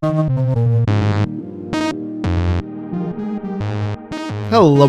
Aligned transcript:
Hello 0.00 0.12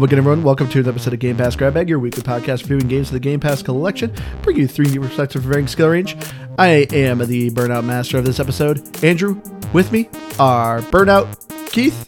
again, 0.04 0.20
everyone. 0.20 0.44
Welcome 0.44 0.70
to 0.70 0.80
an 0.82 0.88
episode 0.88 1.14
of 1.16 1.20
Game 1.20 1.36
Pass 1.36 1.56
Grab 1.56 1.74
Bag, 1.74 1.90
your 1.90 1.98
weekly 1.98 2.22
podcast 2.22 2.62
reviewing 2.62 2.88
games 2.88 3.08
of 3.08 3.14
the 3.14 3.20
Game 3.20 3.40
Pass 3.40 3.64
collection, 3.64 4.14
bringing 4.44 4.62
you 4.62 4.68
three 4.68 4.86
new 4.86 5.02
perspectives 5.02 5.44
for 5.44 5.50
varying 5.50 5.68
skill 5.68 5.88
range. 5.90 6.16
I 6.60 6.86
am 6.92 7.18
the 7.26 7.50
Burnout 7.50 7.86
Master 7.86 8.20
of 8.20 8.26
this 8.26 8.40
episode. 8.40 9.04
Andrew, 9.04 9.42
with 9.74 9.92
me 9.92 10.10
are 10.38 10.82
Burnout, 10.82 11.28
Keith, 11.72 12.08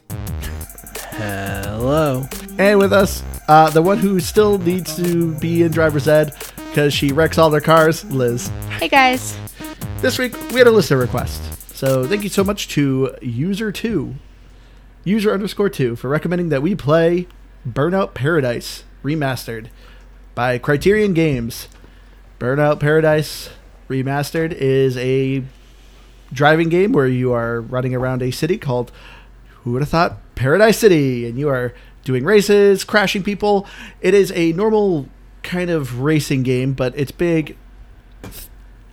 Hello. 1.13 2.27
and 2.59 2.77
with 2.77 2.93
us, 2.93 3.23
uh, 3.47 3.71
the 3.71 3.81
one 3.81 3.97
who 3.97 4.19
still 4.19 4.59
needs 4.59 4.95
to 4.97 5.33
be 5.39 5.63
in 5.63 5.71
driver's 5.71 6.07
ed 6.07 6.35
because 6.69 6.93
she 6.93 7.11
wrecks 7.11 7.39
all 7.39 7.49
their 7.49 7.61
cars, 7.61 8.05
Liz. 8.11 8.49
Hey 8.79 8.89
guys. 8.89 9.35
This 10.01 10.19
week, 10.19 10.35
we 10.51 10.59
had 10.59 10.67
a 10.67 10.71
listener 10.71 10.97
request. 10.97 11.50
So 11.81 12.05
thank 12.05 12.21
you 12.21 12.29
so 12.29 12.43
much 12.43 12.67
to 12.75 13.15
User2, 13.23 14.13
user 15.03 15.33
underscore 15.33 15.67
2, 15.67 15.95
for 15.95 16.09
recommending 16.09 16.49
that 16.49 16.61
we 16.61 16.75
play 16.75 17.25
Burnout 17.67 18.13
Paradise 18.13 18.83
Remastered 19.03 19.69
by 20.35 20.59
Criterion 20.59 21.15
Games. 21.15 21.67
Burnout 22.37 22.79
Paradise 22.79 23.49
Remastered 23.89 24.53
is 24.53 24.95
a 24.97 25.43
driving 26.31 26.69
game 26.69 26.91
where 26.91 27.07
you 27.07 27.33
are 27.33 27.59
running 27.59 27.95
around 27.95 28.21
a 28.21 28.29
city 28.29 28.59
called, 28.59 28.91
who 29.63 29.71
would 29.71 29.81
have 29.81 29.89
thought, 29.89 30.19
Paradise 30.35 30.77
City, 30.77 31.27
and 31.27 31.39
you 31.39 31.49
are 31.49 31.73
doing 32.03 32.23
races, 32.23 32.83
crashing 32.83 33.23
people. 33.23 33.65
It 34.01 34.13
is 34.13 34.31
a 34.33 34.53
normal 34.53 35.09
kind 35.41 35.71
of 35.71 36.01
racing 36.01 36.43
game, 36.43 36.73
but 36.73 36.95
its 36.95 37.11
big 37.11 37.57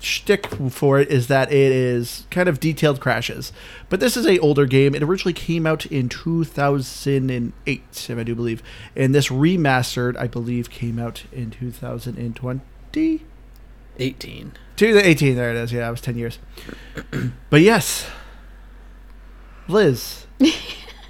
shtick 0.00 0.46
for 0.70 0.98
it 1.00 1.08
is 1.08 1.26
that 1.28 1.50
it 1.50 1.72
is 1.72 2.26
kind 2.30 2.48
of 2.48 2.60
detailed 2.60 3.00
crashes. 3.00 3.52
But 3.88 4.00
this 4.00 4.16
is 4.16 4.26
a 4.26 4.38
older 4.38 4.66
game. 4.66 4.94
It 4.94 5.02
originally 5.02 5.32
came 5.32 5.66
out 5.66 5.86
in 5.86 6.08
2008, 6.08 7.82
if 7.92 8.10
I 8.18 8.22
do 8.22 8.34
believe, 8.34 8.62
and 8.96 9.14
this 9.14 9.28
remastered, 9.28 10.16
I 10.16 10.26
believe, 10.26 10.70
came 10.70 10.98
out 10.98 11.24
in 11.32 11.50
2020. 11.50 13.24
18. 14.00 14.52
2018, 14.76 15.34
there 15.36 15.50
it 15.50 15.56
is. 15.56 15.72
Yeah, 15.72 15.88
it 15.88 15.90
was 15.90 16.00
10 16.00 16.16
years. 16.16 16.38
but 17.50 17.60
yes, 17.60 18.06
Liz, 19.66 20.26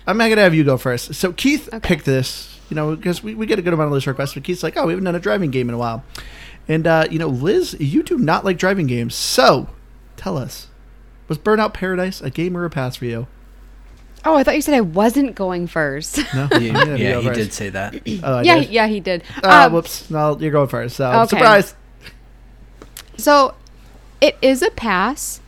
I'm 0.07 0.17
not 0.17 0.25
going 0.27 0.37
to 0.37 0.43
have 0.43 0.55
you 0.55 0.65
go 0.65 0.77
first. 0.77 1.15
So 1.15 1.33
Keith 1.33 1.69
Okay. 1.73 1.87
picked 1.87 2.05
this, 2.07 2.59
you 2.71 2.75
know, 2.75 2.97
because 2.97 3.23
we, 3.23 3.35
we 3.35 3.47
get 3.47 3.59
a 3.59 3.63
good 3.63 3.73
amount 3.75 3.89
of 3.89 3.93
list 3.93 4.07
requests, 4.07 4.35
but 4.35 4.43
Keith's 4.45 4.63
like, 4.63 4.77
oh, 4.77 4.87
we 4.87 4.93
haven't 4.93 5.05
done 5.05 5.15
a 5.15 5.21
driving 5.21 5.51
game 5.51 5.69
in 5.69 5.75
a 5.75 5.79
while. 5.79 6.03
And, 6.69 6.87
uh, 6.87 7.07
you 7.11 7.19
know, 7.19 7.29
Liz, 7.29 7.77
you 7.81 8.03
do 8.03 8.19
not 8.19 8.45
like 8.45 8.59
driving 8.59 8.87
games. 8.87 9.15
So 9.15 9.69
tell 10.17 10.37
us, 10.37 10.69
was 11.27 11.39
Burnout 11.39 11.73
Paradise 11.73 12.21
a 12.21 12.31
game 12.31 12.57
or 12.57 12.65
a 12.65 12.71
pass 12.71 12.97
for 12.97 13.07
you? 13.07 13.27
Oh, 14.25 14.35
I 14.35 14.43
thought 14.43 14.55
you 14.57 14.61
said 14.63 14.75
I 14.75 14.81
wasn't 14.83 15.35
going 15.35 15.67
first. 15.67 16.19
No? 16.35 16.49
You- 16.59 16.69
I'm 16.71 16.75
gonna 16.75 16.91
have 16.91 16.99
you 17.01 17.07
yeah, 17.09 17.21
he 17.21 17.31
did 17.31 17.53
say 17.53 17.71
that. 17.71 17.95
Oh, 18.23 18.39
I 18.39 18.43
yeah, 18.43 18.59
did? 18.61 18.69
yeah, 18.71 18.87
he 18.89 19.01
did. 19.01 19.23
Uh, 19.43 19.65
Um, 19.67 19.73
whoops. 19.73 20.11
No, 20.11 20.37
you're 20.39 20.51
going 20.51 20.69
first. 20.69 20.97
So, 20.97 21.11
Okay. 21.11 21.29
surprise. 21.29 21.75
So, 23.17 23.55
it 24.21 24.37
is 24.43 24.63
a 24.63 24.71
pass. 24.71 25.41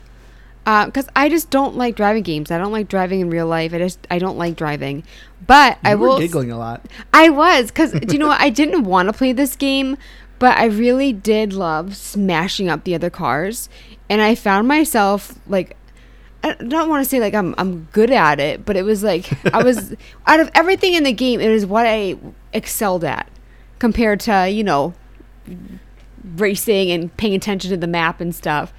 Because 0.65 1.09
I 1.17 1.29
just 1.29 1.51
don't 1.51 1.75
like 1.77 1.97
driving 1.97 2.23
games. 2.23 2.53
I 2.53 2.59
don't 2.59 2.71
like 2.71 2.87
driving 2.87 3.19
in 3.21 3.29
real 3.29 3.47
life. 3.49 3.75
I 3.75 3.79
just 3.79 4.07
I 4.09 4.21
don't 4.21 4.39
like 4.39 4.55
driving. 4.55 5.03
But 5.45 5.79
I 5.83 5.93
You 5.93 5.99
were 5.99 6.09
will. 6.11 6.19
giggling 6.19 6.53
a 6.53 6.59
lot. 6.59 6.87
I 7.13 7.29
was 7.29 7.69
because 7.69 7.91
do 7.93 8.13
you 8.13 8.19
know 8.21 8.29
what? 8.29 8.41
I 8.41 8.51
didn't 8.51 8.85
want 8.85 9.09
to 9.09 9.13
play 9.13 9.33
this 9.33 9.57
game, 9.57 9.97
but 10.41 10.57
I 10.57 10.65
really 10.65 11.13
did 11.13 11.53
love 11.53 11.95
smashing 11.95 12.69
up 12.69 12.83
the 12.83 12.97
other 12.97 13.11
cars, 13.11 13.69
and 14.09 14.21
I 14.21 14.35
found 14.35 14.67
myself 14.67 15.39
like. 15.47 15.77
I 16.43 16.55
don't 16.55 16.89
want 16.89 17.05
to 17.05 17.09
say 17.09 17.21
like 17.21 17.35
I'm 17.35 17.55
I'm 17.59 17.87
good 17.93 18.11
at 18.11 18.41
it, 18.41 18.65
but 18.65 18.75
it 18.75 18.83
was 18.83 19.03
like 19.03 19.31
I 19.55 19.63
was 19.63 19.95
out 20.27 20.41
of 20.41 20.51
everything 20.55 20.95
in 20.95 21.03
the 21.05 21.13
game, 21.13 21.39
it 21.39 21.51
was 21.51 21.67
what 21.67 21.85
I 21.87 22.17
excelled 22.55 23.05
at 23.05 23.29
compared 23.79 24.21
to 24.21 24.49
you 24.49 24.65
know 24.65 24.95
racing 26.37 26.91
and 26.91 27.15
paying 27.19 27.35
attention 27.35 27.71
to 27.73 27.77
the 27.77 27.87
map 27.87 28.23
and 28.23 28.35
stuff. 28.35 28.73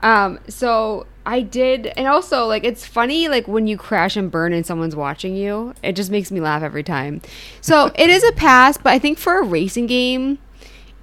Um, 0.00 0.38
so 0.48 1.06
I 1.26 1.42
did, 1.42 1.88
and 1.88 2.06
also 2.06 2.46
like 2.46 2.64
it's 2.64 2.86
funny 2.86 3.28
like 3.28 3.48
when 3.48 3.66
you 3.66 3.76
crash 3.76 4.16
and 4.16 4.30
burn 4.30 4.52
and 4.52 4.64
someone's 4.64 4.96
watching 4.96 5.36
you. 5.36 5.74
It 5.82 5.96
just 5.96 6.10
makes 6.10 6.30
me 6.30 6.40
laugh 6.40 6.62
every 6.62 6.82
time. 6.82 7.20
So 7.60 7.90
it 7.96 8.08
is 8.08 8.24
a 8.24 8.32
pass, 8.32 8.76
but 8.76 8.92
I 8.92 8.98
think 8.98 9.18
for 9.18 9.40
a 9.40 9.42
racing 9.42 9.88
game, 9.88 10.38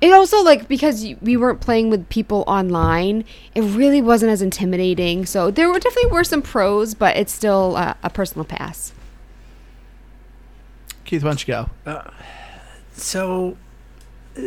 it 0.02 0.12
also 0.12 0.44
like 0.44 0.68
because 0.68 1.06
we 1.22 1.38
weren't 1.38 1.62
playing 1.62 1.90
with 1.90 2.08
people 2.10 2.44
online, 2.48 3.24
it 3.54 3.62
really 3.62 4.02
wasn't 4.02 4.32
as 4.32 4.42
intimidating. 4.42 5.26
So 5.26 5.52
there 5.52 5.70
were 5.70 5.80
definitely 5.80 6.12
were 6.12 6.24
some 6.24 6.42
pros, 6.42 6.94
but 6.94 7.16
it's 7.18 7.34
still 7.34 7.76
uh, 7.76 7.94
a 8.04 8.10
personal 8.10 8.46
pass. 8.46 8.94
Keith, 11.06 11.24
why 11.24 11.30
don't 11.30 11.48
you 11.48 11.54
go? 11.86 12.02
So, 12.94 13.58
uh, 14.38 14.42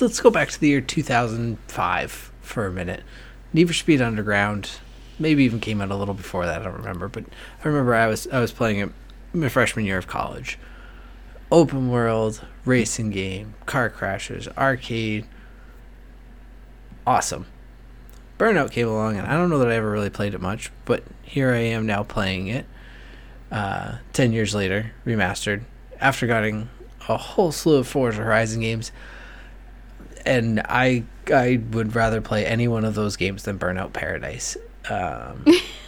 let's 0.00 0.20
go 0.20 0.30
back 0.30 0.48
to 0.50 0.60
the 0.60 0.68
year 0.68 0.80
2005 0.80 2.32
for 2.40 2.66
a 2.66 2.72
minute. 2.72 3.02
Need 3.52 3.68
for 3.68 3.74
Speed 3.74 4.00
Underground, 4.00 4.70
maybe 5.18 5.44
even 5.44 5.60
came 5.60 5.80
out 5.80 5.90
a 5.90 5.96
little 5.96 6.14
before 6.14 6.46
that. 6.46 6.62
I 6.62 6.64
don't 6.64 6.76
remember, 6.76 7.08
but 7.08 7.24
I 7.64 7.68
remember 7.68 7.94
I 7.94 8.06
was 8.06 8.26
I 8.28 8.40
was 8.40 8.52
playing 8.52 8.78
it 8.78 8.90
my 9.32 9.48
freshman 9.48 9.84
year 9.84 9.98
of 9.98 10.06
college. 10.06 10.58
Open 11.50 11.90
world 11.90 12.44
racing 12.64 13.10
game, 13.10 13.54
car 13.66 13.88
crashes, 13.88 14.48
arcade. 14.58 15.26
Awesome. 17.06 17.46
Burnout 18.38 18.72
came 18.72 18.88
along, 18.88 19.16
and 19.16 19.26
I 19.26 19.34
don't 19.34 19.48
know 19.48 19.58
that 19.60 19.68
I 19.68 19.76
ever 19.76 19.90
really 19.90 20.10
played 20.10 20.34
it 20.34 20.40
much, 20.40 20.70
but 20.84 21.04
here 21.22 21.52
I 21.52 21.58
am 21.58 21.86
now 21.86 22.02
playing 22.02 22.48
it. 22.48 22.66
Uh, 23.50 23.98
ten 24.12 24.32
years 24.32 24.54
later, 24.54 24.92
remastered 25.06 25.62
after 26.00 26.26
getting 26.26 26.68
a 27.08 27.16
whole 27.16 27.52
slew 27.52 27.76
of 27.76 27.86
Forza 27.86 28.22
Horizon 28.22 28.60
games, 28.60 28.90
and 30.26 30.60
I 30.68 31.04
I 31.32 31.62
would 31.70 31.94
rather 31.94 32.20
play 32.20 32.44
any 32.44 32.68
one 32.68 32.84
of 32.84 32.94
those 32.94 33.16
games 33.16 33.44
than 33.44 33.58
Burnout 33.58 33.92
Paradise. 33.92 34.56
Um, 34.90 35.44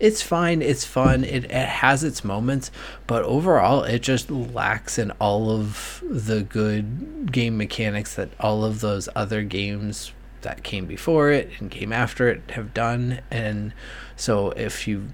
it's 0.00 0.22
fine, 0.22 0.60
it's 0.60 0.84
fun, 0.84 1.24
it, 1.24 1.44
it 1.44 1.50
has 1.50 2.02
its 2.02 2.24
moments, 2.24 2.70
but 3.06 3.22
overall, 3.24 3.84
it 3.84 4.00
just 4.00 4.30
lacks 4.30 4.98
in 4.98 5.10
all 5.12 5.50
of 5.50 6.02
the 6.08 6.42
good 6.42 7.30
game 7.32 7.56
mechanics 7.56 8.14
that 8.14 8.30
all 8.40 8.64
of 8.64 8.80
those 8.80 9.08
other 9.14 9.42
games 9.42 10.12
that 10.42 10.62
came 10.62 10.86
before 10.86 11.30
it 11.30 11.50
and 11.58 11.70
came 11.70 11.92
after 11.92 12.28
it 12.28 12.42
have 12.50 12.74
done. 12.74 13.20
And 13.30 13.72
so, 14.16 14.50
if 14.50 14.86
you 14.86 15.10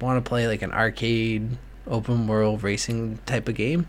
want 0.00 0.24
to 0.24 0.28
play 0.28 0.46
like 0.46 0.62
an 0.62 0.72
arcade 0.72 1.58
open 1.86 2.26
world 2.26 2.62
racing 2.62 3.18
type 3.26 3.48
of 3.48 3.54
game, 3.54 3.86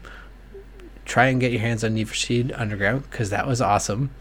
try 1.05 1.27
and 1.27 1.39
get 1.39 1.51
your 1.51 1.61
hands 1.61 1.83
on 1.83 1.93
Need 1.93 2.09
for 2.09 2.15
Speed 2.15 2.51
Underground 2.51 3.03
because 3.09 3.29
that 3.29 3.47
was 3.47 3.61
awesome. 3.61 4.11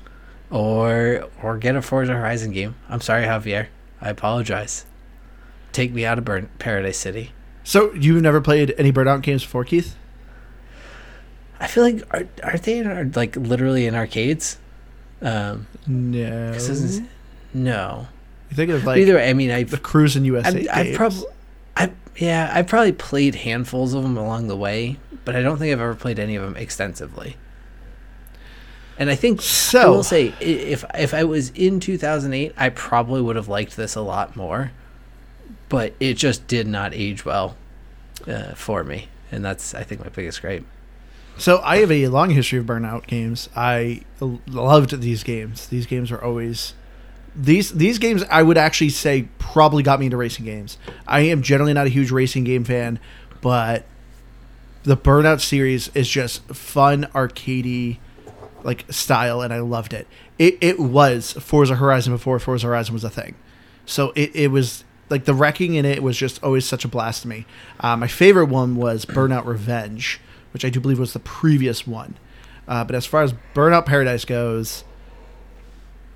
Or 0.50 1.28
or 1.42 1.56
get 1.56 1.76
a 1.76 1.82
Forza 1.82 2.12
Horizon 2.12 2.52
game. 2.52 2.74
I'm 2.88 3.00
sorry, 3.00 3.24
Javier. 3.24 3.68
I 4.00 4.10
apologize. 4.10 4.84
Take 5.72 5.92
me 5.92 6.04
out 6.04 6.18
of 6.18 6.24
Burn- 6.24 6.48
Paradise 6.58 6.98
City. 6.98 7.32
So 7.64 7.92
you've 7.94 8.20
never 8.22 8.40
played 8.40 8.74
any 8.76 8.92
Burnout 8.92 9.22
games 9.22 9.42
before, 9.42 9.64
Keith? 9.64 9.94
I 11.60 11.66
feel 11.68 11.84
like 11.84 12.02
are 12.10 12.26
aren't 12.42 12.62
they 12.64 12.78
in, 12.78 12.86
ar- 12.86 13.10
like 13.14 13.36
literally 13.36 13.86
in 13.86 13.94
arcades? 13.94 14.58
Um, 15.20 15.66
No. 15.86 16.52
'cause 16.52 16.68
this 16.68 16.80
is- 16.82 17.00
no. 17.54 18.08
You 18.50 18.56
think 18.56 18.70
of 18.72 18.84
like 18.84 18.98
Either 18.98 19.14
way, 19.14 19.30
I 19.30 19.32
mean, 19.32 19.50
I've 19.50 19.70
the 19.70 19.76
Cruis'n 19.78 20.24
USA. 20.24 20.68
I've, 20.68 20.88
I've 20.88 20.94
probably, 20.94 21.24
I 21.76 21.90
yeah, 22.16 22.50
I've 22.52 22.66
probably 22.66 22.92
played 22.92 23.36
handfuls 23.36 23.94
of 23.94 24.02
them 24.02 24.16
along 24.18 24.48
the 24.48 24.56
way, 24.56 24.98
but 25.24 25.34
I 25.36 25.40
don't 25.42 25.56
think 25.58 25.72
I've 25.72 25.80
ever 25.80 25.94
played 25.94 26.18
any 26.18 26.34
of 26.36 26.42
them 26.42 26.56
extensively. 26.56 27.36
And 28.98 29.08
I 29.08 29.14
think 29.14 29.40
I 29.74 29.86
will 29.86 30.02
say, 30.02 30.34
if 30.40 30.84
if 30.98 31.14
I 31.14 31.24
was 31.24 31.50
in 31.50 31.80
2008, 31.80 32.52
I 32.58 32.68
probably 32.68 33.22
would 33.22 33.36
have 33.36 33.48
liked 33.48 33.76
this 33.76 33.94
a 33.94 34.02
lot 34.02 34.36
more, 34.36 34.72
but 35.72 35.94
it 36.00 36.18
just 36.18 36.46
did 36.48 36.66
not 36.66 36.92
age 36.92 37.24
well 37.24 37.56
uh, 38.26 38.52
for 38.52 38.84
me, 38.84 39.08
and 39.32 39.42
that's 39.42 39.74
I 39.74 39.82
think 39.84 40.02
my 40.02 40.10
biggest 40.10 40.42
gripe. 40.42 40.66
So 41.38 41.62
I 41.64 41.78
have 41.78 41.90
a 41.90 42.08
long 42.08 42.28
history 42.28 42.58
of 42.58 42.66
Burnout 42.66 43.06
games. 43.06 43.48
I 43.56 44.02
loved 44.20 45.00
these 45.00 45.22
games. 45.24 45.68
These 45.68 45.86
games 45.86 46.10
were 46.10 46.22
always 46.22 46.74
these 47.34 47.70
these 47.72 47.98
games. 47.98 48.22
I 48.30 48.42
would 48.42 48.58
actually 48.58 48.90
say 48.90 49.30
probably 49.38 49.82
got 49.82 49.98
me 49.98 50.06
into 50.06 50.18
racing 50.18 50.44
games. 50.44 50.76
I 51.06 51.20
am 51.20 51.40
generally 51.40 51.72
not 51.72 51.86
a 51.86 51.90
huge 51.90 52.10
racing 52.10 52.44
game 52.44 52.64
fan, 52.64 53.00
but 53.40 53.86
the 54.82 54.94
Burnout 54.98 55.40
series 55.40 55.88
is 55.94 56.06
just 56.06 56.46
fun, 56.54 57.04
arcadey, 57.14 57.96
like 58.62 58.84
style, 58.92 59.40
and 59.40 59.54
I 59.54 59.60
loved 59.60 59.94
it. 59.94 60.06
It 60.38 60.58
it 60.60 60.78
was 60.78 61.32
Forza 61.32 61.76
Horizon 61.76 62.12
before 62.12 62.38
Forza 62.38 62.66
Horizon 62.66 62.92
was 62.92 63.04
a 63.04 63.10
thing. 63.10 63.36
So 63.86 64.12
it, 64.14 64.36
it 64.36 64.48
was 64.48 64.84
like 65.12 65.26
the 65.26 65.34
wrecking 65.34 65.74
in 65.74 65.84
it 65.84 66.02
was 66.02 66.16
just 66.16 66.42
always 66.42 66.64
such 66.64 66.84
a 66.84 66.88
blast 66.88 67.22
to 67.22 67.28
me. 67.28 67.46
Uh, 67.78 67.96
my 67.96 68.08
favorite 68.08 68.46
one 68.46 68.74
was 68.74 69.04
Burnout 69.04 69.46
Revenge, 69.46 70.20
which 70.52 70.64
I 70.64 70.70
do 70.70 70.80
believe 70.80 70.98
was 70.98 71.12
the 71.12 71.20
previous 71.20 71.86
one. 71.86 72.16
Uh, 72.66 72.82
but 72.82 72.96
as 72.96 73.06
far 73.06 73.22
as 73.22 73.34
Burnout 73.54 73.86
Paradise 73.86 74.24
goes, 74.24 74.82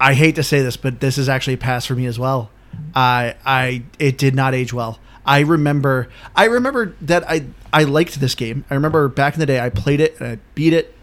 I 0.01 0.15
hate 0.15 0.35
to 0.35 0.43
say 0.43 0.63
this, 0.63 0.77
but 0.77 1.01
this 1.01 1.19
is 1.19 1.29
actually 1.29 1.55
a 1.55 1.59
pass 1.59 1.87
for 1.87 1.95
me 1.95 2.07
as 2.07 2.19
well. 2.19 2.51
I 2.95 3.37
I 3.45 3.85
it 3.99 4.19
did 4.19 4.35
not 4.35 4.55
age 4.55 4.73
well. 4.73 4.99
I 5.25 5.41
remember 5.41 6.09
I 6.35 6.45
remember 6.47 6.95
that 7.03 7.29
I 7.29 7.47
I 7.73 7.85
liked 7.85 8.21
this 8.21 8.35
game. 8.35 8.65
I 8.71 8.75
remember 8.75 9.09
back 9.09 9.35
in 9.35 9.41
the 9.41 9.47
day 9.47 9.61
I 9.61 9.71
played 9.71 10.01
it 10.01 10.19
and 10.21 10.29
I 10.29 10.39
beat 10.55 10.73
it, 10.73 10.95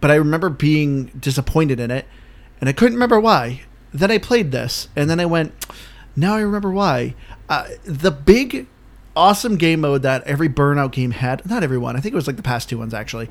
but 0.00 0.10
I 0.10 0.14
remember 0.16 0.48
being 0.48 1.06
disappointed 1.18 1.80
in 1.80 1.90
it 1.90 2.06
and 2.60 2.68
I 2.68 2.72
couldn't 2.72 2.94
remember 2.94 3.20
why. 3.20 3.62
Then 3.92 4.10
I 4.10 4.18
played 4.18 4.50
this 4.50 4.88
and 4.96 5.08
then 5.08 5.20
I 5.20 5.26
went, 5.26 5.52
now 6.16 6.34
I 6.34 6.40
remember 6.40 6.70
why. 6.70 7.14
Uh, 7.48 7.68
the 7.84 8.10
big 8.10 8.66
awesome 9.16 9.56
game 9.56 9.80
mode 9.80 10.02
that 10.02 10.22
every 10.24 10.48
burnout 10.48 10.92
game 10.92 11.12
had, 11.12 11.48
not 11.48 11.62
everyone, 11.62 11.96
I 11.96 12.00
think 12.00 12.12
it 12.12 12.16
was 12.16 12.26
like 12.26 12.36
the 12.36 12.42
past 12.42 12.68
two 12.68 12.78
ones 12.78 12.94
actually. 12.94 13.28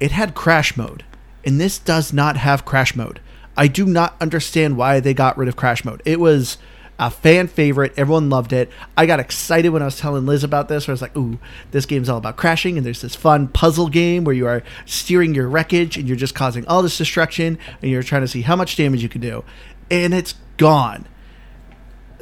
It 0.00 0.12
had 0.12 0.34
crash 0.34 0.76
mode. 0.76 1.04
And 1.44 1.60
this 1.60 1.78
does 1.78 2.12
not 2.12 2.36
have 2.36 2.64
crash 2.64 2.94
mode. 2.94 3.20
I 3.56 3.66
do 3.66 3.84
not 3.84 4.16
understand 4.20 4.76
why 4.76 5.00
they 5.00 5.12
got 5.14 5.36
rid 5.36 5.48
of 5.48 5.56
crash 5.56 5.84
mode. 5.84 6.00
It 6.04 6.20
was 6.20 6.56
a 6.98 7.10
fan 7.10 7.48
favorite. 7.48 7.92
Everyone 7.96 8.30
loved 8.30 8.52
it. 8.52 8.70
I 8.96 9.06
got 9.06 9.18
excited 9.18 9.70
when 9.70 9.82
I 9.82 9.86
was 9.86 9.98
telling 9.98 10.24
Liz 10.24 10.44
about 10.44 10.68
this. 10.68 10.86
Where 10.86 10.92
I 10.92 10.94
was 10.94 11.02
like, 11.02 11.16
"Ooh, 11.16 11.38
this 11.72 11.84
game's 11.84 12.08
all 12.08 12.18
about 12.18 12.36
crashing," 12.36 12.76
and 12.76 12.86
there's 12.86 13.02
this 13.02 13.16
fun 13.16 13.48
puzzle 13.48 13.88
game 13.88 14.24
where 14.24 14.34
you 14.34 14.46
are 14.46 14.62
steering 14.86 15.34
your 15.34 15.48
wreckage 15.48 15.96
and 15.96 16.06
you're 16.06 16.16
just 16.16 16.34
causing 16.34 16.64
all 16.66 16.82
this 16.82 16.96
destruction, 16.96 17.58
and 17.80 17.90
you're 17.90 18.04
trying 18.04 18.22
to 18.22 18.28
see 18.28 18.42
how 18.42 18.54
much 18.54 18.76
damage 18.76 19.02
you 19.02 19.08
can 19.08 19.20
do, 19.20 19.44
and 19.90 20.14
it's 20.14 20.34
gone. 20.58 21.06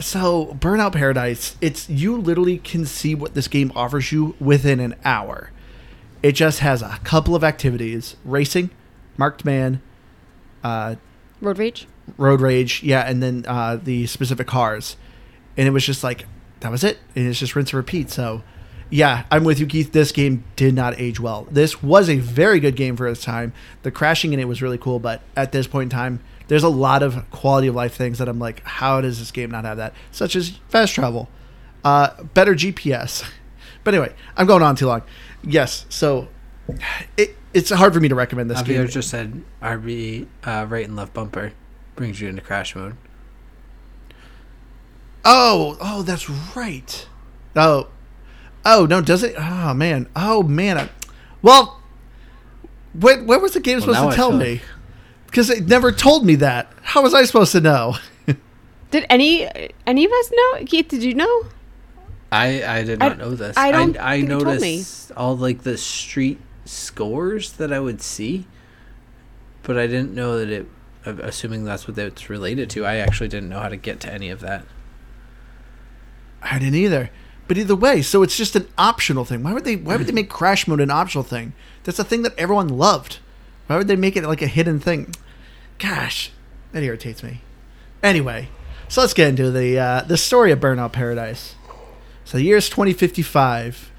So, 0.01 0.57
Burnout 0.59 0.93
Paradise, 0.93 1.57
it's 1.61 1.89
you 1.89 2.17
literally 2.17 2.59
can 2.59 2.87
see 2.87 3.15
what 3.15 3.35
this 3.35 3.49
game 3.49 3.71
offers 3.77 4.13
you 4.13 4.35
within 4.41 4.81
an 4.81 4.97
hour. 5.05 5.51
It 6.23 6.33
just 6.33 6.61
has 6.61 6.83
a 6.83 6.99
couple 7.05 7.35
of 7.37 7.45
activities: 7.45 8.17
racing, 8.25 8.71
marked 9.17 9.45
man, 9.45 9.81
uh, 10.65 10.97
Road 11.41 11.59
rage. 11.59 11.87
road 12.19 12.41
rage 12.43 12.83
yeah 12.83 13.01
and 13.01 13.23
then 13.23 13.45
uh, 13.49 13.77
the 13.77 14.07
specific 14.07 14.47
cars. 14.47 14.97
And 15.57 15.67
it 15.67 15.71
was 15.71 15.85
just 15.85 16.05
like 16.05 16.27
that 16.61 16.71
was 16.71 16.85
it. 16.85 16.99
And 17.17 17.27
it's 17.29 17.39
just 17.39 17.57
rinse 17.57 17.71
and 17.71 17.79
repeat. 17.79 18.11
So 18.11 18.43
yeah 18.93 19.25
i'm 19.31 19.45
with 19.45 19.61
you 19.61 19.67
keith. 19.67 19.93
This 19.93 20.13
game 20.13 20.45
did 20.57 20.75
not 20.75 20.99
age 21.01 21.21
well. 21.21 21.47
This 21.51 21.83
was 21.83 22.11
a 22.11 22.17
very 22.19 22.61
good 22.61 22.77
game 22.77 22.97
for 22.97 23.07
its 23.07 23.23
time. 23.25 23.53
The 23.83 23.91
crashing 23.91 24.33
in 24.33 24.41
it 24.41 24.49
was 24.49 24.61
really 24.61 24.79
cool 24.79 24.99
but 24.99 25.23
at 25.37 25.53
this 25.53 25.67
point 25.67 25.93
in 25.93 25.97
time 25.97 26.21
there's 26.51 26.65
a 26.65 26.69
lot 26.69 27.03
of 27.03 27.31
quality 27.31 27.69
of 27.69 27.75
life 27.75 27.95
things 27.95 28.19
that 28.19 28.29
i'm 28.29 28.39
like 28.39 28.61
how 28.65 29.01
does 29.01 29.19
this 29.21 29.31
game 29.31 29.51
not 29.51 29.65
have 29.65 29.77
that 29.77 29.95
such 30.11 30.35
as 30.35 30.51
fast 30.69 30.95
travel 30.95 31.29
uh, 31.85 32.23
better 32.35 32.55
gps 32.55 33.25
but 33.85 33.95
anyway 33.95 34.13
i'm 34.37 34.47
going 34.47 34.63
on 34.63 34.75
too 34.75 34.87
long 34.87 35.03
yes 35.43 35.87
so 35.89 36.29
it, 37.17 37.37
it's 37.55 37.71
hard 37.71 37.95
for 37.95 38.01
me 38.01 38.09
to 38.09 38.15
recommend 38.15 38.51
this 38.51 38.61
Javier 38.63 38.67
game 38.67 38.89
just 38.89 39.11
said 39.11 39.43
RB 39.63 40.27
uh, 40.45 40.67
right 40.69 40.87
and 40.87 40.97
left 40.97 41.15
bumper 41.15 41.53
brings 42.01 42.21
you 42.21 42.29
into 42.29 42.41
crash 42.41 42.75
mode. 42.75 42.97
Oh, 45.23 45.77
oh, 45.81 46.03
that's 46.03 46.31
right. 46.57 47.07
Oh, 47.55 47.89
oh 48.65 48.87
no, 48.87 49.03
does 49.03 49.23
it? 49.23 49.35
Oh 49.37 49.75
man, 49.75 50.09
oh 50.17 50.43
man. 50.43 50.79
I, 50.79 50.89
well, 51.43 51.83
what 52.95 53.25
what 53.25 53.43
was 53.43 53.53
the 53.53 53.61
game 53.61 53.81
Well, 53.81 53.95
supposed 53.95 54.01
to 54.01 54.13
I 54.13 54.17
tell 54.17 54.33
me? 54.33 54.63
Because 55.31 55.49
it 55.51 55.67
never 55.69 55.93
told 55.93 56.27
me 56.27 56.35
that. 56.37 56.73
How 56.83 57.03
was 57.03 57.15
I 57.15 57.25
supposed 57.25 57.53
to 57.53 57.61
know? 57.61 57.97
Did 58.91 59.07
any 59.09 59.47
any 59.87 60.05
of 60.05 60.11
us 60.11 60.33
know? 60.33 60.65
Keith, 60.67 60.89
did 60.89 61.03
you 61.05 61.15
know? 61.15 61.45
I 62.33 62.65
I 62.65 62.83
did 62.83 63.01
I- 63.03 63.09
not 63.09 63.19
know 63.19 63.31
this. 63.37 63.57
I 63.57 63.71
don't 63.71 63.97
I, 63.97 64.19
think 64.19 64.31
you 64.31 64.39
told 64.41 64.61
me. 64.61 64.77
noticed 64.77 65.13
all 65.17 65.37
like 65.37 65.63
the 65.63 65.79
street 65.79 66.41
scores 66.65 67.53
that 67.53 67.73
I 67.73 67.79
would 67.79 68.03
see, 68.03 68.47
but 69.63 69.79
I 69.79 69.87
didn't 69.87 70.13
know 70.15 70.39
that 70.39 70.49
it. 70.51 70.67
uh, 71.07 71.15
Assuming 71.23 71.65
that's 71.65 71.87
what 71.87 71.97
it's 71.99 72.29
related 72.29 72.69
to, 72.71 72.85
I 72.85 72.97
actually 72.97 73.29
didn't 73.29 73.49
know 73.49 73.61
how 73.61 73.69
to 73.69 73.77
get 73.77 74.01
to 74.01 74.13
any 74.13 74.29
of 74.31 74.41
that. 74.41 74.65
I 76.43 76.59
didn't 76.59 76.75
either. 76.75 77.11
But 77.47 77.59
either 77.59 77.77
way, 77.77 78.03
so 78.03 78.23
it's 78.23 78.37
just 78.37 78.55
an 78.57 78.69
optional 78.79 79.25
thing. 79.25 79.43
Why 79.43 79.53
would 79.53 79.65
they? 79.65 79.77
Why 79.77 79.97
would 79.97 80.07
they 80.07 80.13
make 80.21 80.31
crash 80.31 80.67
mode 80.67 80.81
an 80.81 80.91
optional 80.91 81.23
thing? 81.25 81.53
That's 81.85 81.99
a 82.01 82.05
thing 82.05 82.23
that 82.23 82.37
everyone 82.39 82.69
loved. 82.69 83.19
Why 83.71 83.77
would 83.77 83.87
they 83.87 83.95
make 83.95 84.17
it 84.17 84.25
like 84.25 84.43
a 84.43 84.49
hidden 84.49 84.81
thing? 84.81 85.15
Gosh, 85.79 86.33
that 86.73 86.83
irritates 86.83 87.23
me. 87.23 87.41
Anyway, 88.03 88.49
so 88.89 89.01
let's 89.01 89.15
get 89.15 89.29
into 89.29 89.53
the 89.53 89.79
uh, 89.79 90.01
the 90.03 90.17
story 90.17 90.51
of 90.51 90.59
Burnout 90.59 90.91
Paradise. 90.91 91.55
So 92.25 92.37
the 92.37 92.43
year 92.43 92.57
is 92.57 92.69
2055. 92.69 93.93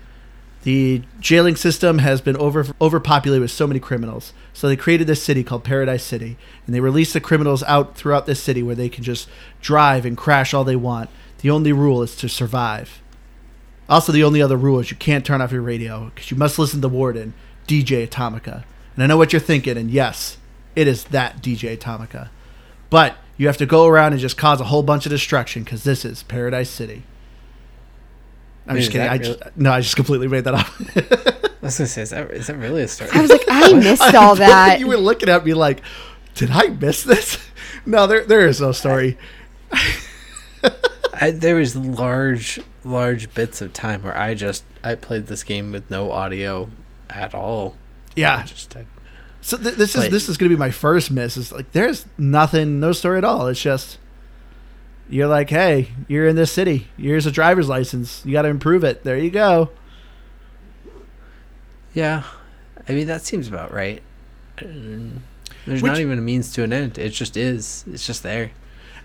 The 0.63 1.03
jailing 1.21 1.55
system 1.55 1.99
has 1.99 2.19
been 2.19 2.35
over 2.35 2.65
overpopulated 2.81 3.43
with 3.43 3.51
so 3.51 3.65
many 3.65 3.79
criminals. 3.79 4.33
So 4.51 4.67
they 4.67 4.75
created 4.75 5.07
this 5.07 5.23
city 5.23 5.41
called 5.41 5.63
Paradise 5.63 6.03
City, 6.03 6.35
and 6.65 6.75
they 6.75 6.81
release 6.81 7.13
the 7.13 7.21
criminals 7.21 7.63
out 7.63 7.95
throughout 7.95 8.25
this 8.25 8.43
city 8.43 8.61
where 8.61 8.75
they 8.75 8.89
can 8.89 9.05
just 9.05 9.29
drive 9.61 10.05
and 10.05 10.17
crash 10.17 10.53
all 10.53 10.65
they 10.65 10.75
want. 10.75 11.09
The 11.37 11.49
only 11.49 11.71
rule 11.71 12.01
is 12.01 12.17
to 12.17 12.27
survive. 12.27 13.01
Also, 13.87 14.11
the 14.11 14.25
only 14.25 14.41
other 14.41 14.57
rule 14.57 14.79
is 14.79 14.91
you 14.91 14.97
can't 14.97 15.25
turn 15.25 15.39
off 15.39 15.53
your 15.53 15.61
radio 15.61 16.11
because 16.13 16.29
you 16.29 16.35
must 16.35 16.59
listen 16.59 16.79
to 16.79 16.89
the 16.89 16.93
Warden, 16.93 17.33
DJ 17.69 18.05
Atomika. 18.05 18.65
And 18.95 19.03
I 19.03 19.07
know 19.07 19.17
what 19.17 19.33
you're 19.33 19.39
thinking, 19.39 19.77
and 19.77 19.89
yes, 19.89 20.37
it 20.75 20.87
is 20.87 21.05
that 21.05 21.41
DJ 21.41 21.77
Atomika. 21.77 22.29
But 22.89 23.15
you 23.37 23.47
have 23.47 23.57
to 23.57 23.65
go 23.65 23.87
around 23.87 24.11
and 24.13 24.21
just 24.21 24.37
cause 24.37 24.59
a 24.59 24.65
whole 24.65 24.83
bunch 24.83 25.05
of 25.05 25.09
destruction 25.11 25.63
because 25.63 25.83
this 25.83 26.03
is 26.05 26.23
Paradise 26.23 26.69
City. 26.69 27.03
I'm 28.67 28.75
Wait, 28.75 28.81
just 28.81 28.91
kidding. 28.91 29.07
I 29.07 29.15
real- 29.15 29.35
just, 29.35 29.57
no, 29.57 29.71
I 29.71 29.81
just 29.81 29.95
completely 29.95 30.27
made 30.27 30.43
that 30.43 30.53
up. 30.53 30.67
I 31.61 31.65
was 31.65 31.77
gonna 31.77 31.87
say, 31.87 32.01
is 32.01 32.09
that, 32.11 32.31
is 32.31 32.47
that 32.47 32.57
really 32.57 32.83
a 32.83 32.87
story? 32.87 33.09
I 33.13 33.21
was 33.21 33.29
like, 33.31 33.43
I 33.49 33.73
missed 33.73 34.01
all 34.15 34.35
that. 34.35 34.79
you 34.79 34.87
were 34.87 34.97
looking 34.97 35.29
at 35.29 35.45
me 35.45 35.53
like, 35.53 35.81
did 36.35 36.51
I 36.51 36.67
miss 36.67 37.03
this? 37.03 37.37
No, 37.85 38.05
there 38.07 38.23
there 38.23 38.45
is 38.47 38.61
no 38.61 38.71
story. 38.71 39.17
I, 41.13 41.31
there 41.31 41.55
was 41.55 41.75
large, 41.75 42.59
large 42.83 43.33
bits 43.33 43.61
of 43.61 43.73
time 43.73 44.03
where 44.03 44.17
I 44.17 44.33
just 44.33 44.63
I 44.83 44.95
played 44.95 45.27
this 45.27 45.43
game 45.43 45.71
with 45.71 45.89
no 45.89 46.11
audio 46.11 46.69
at 47.09 47.33
all. 47.35 47.75
Yeah. 48.15 48.43
just 48.43 48.75
So 49.41 49.57
th- 49.57 49.75
this 49.75 49.91
is 49.91 50.03
Like- 50.03 50.11
this 50.11 50.29
is 50.29 50.37
gonna 50.37 50.49
be 50.49 50.55
my 50.55 50.71
first 50.71 51.11
miss. 51.11 51.37
It's 51.37 51.51
like 51.51 51.71
there's 51.71 52.05
nothing, 52.17 52.79
no 52.79 52.91
story 52.91 53.17
at 53.17 53.23
all. 53.23 53.47
It's 53.47 53.61
just 53.61 53.97
you're 55.09 55.27
like, 55.27 55.49
hey, 55.49 55.89
you're 56.07 56.27
in 56.27 56.35
this 56.35 56.51
city. 56.51 56.87
Here's 56.97 57.25
a 57.25 57.31
driver's 57.31 57.67
license. 57.67 58.21
You 58.25 58.31
got 58.31 58.43
to 58.43 58.47
improve 58.47 58.83
it. 58.85 59.03
There 59.03 59.17
you 59.17 59.29
go. 59.29 59.69
yeah, 61.93 62.23
I 62.87 62.93
mean 62.93 63.07
that 63.07 63.21
seems 63.25 63.47
about 63.47 63.73
right. 63.73 64.01
Um, 64.61 65.23
There's 65.65 65.81
Which- 65.81 65.91
not 65.91 65.99
even 65.99 66.17
a 66.17 66.21
means 66.21 66.51
to 66.53 66.63
an 66.63 66.73
end. 66.73 66.97
It 66.97 67.09
just 67.09 67.35
is. 67.37 67.83
It's 67.91 68.05
just 68.07 68.23
there. 68.23 68.51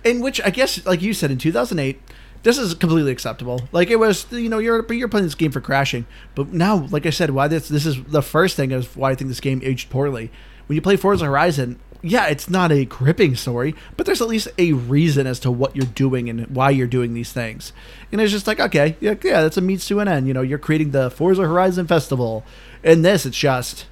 In 0.04 0.20
which 0.20 0.40
I 0.42 0.50
guess, 0.50 0.84
like 0.86 1.02
you 1.02 1.12
said, 1.12 1.30
in 1.30 1.38
2008, 1.38 2.00
this 2.42 2.58
is 2.58 2.74
completely 2.74 3.12
acceptable. 3.12 3.60
Like 3.72 3.90
it 3.90 3.96
was, 3.96 4.26
you 4.30 4.48
know, 4.48 4.58
you're 4.58 4.90
you're 4.92 5.08
playing 5.08 5.26
this 5.26 5.34
game 5.34 5.52
for 5.52 5.60
crashing, 5.60 6.06
but 6.34 6.52
now, 6.52 6.86
like 6.90 7.06
I 7.06 7.10
said, 7.10 7.30
why 7.30 7.48
this 7.48 7.68
this 7.68 7.86
is 7.86 8.02
the 8.04 8.22
first 8.22 8.56
thing 8.56 8.70
is 8.72 8.94
why 8.96 9.10
I 9.10 9.14
think 9.14 9.28
this 9.28 9.40
game 9.40 9.60
aged 9.64 9.90
poorly. 9.90 10.30
When 10.66 10.74
you 10.74 10.82
play 10.82 10.96
Forza 10.96 11.26
Horizon, 11.26 11.78
yeah, 12.02 12.26
it's 12.26 12.50
not 12.50 12.72
a 12.72 12.84
gripping 12.84 13.36
story, 13.36 13.74
but 13.96 14.04
there's 14.06 14.20
at 14.20 14.28
least 14.28 14.48
a 14.58 14.72
reason 14.72 15.26
as 15.26 15.38
to 15.40 15.50
what 15.50 15.76
you're 15.76 15.86
doing 15.86 16.28
and 16.28 16.46
why 16.48 16.70
you're 16.70 16.86
doing 16.86 17.14
these 17.14 17.32
things. 17.32 17.72
And 18.10 18.20
it's 18.20 18.32
just 18.32 18.46
like, 18.46 18.58
okay, 18.60 18.96
yeah, 19.00 19.14
yeah, 19.22 19.42
that's 19.42 19.56
a 19.56 19.60
means 19.60 19.86
to 19.86 20.00
an 20.00 20.08
end. 20.08 20.26
You 20.26 20.34
know, 20.34 20.42
you're 20.42 20.58
creating 20.58 20.90
the 20.90 21.10
Forza 21.10 21.42
Horizon 21.42 21.86
Festival. 21.86 22.44
In 22.82 23.02
this, 23.02 23.26
it's 23.26 23.38
just 23.38 23.86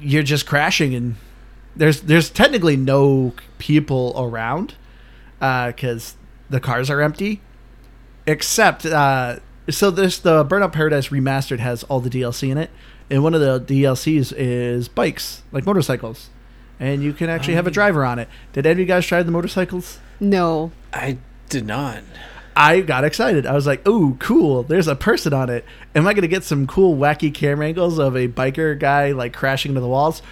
you're 0.00 0.22
just 0.22 0.46
crashing 0.46 0.94
and 0.94 1.16
there's 1.76 2.00
there's 2.02 2.30
technically 2.30 2.76
no 2.76 3.34
people 3.58 4.14
around 4.16 4.74
uh, 5.40 5.68
because 5.68 6.16
the 6.50 6.60
cars 6.60 6.90
are 6.90 7.00
empty 7.00 7.40
except 8.26 8.84
uh, 8.86 9.36
so 9.68 9.90
this 9.90 10.18
the 10.18 10.44
burnout 10.44 10.72
paradise 10.72 11.08
remastered 11.08 11.58
has 11.58 11.82
all 11.84 12.00
the 12.00 12.10
dlc 12.10 12.48
in 12.48 12.58
it 12.58 12.70
and 13.10 13.22
one 13.22 13.34
of 13.34 13.40
the 13.40 13.60
dlcs 13.60 14.32
is 14.36 14.88
bikes 14.88 15.42
like 15.52 15.64
motorcycles 15.66 16.30
and 16.80 17.02
you 17.02 17.12
can 17.12 17.28
actually 17.30 17.54
have 17.54 17.66
a 17.66 17.70
Oh. 17.70 17.72
driver 17.72 18.04
on 18.04 18.18
it 18.18 18.28
did 18.52 18.66
any 18.66 18.72
of 18.72 18.78
you 18.80 18.84
guys 18.86 19.06
try 19.06 19.22
the 19.22 19.30
motorcycles 19.32 19.98
No. 20.20 20.72
I 20.92 21.18
did 21.48 21.66
not. 21.66 22.02
I 22.58 22.80
got 22.80 23.04
excited. 23.04 23.44
I 23.44 23.52
was 23.52 23.66
like, 23.66 23.86
"Ooh, 23.86 24.16
cool! 24.18 24.62
There's 24.62 24.88
a 24.88 24.96
person 24.96 25.34
on 25.34 25.50
it. 25.50 25.62
Am 25.94 26.06
I 26.06 26.14
gonna 26.14 26.26
get 26.26 26.42
some 26.42 26.66
cool, 26.66 26.96
wacky 26.96 27.32
camera 27.32 27.66
angles 27.66 27.98
of 27.98 28.16
a 28.16 28.28
biker 28.28 28.78
guy 28.80 29.12
like 29.12 29.34
crashing 29.34 29.72
into 29.72 29.82
the 29.82 29.88
walls?" 29.88 30.22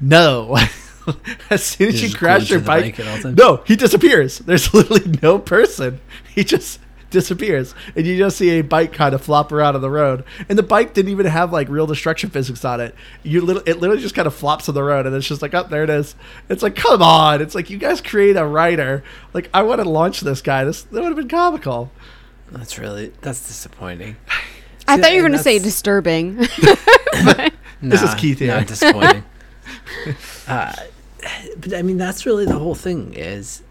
No. 0.00 0.56
as 1.50 1.62
soon 1.62 1.88
as 1.88 1.94
You 1.96 2.00
you 2.02 2.08
just 2.08 2.16
crash 2.18 2.50
your 2.50 2.60
bike, 2.60 2.96
bike 2.96 3.00
at 3.00 3.06
all 3.08 3.18
times? 3.22 3.36
no, 3.36 3.62
he 3.66 3.76
disappears. 3.76 4.38
There's 4.38 4.72
literally 4.74 5.18
no 5.22 5.38
person. 5.38 6.00
He 6.34 6.44
just 6.44 6.80
disappears, 7.10 7.74
and 7.94 8.06
you 8.06 8.16
just 8.16 8.36
see 8.38 8.50
a 8.58 8.62
bike 8.62 8.92
kind 8.92 9.14
of 9.14 9.22
flop 9.22 9.52
around 9.52 9.74
on 9.74 9.80
the 9.82 9.90
road. 9.90 10.24
And 10.48 10.58
the 10.58 10.62
bike 10.62 10.94
didn't 10.94 11.10
even 11.10 11.26
have 11.26 11.52
like 11.52 11.68
real 11.68 11.86
destruction 11.86 12.30
physics 12.30 12.64
on 12.64 12.80
it. 12.80 12.94
You 13.22 13.40
little, 13.42 13.62
it 13.66 13.78
literally 13.78 14.00
just 14.02 14.14
kind 14.14 14.26
of 14.26 14.34
flops 14.34 14.68
on 14.68 14.74
the 14.74 14.82
road, 14.82 15.06
and 15.06 15.14
it's 15.14 15.26
just 15.26 15.42
like, 15.42 15.54
oh, 15.54 15.64
there 15.64 15.84
it 15.84 15.90
is. 15.90 16.14
It's 16.48 16.62
like, 16.62 16.76
come 16.76 17.02
on! 17.02 17.42
It's 17.42 17.54
like 17.54 17.70
you 17.70 17.78
guys 17.78 18.00
create 18.00 18.36
a 18.36 18.46
writer. 18.46 19.04
Like 19.34 19.50
I 19.52 19.62
want 19.62 19.80
to 19.82 19.88
launch 19.88 20.20
this 20.20 20.40
guy. 20.40 20.64
This 20.64 20.82
that 20.82 21.00
would 21.00 21.04
have 21.08 21.16
been 21.16 21.28
comical. 21.28 21.90
That's 22.50 22.78
really 22.78 23.12
that's 23.20 23.46
disappointing. 23.46 24.16
I 24.88 24.96
See, 24.96 25.02
thought 25.02 25.12
you 25.12 25.22
were 25.22 25.28
going 25.28 25.38
to 25.38 25.44
say 25.44 25.58
that's- 25.58 25.72
disturbing. 25.72 26.38
This 27.82 28.02
is 28.02 28.10
Nah, 28.10 28.14
Keith 28.16 28.38
here. 28.40 28.54
Not 28.54 28.66
disappointing. 28.66 29.24
uh, 30.46 30.72
but 31.56 31.74
I 31.74 31.80
mean, 31.82 31.96
that's 31.96 32.26
really 32.26 32.44
the 32.44 32.58
whole 32.58 32.74
thing 32.74 33.14
is, 33.14 33.62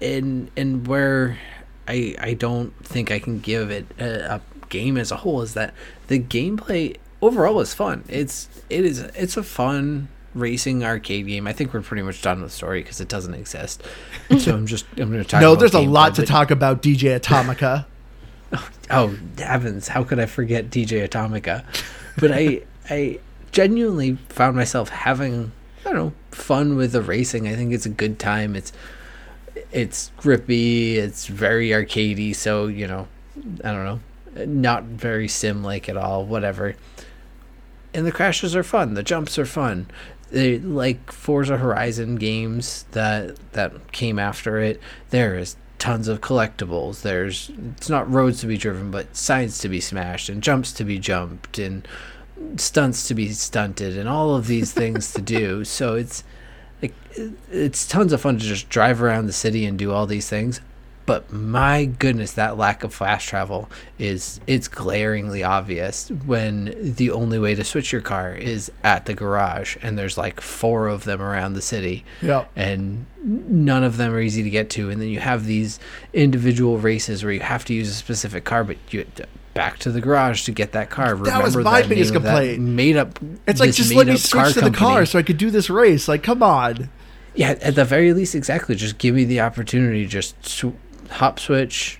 in 0.00 0.50
in 0.54 0.84
where 0.84 1.38
I 1.88 2.14
I 2.18 2.34
don't 2.34 2.70
think 2.84 3.10
I 3.10 3.18
can 3.18 3.40
give 3.40 3.70
it 3.70 3.86
a, 3.98 4.34
a 4.36 4.40
game 4.68 4.96
as 4.96 5.10
a 5.10 5.16
whole 5.16 5.42
is 5.42 5.54
that 5.54 5.74
the 6.08 6.18
gameplay 6.18 6.96
overall 7.20 7.60
is 7.60 7.74
fun. 7.74 8.04
It's 8.08 8.48
it 8.70 8.84
is 8.84 9.00
it's 9.00 9.36
a 9.36 9.42
fun 9.42 10.08
racing 10.34 10.82
arcade 10.84 11.26
game. 11.26 11.46
I 11.46 11.52
think 11.52 11.74
we're 11.74 11.82
pretty 11.82 12.02
much 12.02 12.22
done 12.22 12.40
with 12.40 12.50
the 12.50 12.56
story 12.56 12.82
because 12.82 13.00
it 13.00 13.08
doesn't 13.08 13.34
exist. 13.34 13.82
So 14.38 14.54
I'm 14.54 14.66
just 14.66 14.86
I'm 14.96 15.10
going 15.10 15.22
to 15.22 15.28
talk. 15.28 15.42
no, 15.42 15.54
there's 15.54 15.74
a 15.74 15.80
lot 15.80 16.14
to 16.14 16.22
but- 16.22 16.28
talk 16.28 16.50
about 16.50 16.82
DJ 16.82 17.18
Atomika. 17.20 17.84
Oh 18.90 19.16
heavens! 19.38 19.88
How 19.88 20.04
could 20.04 20.18
I 20.18 20.26
forget 20.26 20.68
DJ 20.68 21.08
Atomika? 21.08 21.64
But 22.18 22.32
I 22.32 22.62
I 22.90 23.18
genuinely 23.50 24.16
found 24.28 24.56
myself 24.56 24.90
having 24.90 25.52
I 25.80 25.84
don't 25.84 25.94
know 25.94 26.12
fun 26.30 26.76
with 26.76 26.92
the 26.92 27.00
racing. 27.00 27.48
I 27.48 27.54
think 27.54 27.72
it's 27.72 27.86
a 27.86 27.90
good 27.90 28.18
time. 28.18 28.54
It's 28.54 28.70
it's 29.70 30.10
grippy. 30.16 30.98
It's 30.98 31.26
very 31.26 31.68
arcadey. 31.70 32.34
So 32.34 32.66
you 32.66 32.86
know, 32.86 33.08
I 33.64 33.72
don't 33.72 33.84
know, 33.84 34.46
not 34.46 34.84
very 34.84 35.28
sim 35.28 35.62
like 35.62 35.88
at 35.88 35.96
all. 35.96 36.24
Whatever. 36.24 36.76
And 37.94 38.06
the 38.06 38.12
crashes 38.12 38.56
are 38.56 38.62
fun. 38.62 38.94
The 38.94 39.02
jumps 39.02 39.38
are 39.38 39.46
fun. 39.46 39.86
They, 40.30 40.58
like 40.58 41.12
Forza 41.12 41.58
Horizon 41.58 42.16
games 42.16 42.86
that 42.92 43.36
that 43.52 43.92
came 43.92 44.18
after 44.18 44.58
it. 44.58 44.80
There 45.10 45.36
is 45.36 45.56
tons 45.78 46.06
of 46.06 46.20
collectibles. 46.20 47.02
There's 47.02 47.50
it's 47.76 47.90
not 47.90 48.10
roads 48.10 48.40
to 48.40 48.46
be 48.46 48.56
driven, 48.56 48.90
but 48.90 49.16
signs 49.16 49.58
to 49.58 49.68
be 49.68 49.80
smashed 49.80 50.28
and 50.28 50.42
jumps 50.42 50.72
to 50.74 50.84
be 50.84 50.98
jumped 50.98 51.58
and 51.58 51.86
stunts 52.56 53.08
to 53.08 53.14
be 53.14 53.30
stunted 53.32 53.96
and 53.98 54.08
all 54.08 54.34
of 54.34 54.46
these 54.46 54.72
things 54.72 55.12
to 55.12 55.20
do. 55.20 55.64
So 55.72 55.94
it's 55.96 56.22
like 56.82 56.94
it's 57.50 57.86
tons 57.86 58.12
of 58.12 58.20
fun 58.20 58.38
to 58.38 58.44
just 58.44 58.68
drive 58.68 59.00
around 59.02 59.26
the 59.26 59.32
city 59.32 59.64
and 59.64 59.78
do 59.78 59.92
all 59.92 60.06
these 60.06 60.28
things. 60.28 60.60
But 61.04 61.32
my 61.32 61.84
goodness, 61.84 62.32
that 62.34 62.56
lack 62.56 62.84
of 62.84 62.94
fast 62.94 63.26
travel 63.28 63.68
is 63.98 64.38
it's 64.46 64.68
glaringly 64.68 65.42
obvious 65.42 66.10
when 66.10 66.94
the 66.94 67.10
only 67.10 67.40
way 67.40 67.56
to 67.56 67.64
switch 67.64 67.90
your 67.90 68.00
car 68.02 68.32
is 68.34 68.70
at 68.84 69.06
the 69.06 69.14
garage 69.14 69.76
and 69.82 69.98
there's 69.98 70.16
like 70.16 70.40
four 70.40 70.86
of 70.86 71.02
them 71.02 71.20
around 71.20 71.54
the 71.54 71.60
city 71.62 72.04
Yeah. 72.22 72.44
and 72.54 73.06
none 73.24 73.82
of 73.82 73.96
them 73.96 74.12
are 74.12 74.20
easy 74.20 74.44
to 74.44 74.50
get 74.50 74.70
to 74.70 74.90
and 74.90 75.00
then 75.02 75.08
you 75.08 75.18
have 75.18 75.44
these 75.44 75.80
individual 76.12 76.78
races 76.78 77.24
where 77.24 77.32
you 77.32 77.40
have 77.40 77.64
to 77.64 77.74
use 77.74 77.88
a 77.88 77.94
specific 77.94 78.44
car 78.44 78.62
but 78.62 78.76
you 78.90 79.04
back 79.54 79.78
to 79.78 79.90
the 79.90 80.00
garage 80.00 80.44
to 80.44 80.52
get 80.52 80.72
that 80.72 80.90
car 80.90 81.14
That 81.16 81.42
was 81.42 81.54
Remember 81.56 81.62
my 81.62 81.82
the 81.82 81.88
biggest 81.88 82.12
name 82.12 82.16
of 82.16 82.22
that 82.22 82.30
complaint. 82.38 82.60
made 82.62 82.96
up 82.96 83.18
It's 83.46 83.60
like 83.60 83.72
just 83.72 83.94
let 83.94 84.06
me 84.06 84.16
switch 84.16 84.54
to 84.54 84.60
the 84.62 84.70
car 84.70 85.04
so 85.06 85.18
I 85.18 85.22
could 85.22 85.38
do 85.38 85.50
this 85.50 85.68
race. 85.70 86.08
Like, 86.08 86.22
come 86.22 86.42
on. 86.42 86.88
Yeah, 87.34 87.50
at 87.62 87.74
the 87.74 87.84
very 87.84 88.12
least, 88.12 88.34
exactly. 88.34 88.74
Just 88.74 88.98
give 88.98 89.14
me 89.14 89.24
the 89.24 89.40
opportunity. 89.40 90.06
Just 90.06 90.46
sw- 90.46 90.66
hop 91.10 91.38
switch. 91.40 91.98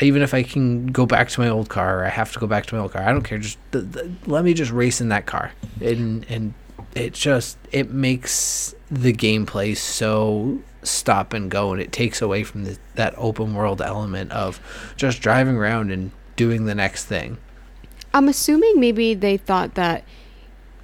Even 0.00 0.22
if 0.22 0.32
I 0.34 0.42
can 0.44 0.86
go 0.88 1.06
back 1.06 1.28
to 1.30 1.40
my 1.40 1.48
old 1.48 1.68
car, 1.68 2.00
or 2.00 2.04
I 2.04 2.10
have 2.10 2.32
to 2.34 2.38
go 2.38 2.46
back 2.46 2.66
to 2.66 2.74
my 2.74 2.80
old 2.82 2.92
car. 2.92 3.02
I 3.02 3.10
don't 3.10 3.22
care. 3.22 3.38
Just 3.38 3.58
th- 3.72 3.90
th- 3.92 4.06
let 4.26 4.44
me 4.44 4.54
just 4.54 4.70
race 4.70 5.00
in 5.00 5.08
that 5.08 5.26
car, 5.26 5.52
and 5.80 6.24
and 6.28 6.54
it 6.94 7.14
just 7.14 7.58
it 7.72 7.90
makes 7.90 8.74
the 8.90 9.12
gameplay 9.12 9.76
so 9.76 10.60
stop 10.84 11.32
and 11.32 11.50
go, 11.50 11.72
and 11.72 11.80
it 11.82 11.90
takes 11.90 12.22
away 12.22 12.44
from 12.44 12.64
the, 12.64 12.78
that 12.94 13.12
open 13.16 13.54
world 13.54 13.82
element 13.82 14.30
of 14.30 14.60
just 14.96 15.20
driving 15.20 15.56
around 15.56 15.90
and 15.90 16.12
doing 16.38 16.64
the 16.64 16.74
next 16.74 17.04
thing. 17.04 17.36
I'm 18.14 18.28
assuming 18.28 18.80
maybe 18.80 19.12
they 19.12 19.36
thought 19.36 19.74
that 19.74 20.04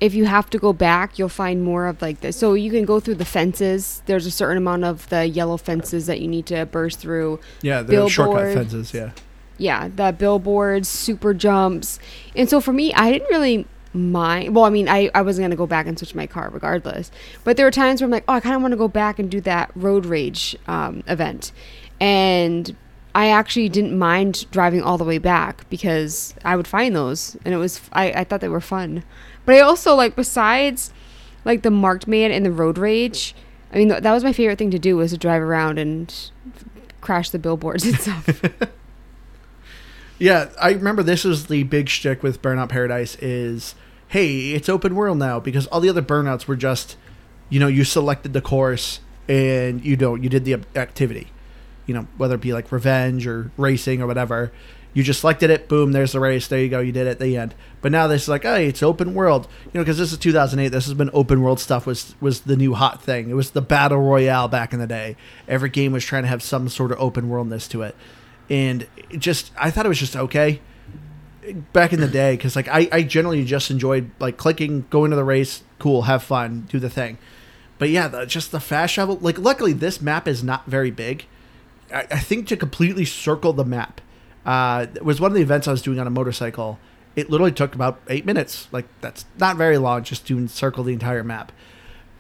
if 0.01 0.13
you 0.15 0.27
have 0.27 0.51
to 0.51 0.59
go 0.59 0.75
back, 0.75 1.19
you'll 1.19 1.31
find 1.31 1.63
more 1.63 1.87
of 1.87 2.03
like 2.03 2.21
this. 2.21 2.37
So 2.37 2.53
you 2.53 2.71
can 2.71 2.85
go 2.85 3.01
through 3.01 3.15
the 3.15 3.25
fences. 3.25 4.03
There's 4.05 4.27
a 4.27 4.31
certain 4.31 4.59
amount 4.59 4.85
of 4.85 5.09
the 5.09 5.27
yellow 5.27 5.57
fences 5.57 6.07
that 6.07 6.21
you 6.21 6.29
need 6.29 6.45
to 6.47 6.67
burst 6.67 6.99
through. 6.99 7.41
Yeah, 7.63 7.81
the 7.81 8.07
shortcut 8.09 8.53
fences. 8.53 8.93
Yeah. 8.93 9.13
Yeah, 9.57 9.89
the 9.89 10.13
billboards, 10.13 10.89
super 10.89 11.33
jumps. 11.33 12.01
And 12.35 12.51
so 12.51 12.61
for 12.61 12.73
me, 12.73 12.93
I 12.93 13.13
didn't 13.13 13.29
really 13.31 13.67
mind. 13.95 14.55
Well, 14.55 14.65
I 14.65 14.71
mean, 14.71 14.89
I, 14.89 15.11
I 15.15 15.23
wasn't 15.23 15.43
going 15.43 15.53
to 15.53 15.57
go 15.57 15.67
back 15.67 15.87
and 15.87 15.97
switch 15.97 16.15
my 16.15 16.27
car 16.27 16.51
regardless. 16.53 17.13
But 17.45 17.57
there 17.57 17.65
were 17.65 17.71
times 17.71 18.01
where 18.01 18.07
I'm 18.07 18.11
like, 18.11 18.25
oh, 18.27 18.35
I 18.35 18.41
kind 18.41 18.57
of 18.57 18.63
want 18.63 18.73
to 18.73 18.77
go 18.77 18.89
back 18.89 19.21
and 19.21 19.31
do 19.31 19.41
that 19.43 19.71
road 19.77 20.07
rage 20.07 20.57
um, 20.67 21.05
event. 21.07 21.53
And 22.01 22.77
I 23.15 23.29
actually 23.29 23.69
didn't 23.69 23.97
mind 23.97 24.47
driving 24.51 24.83
all 24.83 24.99
the 24.99 25.05
way 25.05 25.19
back 25.19 25.69
because 25.71 26.35
I 26.45 26.57
would 26.57 26.67
find 26.67 26.97
those. 26.97 27.37
And 27.45 27.55
it 27.55 27.59
was, 27.59 27.81
I, 27.93 28.11
I 28.13 28.25
thought 28.25 28.41
they 28.41 28.49
were 28.49 28.61
fun. 28.61 29.05
But 29.45 29.55
I 29.55 29.61
also, 29.61 29.95
like, 29.95 30.17
besides 30.17 30.93
like 31.45 31.63
the 31.63 31.71
marked 31.71 32.09
man 32.09 32.33
and 32.33 32.45
the 32.45 32.51
road 32.51 32.79
rage, 32.79 33.35
I 33.73 33.79
mean, 33.79 33.89
th- 33.89 34.03
that 34.03 34.13
was 34.13 34.25
my 34.25 34.33
favorite 34.33 34.59
thing 34.59 34.71
to 34.71 34.79
do 34.79 34.97
was 34.97 35.13
to 35.13 35.19
drive 35.19 35.43
around 35.43 35.79
and 35.79 36.13
crash 37.01 37.31
the 37.31 37.39
billboards 37.39 37.85
and 37.85 37.97
stuff. 37.99 38.43
Yeah, 40.19 40.51
I 40.61 40.71
remember 40.71 41.03
this 41.03 41.25
is 41.25 41.47
the 41.47 41.65
big 41.65 41.89
shtick 41.89 42.23
with 42.23 42.41
Burnout 42.41 42.69
Paradise 42.69 43.17
is, 43.17 43.75
hey, 44.09 44.53
it's 44.53 44.69
open 44.69 44.95
world 44.95 45.19
now 45.19 45.41
because 45.41 45.67
all 45.67 45.81
the 45.81 45.89
other 45.89 46.03
burnouts 46.03 46.47
were 46.47 46.57
just, 46.57 46.97
you 47.51 47.59
know, 47.59 47.67
you 47.67 47.85
selected 47.85 48.33
the 48.33 48.41
course 48.41 49.01
and 49.29 49.85
you 49.85 49.97
know 49.97 50.15
you 50.15 50.29
did 50.29 50.45
the 50.45 50.61
activity, 50.77 51.33
you 51.87 51.95
know, 51.95 52.07
whether 52.17 52.35
it 52.35 52.41
be 52.41 52.53
like 52.53 52.71
revenge 52.73 53.27
or 53.27 53.51
racing 53.57 54.03
or 54.03 54.07
whatever. 54.07 54.53
You 54.93 55.03
just 55.03 55.21
selected 55.21 55.51
it, 55.51 55.69
boom, 55.69 55.91
there's 55.91 56.13
the 56.13 56.21
race, 56.21 56.47
there 56.47 56.61
you 56.61 56.69
go, 56.69 56.79
you 56.79 56.93
did 56.93 57.09
it, 57.09 57.19
the 57.19 57.37
end. 57.37 57.53
But 57.83 57.91
now 57.91 58.07
this 58.07 58.23
is 58.23 58.29
like, 58.29 58.45
hey, 58.45 58.69
it's 58.69 58.81
open 58.81 59.13
world, 59.13 59.49
you 59.65 59.73
know, 59.75 59.81
because 59.81 59.99
this 59.99 60.13
is 60.13 60.19
2008. 60.19 60.69
This 60.69 60.85
has 60.85 60.95
been 60.95 61.11
open 61.13 61.43
world 61.43 61.59
stuff 61.59 61.85
was 61.85 62.15
was 62.21 62.43
the 62.43 62.57
new 62.57 62.75
hot 62.75 63.03
thing. 63.03 63.29
It 63.29 63.35
was 63.35 63.51
the 63.51 63.61
battle 63.61 63.99
royale 63.99 64.47
back 64.47 64.73
in 64.73 64.79
the 64.79 64.87
day. 64.87 65.17
Every 65.49 65.69
game 65.69 65.93
was 65.93 66.05
trying 66.05 66.23
to 66.23 66.29
have 66.29 66.43
some 66.43 66.69
sort 66.69 66.93
of 66.93 67.01
open 67.01 67.29
worldness 67.29 67.67
to 67.69 67.83
it 67.83 67.97
and 68.51 68.87
it 69.11 69.19
just 69.19 69.53
I 69.59 69.71
thought 69.71 69.87
it 69.87 69.89
was 69.89 69.99
just 69.99 70.17
okay 70.17 70.61
back 71.73 71.93
in 71.93 72.01
the 72.01 72.09
day 72.09 72.37
because 72.37 72.57
like 72.57 72.69
I, 72.69 72.89
I 72.91 73.03
generally 73.03 73.45
just 73.45 73.71
enjoyed 73.71 74.11
like 74.19 74.37
clicking, 74.37 74.87
going 74.91 75.11
to 75.11 75.17
the 75.17 75.25
race, 75.25 75.63
cool, 75.79 76.03
have 76.03 76.23
fun, 76.23 76.67
do 76.71 76.79
the 76.79 76.91
thing. 76.91 77.19
But 77.79 77.91
yeah, 77.91 78.09
the, 78.09 78.25
just 78.25 78.51
the 78.51 78.61
fast 78.61 78.95
travel. 78.95 79.17
Like 79.17 79.39
luckily 79.39 79.73
this 79.73 80.01
map 80.01 80.27
is 80.29 80.43
not 80.43 80.67
very 80.67 80.91
big. 80.91 81.27
I, 81.93 82.07
I 82.11 82.19
think 82.19 82.49
to 82.49 82.57
completely 82.57 83.05
circle 83.05 83.53
the 83.53 83.65
map 83.65 84.01
uh, 84.47 84.87
it 84.95 85.05
was 85.05 85.21
one 85.21 85.31
of 85.31 85.35
the 85.35 85.43
events 85.43 85.67
I 85.67 85.71
was 85.71 85.81
doing 85.81 85.99
on 85.99 86.07
a 86.07 86.11
motorcycle. 86.11 86.79
It 87.17 87.31
literally 87.31 87.51
took 87.51 87.75
about 87.75 88.03
eight 88.09 88.27
minutes. 88.27 88.69
Like 88.73 88.85
that's 89.01 89.25
not 89.39 89.57
very 89.57 89.79
long 89.79 90.03
just 90.03 90.27
to 90.27 90.49
circle 90.49 90.85
the 90.85 90.93
entire 90.93 91.25
map. 91.25 91.51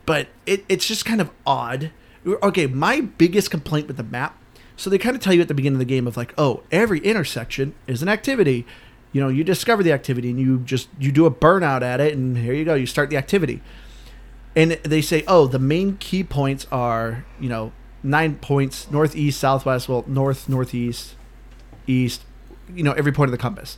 But 0.06 0.28
it, 0.46 0.64
it's 0.68 0.86
just 0.86 1.04
kind 1.04 1.20
of 1.20 1.30
odd. 1.46 1.90
Okay, 2.26 2.66
my 2.66 3.02
biggest 3.02 3.50
complaint 3.50 3.88
with 3.88 3.98
the 3.98 4.04
map 4.04 4.38
so 4.76 4.90
they 4.90 4.98
kind 4.98 5.14
of 5.14 5.22
tell 5.22 5.32
you 5.32 5.40
at 5.40 5.48
the 5.48 5.54
beginning 5.54 5.76
of 5.76 5.80
the 5.80 5.84
game 5.84 6.06
of 6.06 6.16
like, 6.16 6.34
oh, 6.36 6.62
every 6.72 6.98
intersection 7.00 7.74
is 7.86 8.02
an 8.02 8.08
activity. 8.08 8.66
You 9.12 9.20
know, 9.20 9.28
you 9.28 9.44
discover 9.44 9.82
the 9.82 9.92
activity 9.92 10.30
and 10.30 10.40
you 10.40 10.58
just 10.60 10.88
you 10.98 11.12
do 11.12 11.26
a 11.26 11.30
burnout 11.30 11.82
at 11.82 12.00
it, 12.00 12.14
and 12.14 12.36
here 12.36 12.54
you 12.54 12.64
go, 12.64 12.74
you 12.74 12.86
start 12.86 13.10
the 13.10 13.16
activity. 13.16 13.62
And 14.56 14.72
they 14.82 15.00
say, 15.00 15.24
oh, 15.26 15.46
the 15.46 15.58
main 15.58 15.96
key 15.98 16.24
points 16.24 16.66
are 16.72 17.24
you 17.38 17.48
know 17.48 17.72
nine 18.04 18.36
points 18.36 18.90
northeast, 18.90 19.40
southwest, 19.40 19.88
well 19.88 20.04
north, 20.06 20.48
northeast, 20.48 21.14
east, 21.86 22.22
you 22.72 22.84
know 22.84 22.92
every 22.92 23.12
point 23.12 23.28
of 23.28 23.32
the 23.32 23.38
compass. 23.38 23.76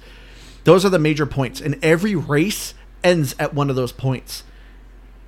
Those 0.64 0.84
are 0.84 0.90
the 0.90 0.98
major 0.98 1.26
points, 1.26 1.60
and 1.60 1.82
every 1.82 2.14
race 2.14 2.74
ends 3.04 3.34
at 3.38 3.54
one 3.54 3.70
of 3.70 3.76
those 3.76 3.92
points. 3.92 4.42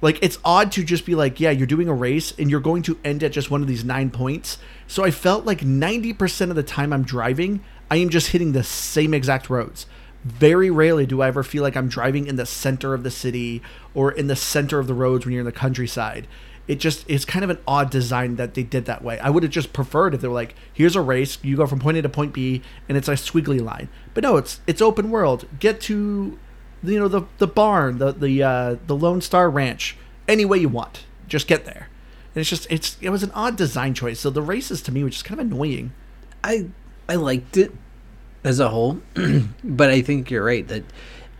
Like 0.01 0.19
it's 0.23 0.39
odd 0.45 0.71
to 0.73 0.85
just 0.85 1.07
be 1.07 1.15
like 1.15 1.41
yeah 1.41 1.51
you're 1.51 1.67
doing 1.67 1.89
a 1.89 1.95
race 1.95 2.33
and 2.39 2.51
you're 2.51 2.61
going 2.61 2.83
to 2.83 2.99
end 3.05 3.23
at 3.25 3.33
just 3.33 3.51
one 3.51 3.63
of 3.63 3.69
these 3.69 3.85
nine 3.85 4.11
points. 4.11 4.59
So 4.87 5.05
i 5.05 5.11
felt 5.11 5.45
like 5.45 5.61
90% 5.61 6.51
of 6.51 6.57
the 6.57 6.63
time 6.63 6.93
i'm 6.93 7.03
driving 7.03 7.65
i 7.91 7.97
am 7.97 8.09
just 8.09 8.29
hitting 8.29 8.53
the 8.53 8.63
same 8.63 9.13
exact 9.13 9.51
roads. 9.51 9.87
Very 10.25 10.71
rarely 10.71 11.05
do 11.05 11.21
i 11.21 11.29
ever 11.29 11.43
feel 11.43 11.63
like 11.63 11.77
i'm 11.77 11.89
driving 11.89 12.27
in 12.27 12.37
the 12.37 12.47
center 12.47 12.95
of 12.95 13.03
the 13.03 13.11
city 13.11 13.61
or 13.93 14.13
in 14.13 14.29
the 14.29 14.37
center 14.37 14.79
of 14.79 14.87
the 14.87 14.95
roads 14.95 15.25
when 15.25 15.33
you're 15.33 15.41
in 15.41 15.47
the 15.47 15.53
countryside 15.53 16.29
it 16.69 16.77
just 16.77 17.05
it's 17.09 17.25
kind 17.25 17.43
of 17.43 17.51
an 17.51 17.59
odd 17.67 17.91
design 17.91 18.37
that 18.37 18.55
they 18.55 18.63
did 18.63 18.85
that 18.85 19.03
way 19.03 19.19
i 19.19 19.29
would 19.31 19.43
have 19.43 19.51
just 19.51 19.73
preferred 19.73 20.15
if 20.15 20.21
they 20.21 20.29
were 20.29 20.35
like 20.35 20.55
here's 20.73 20.95
a 20.95 21.01
race 21.01 21.39
you 21.43 21.57
go 21.57 21.67
from 21.67 21.81
point 21.81 21.97
a 21.97 22.03
to 22.03 22.09
point 22.09 22.33
b 22.33 22.63
and 22.89 22.97
it's 22.97 23.09
a 23.09 23.13
squiggly 23.13 23.61
line 23.61 23.89
but 24.15 24.23
no 24.23 24.37
it's 24.37 24.61
it's 24.67 24.81
open 24.81 25.11
world 25.11 25.47
get 25.59 25.81
to 25.81 26.39
you 26.83 26.99
know 26.99 27.09
the 27.09 27.23
the 27.39 27.47
barn, 27.47 27.99
the 27.99 28.13
the 28.13 28.43
uh, 28.43 28.77
the 28.87 28.97
Lone 28.97 29.21
Star 29.21 29.51
Ranch, 29.51 29.97
any 30.27 30.45
way 30.45 30.59
you 30.59 30.69
want, 30.69 31.05
just 31.27 31.47
get 31.47 31.65
there. 31.65 31.89
And 32.35 32.41
it's 32.41 32.51
just 32.51 32.67
it's 32.71 32.97
it 33.01 33.11
was 33.11 33.23
an 33.23 33.31
odd 33.33 33.57
design 33.57 33.95
choice. 33.95 34.21
So 34.21 34.31
the 34.31 34.43
races 34.43 34.83
to 34.83 34.93
me 34.93 35.03
were 35.03 35.11
just 35.11 35.25
kind 35.25 35.41
of 35.41 35.47
annoying. 35.47 35.93
I 36.45 36.69
I 37.09 37.17
liked 37.17 37.57
it 37.57 37.73
as 38.45 38.61
a 38.61 38.69
whole, 38.69 39.01
but 39.65 39.91
I 39.91 40.03
think 40.03 40.31
you're 40.31 40.45
right 40.45 40.67
that 40.69 40.85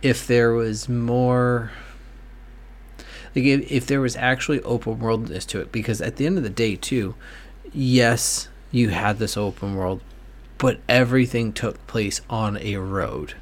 if 0.01 0.27
there 0.27 0.51
was 0.51 0.89
more 0.89 1.71
like 3.35 3.45
if, 3.45 3.71
if 3.71 3.85
there 3.87 4.01
was 4.01 4.15
actually 4.15 4.61
open 4.63 4.99
worldness 4.99 5.45
to 5.45 5.59
it 5.59 5.71
because 5.71 6.01
at 6.01 6.15
the 6.17 6.25
end 6.25 6.37
of 6.37 6.43
the 6.43 6.49
day 6.49 6.75
too 6.75 7.15
yes 7.73 8.49
you 8.71 8.89
had 8.89 9.17
this 9.19 9.37
open 9.37 9.75
world 9.75 10.01
but 10.59 10.77
everything 10.87 11.51
took 11.51 11.87
place 11.87 12.21
on 12.29 12.57
a 12.57 12.75
road. 12.75 13.33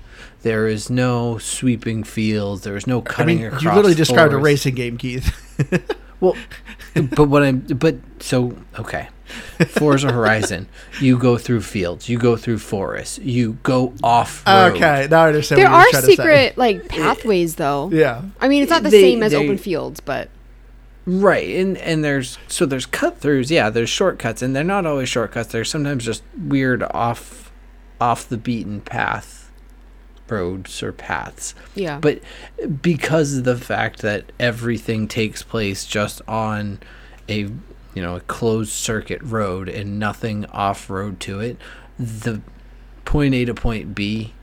There 0.43 0.67
is 0.67 0.89
no 0.89 1.39
sweeping 1.39 2.03
fields. 2.05 2.61
There 2.61 2.77
is 2.77 2.87
no 2.87 2.99
I 2.99 3.01
cutting 3.01 3.37
mean, 3.39 3.47
across 3.47 3.63
you 3.63 3.71
literally 3.71 3.95
described 3.95 4.33
a 4.33 4.37
racing 4.37 4.75
game, 4.75 4.97
Keith. 4.97 5.35
Well, 6.19 6.35
but 6.95 7.25
what 7.29 7.43
I'm 7.43 7.59
but 7.59 7.95
so 8.19 8.57
okay. 8.79 9.09
Forza 9.67 10.09
Horizon, 10.11 10.69
you 11.01 11.17
go 11.19 11.37
through 11.37 11.59
fields, 11.61 12.07
you 12.07 12.17
go 12.17 12.37
through 12.37 12.59
forests, 12.59 13.19
you 13.19 13.57
go 13.61 13.93
off. 14.01 14.41
Okay, 14.47 15.07
now 15.11 15.23
I 15.23 15.27
understand. 15.27 15.61
There 15.61 15.69
what 15.69 15.91
you're 15.91 15.97
are 15.99 16.01
to 16.01 16.07
say. 16.07 16.15
secret 16.15 16.57
like 16.57 16.87
pathways 16.87 17.55
though. 17.55 17.89
Yeah. 17.91 18.21
I 18.39 18.47
mean, 18.47 18.63
it's 18.63 18.69
not 18.69 18.83
the 18.83 18.89
They- 18.89 19.01
same 19.01 19.23
as 19.23 19.33
they- 19.33 19.37
open 19.37 19.57
fields, 19.57 19.99
but 19.99 20.29
Right, 21.05 21.55
and 21.55 21.77
and 21.77 22.03
there's 22.03 22.37
so 22.47 22.65
there's 22.65 22.85
cut 22.85 23.19
throughs, 23.21 23.49
yeah, 23.49 23.69
there's 23.69 23.89
shortcuts, 23.89 24.41
and 24.41 24.53
they're 24.55 24.63
not 24.63 24.85
always 24.85 25.07
shortcuts. 25.07 25.51
They're 25.53 25.63
sometimes 25.65 26.03
just 26.05 26.21
weird 26.37 26.83
off 26.83 27.49
off 28.01 28.27
the 28.27 28.37
beaten 28.37 28.81
path 28.81 29.36
roads 30.29 30.81
or 30.83 30.91
paths. 30.91 31.55
yeah. 31.75 31.99
But 31.99 32.21
because 32.81 33.37
of 33.37 33.43
the 33.43 33.57
fact 33.57 34.01
that 34.01 34.31
everything 34.39 35.07
takes 35.07 35.43
place 35.43 35.85
just 35.85 36.21
on 36.27 36.79
a 37.29 37.39
you 37.93 38.03
know 38.03 38.15
a 38.17 38.21
closed 38.21 38.71
circuit 38.71 39.21
road 39.23 39.67
and 39.69 39.99
nothing 39.99 40.45
off 40.47 40.89
road 40.89 41.19
to 41.21 41.39
it, 41.39 41.57
the 41.97 42.41
point 43.05 43.33
A 43.33 43.45
to 43.45 43.53
point 43.53 43.95
B 43.95 44.33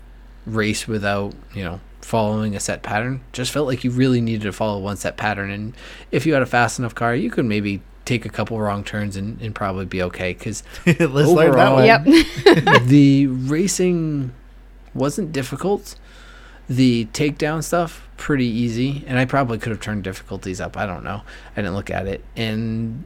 race 0.47 0.87
without 0.89 1.35
you 1.55 1.63
know 1.65 1.81
following 2.01 2.55
a 2.55 2.61
set 2.61 2.83
pattern 2.83 3.21
just 3.33 3.51
felt 3.51 3.67
like 3.67 3.83
you 3.83 3.91
really 3.91 4.21
needed 4.21 4.43
to 4.43 4.53
follow 4.53 4.79
one 4.79 4.97
set 4.97 5.17
pattern. 5.17 5.51
And 5.51 5.75
if 6.11 6.27
you 6.27 6.33
had 6.35 6.43
a 6.43 6.47
fast 6.47 6.79
enough 6.79 6.95
car, 6.95 7.15
you 7.15 7.31
could 7.31 7.47
maybe 7.47 7.81
take 8.05 8.27
a 8.27 8.29
couple 8.29 8.61
wrong 8.61 8.85
turns 8.85 9.17
and, 9.17 9.41
and 9.41 9.55
probably 9.55 9.87
be 9.87 10.03
okay 10.03 10.35
because 10.35 10.63
Let's 10.87 11.01
learn 11.01 11.53
that 11.53 11.69
Overall- 11.69 11.75
one. 11.77 11.85
yep. 11.87 12.05
the 12.85 13.27
racing 13.29 14.33
wasn't 14.95 15.33
difficult. 15.33 15.97
The 16.69 17.07
takedown 17.13 17.63
stuff 17.63 18.09
pretty 18.17 18.47
easy, 18.47 19.05
and 19.07 19.19
I 19.19 19.27
probably 19.27 19.59
could 19.59 19.71
have 19.71 19.81
turned 19.81 20.03
difficulties 20.05 20.61
up. 20.61 20.77
I 20.77 20.87
don't 20.87 21.05
know. 21.05 21.23
I 21.53 21.57
didn't 21.57 21.75
look 21.75 21.91
at 21.91 22.07
it, 22.07 22.25
and 22.37 23.05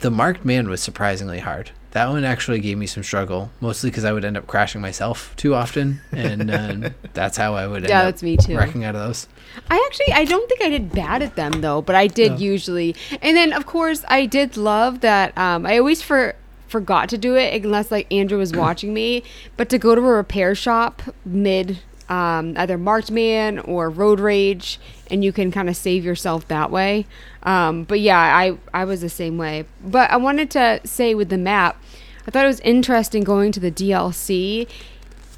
the 0.00 0.10
marked 0.10 0.44
man 0.44 0.68
was 0.68 0.82
surprisingly 0.82 1.38
hard. 1.38 1.70
That 1.92 2.08
one 2.10 2.24
actually 2.24 2.60
gave 2.60 2.76
me 2.76 2.86
some 2.86 3.02
struggle, 3.02 3.50
mostly 3.60 3.88
because 3.90 4.04
I 4.04 4.12
would 4.12 4.24
end 4.24 4.36
up 4.36 4.46
crashing 4.46 4.80
myself 4.82 5.34
too 5.36 5.54
often, 5.54 6.00
and 6.12 6.50
uh, 6.50 6.90
that's 7.14 7.36
how 7.36 7.54
I 7.54 7.66
would 7.66 7.78
end 7.84 7.88
Yeah, 7.88 8.00
up 8.00 8.04
that's 8.06 8.22
me 8.24 8.36
too. 8.36 8.56
wrecking 8.56 8.84
out 8.84 8.94
of 8.96 9.00
those. 9.06 9.28
I 9.70 9.82
actually 9.86 10.12
I 10.12 10.24
don't 10.24 10.46
think 10.48 10.60
I 10.62 10.68
did 10.68 10.92
bad 10.92 11.22
at 11.22 11.36
them 11.36 11.60
though, 11.62 11.80
but 11.80 11.94
I 11.94 12.08
did 12.08 12.40
usually. 12.40 12.94
And 13.22 13.36
then 13.36 13.52
of 13.52 13.64
course 13.66 14.04
I 14.08 14.26
did 14.26 14.56
love 14.58 15.00
that 15.00 15.36
um, 15.38 15.64
I 15.64 15.78
always 15.78 16.02
for 16.02 16.34
forgot 16.68 17.08
to 17.10 17.18
do 17.18 17.36
it 17.36 17.64
unless 17.64 17.90
like 17.90 18.12
Andrew 18.12 18.38
was 18.38 18.52
watching 18.52 18.92
me, 18.94 19.22
but 19.56 19.68
to 19.70 19.78
go 19.78 19.94
to 19.94 20.00
a 20.00 20.04
repair 20.04 20.54
shop 20.54 21.02
mid 21.24 21.78
um, 22.08 22.54
either 22.56 22.78
marked 22.78 23.10
man 23.10 23.58
or 23.58 23.90
road 23.90 24.20
rage 24.20 24.78
and 25.10 25.24
you 25.24 25.32
can 25.32 25.50
kind 25.50 25.68
of 25.68 25.76
save 25.76 26.04
yourself 26.04 26.46
that 26.48 26.70
way. 26.70 27.06
Um, 27.42 27.84
but 27.84 28.00
yeah, 28.00 28.18
I 28.18 28.56
I 28.72 28.84
was 28.84 29.00
the 29.00 29.08
same 29.08 29.38
way. 29.38 29.64
But 29.84 30.10
I 30.10 30.16
wanted 30.16 30.50
to 30.52 30.80
say 30.84 31.14
with 31.14 31.28
the 31.28 31.38
map, 31.38 31.80
I 32.26 32.30
thought 32.30 32.44
it 32.44 32.48
was 32.48 32.60
interesting 32.60 33.24
going 33.24 33.52
to 33.52 33.60
the 33.60 33.72
DLC 33.72 34.68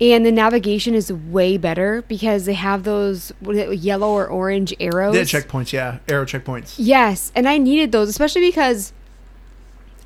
and 0.00 0.25
the 0.25 0.30
navigation 0.30 0.94
is 0.94 1.12
way 1.12 1.56
better 1.56 2.02
because 2.02 2.44
they 2.44 2.54
have 2.54 2.85
those 2.85 3.32
what 3.40 3.56
is 3.56 3.62
it, 3.62 3.78
yellow 3.78 4.11
or 4.11 4.26
orange 4.26 4.75
arrows. 4.78 5.14
Yeah, 5.14 5.23
checkpoints. 5.23 5.73
Yeah, 5.73 5.99
arrow 6.08 6.25
checkpoints. 6.25 6.75
Yes, 6.78 7.32
and 7.35 7.49
I 7.49 7.58
needed 7.58 7.92
those, 7.92 8.08
especially 8.08 8.42
because 8.42 8.92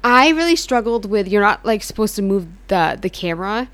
I 0.04 0.30
really 0.30 0.56
struggled 0.56 1.06
with 1.06 1.28
you're 1.28 1.42
not 1.42 1.64
like 1.64 1.82
supposed 1.82 2.16
to 2.16 2.22
move 2.22 2.46
the 2.68 2.98
the 3.00 3.10
camera, 3.10 3.68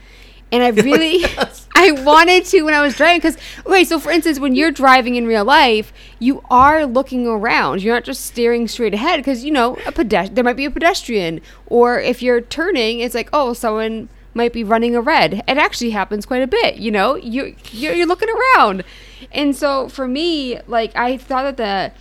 and 0.52 0.62
I 0.62 0.68
oh 0.78 0.82
really 0.82 1.24
I 1.74 1.92
wanted 1.92 2.44
to 2.46 2.62
when 2.62 2.74
I 2.74 2.82
was 2.82 2.96
driving 2.96 3.18
because 3.18 3.36
okay, 3.66 3.84
so 3.84 3.98
for 3.98 4.10
instance, 4.10 4.38
when 4.38 4.54
you're 4.54 4.70
driving 4.70 5.14
in 5.14 5.26
real 5.26 5.44
life, 5.44 5.92
you 6.18 6.42
are 6.50 6.84
looking 6.86 7.26
around. 7.26 7.82
You're 7.82 7.94
not 7.94 8.04
just 8.04 8.24
staring 8.24 8.68
straight 8.68 8.94
ahead 8.94 9.20
because 9.20 9.44
you 9.44 9.50
know 9.50 9.76
a 9.86 9.92
pedest- 9.92 10.34
there 10.34 10.44
might 10.44 10.56
be 10.56 10.64
a 10.64 10.70
pedestrian, 10.70 11.40
or 11.66 12.00
if 12.00 12.22
you're 12.22 12.40
turning, 12.40 13.00
it's 13.00 13.14
like 13.14 13.30
oh 13.32 13.52
someone 13.52 14.08
might 14.34 14.52
be 14.52 14.64
running 14.64 14.94
a 14.94 15.00
red. 15.00 15.42
It 15.48 15.58
actually 15.58 15.90
happens 15.90 16.26
quite 16.26 16.42
a 16.42 16.46
bit. 16.46 16.76
You 16.76 16.90
know, 16.90 17.16
you 17.16 17.54
you're, 17.70 17.94
you're 17.94 18.06
looking 18.06 18.28
around, 18.28 18.84
and 19.32 19.54
so 19.56 19.88
for 19.88 20.06
me, 20.06 20.60
like 20.66 20.94
I 20.96 21.16
thought 21.16 21.56
that 21.56 21.92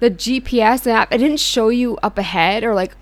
the 0.00 0.08
the 0.08 0.14
GPS 0.14 0.86
app 0.86 1.12
it 1.12 1.18
didn't 1.18 1.40
show 1.40 1.68
you 1.68 1.96
up 1.98 2.18
ahead 2.18 2.64
or 2.64 2.74
like 2.74 2.96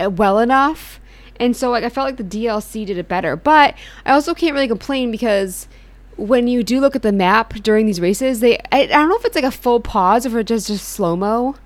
well 0.00 0.38
enough. 0.38 1.00
And 1.40 1.56
so 1.56 1.70
like 1.70 1.84
I 1.84 1.88
felt 1.88 2.06
like 2.06 2.16
the 2.16 2.24
DLC 2.24 2.86
did 2.86 2.98
it 2.98 3.08
better. 3.08 3.36
But 3.36 3.74
I 4.04 4.12
also 4.12 4.34
can't 4.34 4.54
really 4.54 4.68
complain 4.68 5.10
because 5.10 5.68
when 6.16 6.46
you 6.46 6.62
do 6.62 6.80
look 6.80 6.94
at 6.94 7.02
the 7.02 7.12
map 7.12 7.54
during 7.54 7.86
these 7.86 8.00
races, 8.00 8.40
they 8.40 8.58
I, 8.72 8.82
I 8.82 8.86
don't 8.86 9.08
know 9.08 9.16
if 9.16 9.24
it's 9.24 9.34
like 9.34 9.44
a 9.44 9.50
full 9.50 9.80
pause 9.80 10.26
or 10.26 10.30
if 10.30 10.34
it's 10.36 10.48
just 10.48 10.66
just 10.68 10.88
slow 10.88 11.16
mo. 11.16 11.56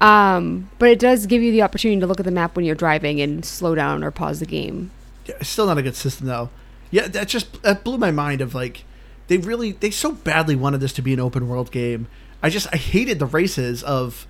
Um, 0.00 0.70
but 0.78 0.90
it 0.90 1.00
does 1.00 1.26
give 1.26 1.42
you 1.42 1.50
the 1.50 1.62
opportunity 1.62 2.00
to 2.00 2.06
look 2.06 2.20
at 2.20 2.24
the 2.24 2.30
map 2.30 2.54
when 2.54 2.64
you're 2.64 2.76
driving 2.76 3.20
and 3.20 3.44
slow 3.44 3.74
down 3.74 4.04
or 4.04 4.12
pause 4.12 4.38
the 4.38 4.46
game. 4.46 4.92
Yeah, 5.26 5.34
it's 5.40 5.48
still 5.48 5.66
not 5.66 5.78
a 5.78 5.82
good 5.82 5.96
system 5.96 6.26
though. 6.26 6.50
Yeah, 6.90 7.08
that 7.08 7.28
just 7.28 7.62
that 7.62 7.84
blew 7.84 7.98
my 7.98 8.10
mind. 8.10 8.40
Of 8.40 8.54
like, 8.54 8.84
they 9.26 9.38
really 9.38 9.72
they 9.72 9.90
so 9.90 10.12
badly 10.12 10.54
wanted 10.56 10.80
this 10.80 10.92
to 10.94 11.02
be 11.02 11.12
an 11.12 11.20
open 11.20 11.48
world 11.48 11.70
game. 11.70 12.06
I 12.42 12.50
just 12.50 12.68
I 12.72 12.76
hated 12.76 13.18
the 13.18 13.26
races 13.26 13.82
of. 13.82 14.26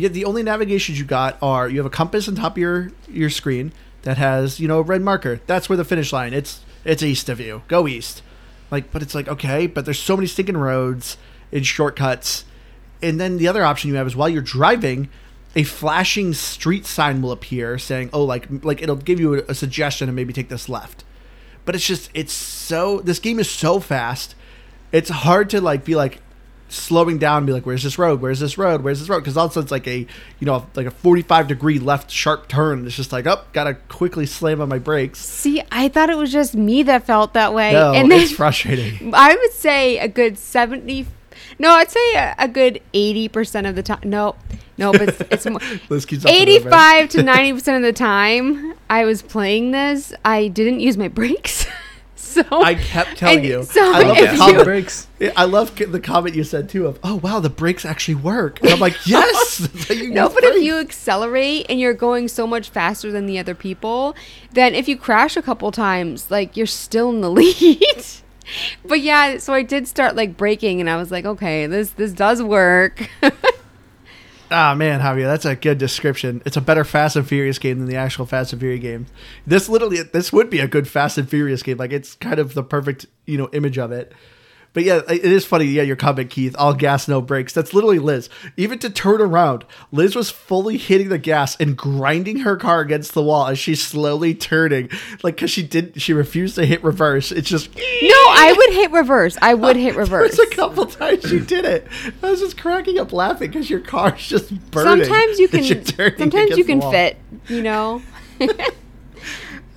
Yeah, 0.00 0.08
the 0.08 0.24
only 0.24 0.42
navigations 0.42 0.98
you 0.98 1.04
got 1.04 1.36
are 1.42 1.68
you 1.68 1.76
have 1.76 1.84
a 1.84 1.90
compass 1.90 2.26
on 2.26 2.34
top 2.34 2.52
of 2.52 2.58
your 2.58 2.90
your 3.06 3.28
screen 3.28 3.70
that 4.00 4.16
has 4.16 4.58
you 4.58 4.66
know 4.66 4.78
a 4.78 4.82
red 4.82 5.02
marker. 5.02 5.42
That's 5.46 5.68
where 5.68 5.76
the 5.76 5.84
finish 5.84 6.10
line. 6.10 6.32
It's 6.32 6.60
it's 6.86 7.02
east 7.02 7.28
of 7.28 7.38
you. 7.38 7.64
Go 7.68 7.86
east. 7.86 8.22
Like, 8.70 8.92
but 8.92 9.02
it's 9.02 9.14
like 9.14 9.28
okay, 9.28 9.66
but 9.66 9.84
there's 9.84 9.98
so 9.98 10.16
many 10.16 10.26
stinking 10.26 10.56
roads 10.56 11.18
and 11.52 11.66
shortcuts. 11.66 12.46
And 13.02 13.20
then 13.20 13.36
the 13.36 13.46
other 13.46 13.62
option 13.62 13.90
you 13.90 13.96
have 13.96 14.06
is 14.06 14.16
while 14.16 14.30
you're 14.30 14.40
driving, 14.40 15.10
a 15.54 15.64
flashing 15.64 16.32
street 16.32 16.86
sign 16.86 17.20
will 17.20 17.32
appear 17.32 17.76
saying, 17.76 18.08
"Oh, 18.14 18.24
like 18.24 18.46
like 18.64 18.80
it'll 18.80 18.96
give 18.96 19.20
you 19.20 19.34
a, 19.34 19.38
a 19.48 19.54
suggestion 19.54 20.08
and 20.08 20.16
maybe 20.16 20.32
take 20.32 20.48
this 20.48 20.70
left." 20.70 21.04
But 21.66 21.74
it's 21.74 21.86
just 21.86 22.10
it's 22.14 22.32
so 22.32 23.00
this 23.00 23.18
game 23.18 23.38
is 23.38 23.50
so 23.50 23.80
fast. 23.80 24.34
It's 24.92 25.10
hard 25.10 25.50
to 25.50 25.60
like 25.60 25.84
be 25.84 25.94
like 25.94 26.22
slowing 26.70 27.18
down 27.18 27.38
and 27.38 27.46
be 27.46 27.52
like, 27.52 27.66
"Where's 27.66 27.82
this 27.82 27.98
road? 27.98 28.20
Where's 28.20 28.40
this 28.40 28.56
road? 28.56 28.82
Where's 28.82 29.00
this 29.00 29.08
road?" 29.08 29.20
Because 29.20 29.36
also 29.36 29.60
it's 29.60 29.70
like 29.70 29.86
a 29.86 29.98
you 29.98 30.46
know 30.46 30.66
like 30.74 30.86
a 30.86 30.90
45 30.90 31.48
degree 31.48 31.78
left 31.78 32.10
sharp 32.10 32.48
turn. 32.48 32.86
It's 32.86 32.96
just 32.96 33.12
like, 33.12 33.26
"Oh, 33.26 33.44
gotta 33.52 33.74
quickly 33.74 34.26
slam 34.26 34.60
on 34.60 34.68
my 34.68 34.78
brakes." 34.78 35.18
See, 35.18 35.62
I 35.70 35.88
thought 35.88 36.10
it 36.10 36.16
was 36.16 36.32
just 36.32 36.54
me 36.54 36.82
that 36.84 37.04
felt 37.04 37.34
that 37.34 37.52
way. 37.54 37.72
No, 37.72 37.92
and 37.92 38.10
then 38.10 38.20
it's 38.20 38.32
frustrating. 38.32 39.12
I 39.14 39.34
would 39.34 39.52
say 39.52 39.98
a 39.98 40.08
good 40.08 40.38
70 40.38 41.06
No, 41.58 41.70
I'd 41.70 41.90
say 41.90 42.14
a, 42.14 42.34
a 42.38 42.48
good 42.48 42.80
80% 42.94 43.68
of 43.68 43.76
the 43.76 43.82
time. 43.82 44.00
No. 44.04 44.36
No, 44.78 44.92
but 44.92 45.02
it's, 45.02 45.20
it's 45.30 45.46
more 45.46 45.60
Liz 45.90 46.06
keeps 46.06 46.24
up 46.24 46.30
with 46.32 46.40
it, 46.40 46.64
man. 46.64 47.04
85 47.04 47.08
to 47.10 47.18
90% 47.18 47.76
of 47.76 47.82
the 47.82 47.92
time 47.92 48.72
I 48.88 49.04
was 49.04 49.20
playing 49.20 49.72
this, 49.72 50.14
I 50.24 50.48
didn't 50.48 50.80
use 50.80 50.96
my 50.96 51.08
brakes. 51.08 51.66
so 52.30 52.42
I 52.50 52.74
kept 52.74 53.16
telling 53.18 53.44
you. 53.44 53.62
so 53.64 53.80
I 53.92 54.02
love 54.02 54.16
the 54.16 54.22
you- 54.32 54.38
comment. 54.38 54.64
breaks. 54.64 55.06
I 55.36 55.44
love 55.44 55.74
the 55.76 56.00
comment 56.00 56.34
you 56.34 56.44
said 56.44 56.68
too 56.68 56.86
of, 56.86 56.98
"Oh 57.02 57.16
wow, 57.16 57.40
the 57.40 57.50
brakes 57.50 57.84
actually 57.84 58.14
work." 58.16 58.60
And 58.62 58.70
I'm 58.70 58.80
like, 58.80 58.96
"Yes." 59.06 59.68
You 59.90 60.10
No, 60.10 60.24
use 60.26 60.34
but 60.34 60.44
if 60.44 60.62
you 60.62 60.78
accelerate 60.78 61.66
and 61.68 61.78
you're 61.80 61.92
going 61.94 62.28
so 62.28 62.46
much 62.46 62.70
faster 62.70 63.10
than 63.12 63.26
the 63.26 63.38
other 63.38 63.54
people, 63.54 64.14
then 64.52 64.74
if 64.74 64.88
you 64.88 64.96
crash 64.96 65.36
a 65.36 65.42
couple 65.42 65.70
times, 65.72 66.30
like 66.30 66.56
you're 66.56 66.66
still 66.66 67.10
in 67.10 67.20
the 67.20 67.30
lead. 67.30 68.04
but 68.84 69.00
yeah, 69.00 69.36
so 69.38 69.52
I 69.52 69.62
did 69.62 69.86
start 69.88 70.16
like 70.16 70.36
braking, 70.36 70.80
and 70.80 70.88
I 70.88 70.96
was 70.96 71.10
like, 71.10 71.24
okay, 71.24 71.66
this 71.66 71.90
this 71.90 72.12
does 72.12 72.42
work. 72.42 73.08
Ah 74.52 74.74
man, 74.74 75.00
Javier, 75.00 75.26
that's 75.26 75.44
a 75.44 75.54
good 75.54 75.78
description. 75.78 76.42
It's 76.44 76.56
a 76.56 76.60
better 76.60 76.82
Fast 76.84 77.14
and 77.14 77.26
Furious 77.26 77.58
game 77.58 77.78
than 77.78 77.88
the 77.88 77.96
actual 77.96 78.26
Fast 78.26 78.52
and 78.52 78.60
Furious 78.60 78.82
game. 78.82 79.06
This 79.46 79.68
literally, 79.68 80.02
this 80.02 80.32
would 80.32 80.50
be 80.50 80.58
a 80.58 80.66
good 80.66 80.88
Fast 80.88 81.18
and 81.18 81.28
Furious 81.28 81.62
game. 81.62 81.76
Like 81.76 81.92
it's 81.92 82.14
kind 82.16 82.40
of 82.40 82.54
the 82.54 82.64
perfect, 82.64 83.06
you 83.26 83.38
know, 83.38 83.48
image 83.52 83.78
of 83.78 83.92
it. 83.92 84.12
But 84.72 84.84
yeah, 84.84 85.00
it 85.08 85.24
is 85.24 85.44
funny. 85.44 85.64
Yeah, 85.64 85.82
your 85.82 85.96
comment, 85.96 86.30
Keith. 86.30 86.54
All 86.56 86.74
gas, 86.74 87.08
no 87.08 87.20
brakes. 87.20 87.52
That's 87.52 87.74
literally 87.74 87.98
Liz. 87.98 88.28
Even 88.56 88.78
to 88.80 88.90
turn 88.90 89.20
around, 89.20 89.64
Liz 89.90 90.14
was 90.14 90.30
fully 90.30 90.76
hitting 90.76 91.08
the 91.08 91.18
gas 91.18 91.56
and 91.56 91.76
grinding 91.76 92.40
her 92.40 92.56
car 92.56 92.80
against 92.80 93.14
the 93.14 93.22
wall 93.22 93.48
as 93.48 93.58
she's 93.58 93.82
slowly 93.82 94.34
turning, 94.34 94.88
like 95.24 95.36
because 95.36 95.50
she 95.50 95.64
did. 95.64 96.00
She 96.00 96.12
refused 96.12 96.54
to 96.54 96.64
hit 96.64 96.84
reverse. 96.84 97.32
It's 97.32 97.48
just 97.48 97.74
no, 97.74 97.82
I 97.82 98.54
would 98.56 98.74
hit 98.74 98.92
reverse. 98.92 99.36
I 99.42 99.54
would 99.54 99.76
hit 99.76 99.96
reverse. 99.96 100.36
There's 100.36 100.52
a 100.52 100.54
couple 100.54 100.86
times 100.86 101.30
you 101.32 101.40
did 101.40 101.64
it. 101.64 101.86
I 102.22 102.30
was 102.30 102.40
just 102.40 102.56
cracking 102.56 102.98
up 102.98 103.12
laughing 103.12 103.50
because 103.50 103.68
your 103.68 103.80
car's 103.80 104.24
just 104.24 104.50
burning. 104.70 105.04
Sometimes 105.04 105.38
you 105.40 105.48
can. 105.48 105.64
Sometimes 106.16 106.56
you 106.56 106.64
can 106.64 106.80
fit. 106.80 107.16
You 107.48 107.62
know. 107.62 108.02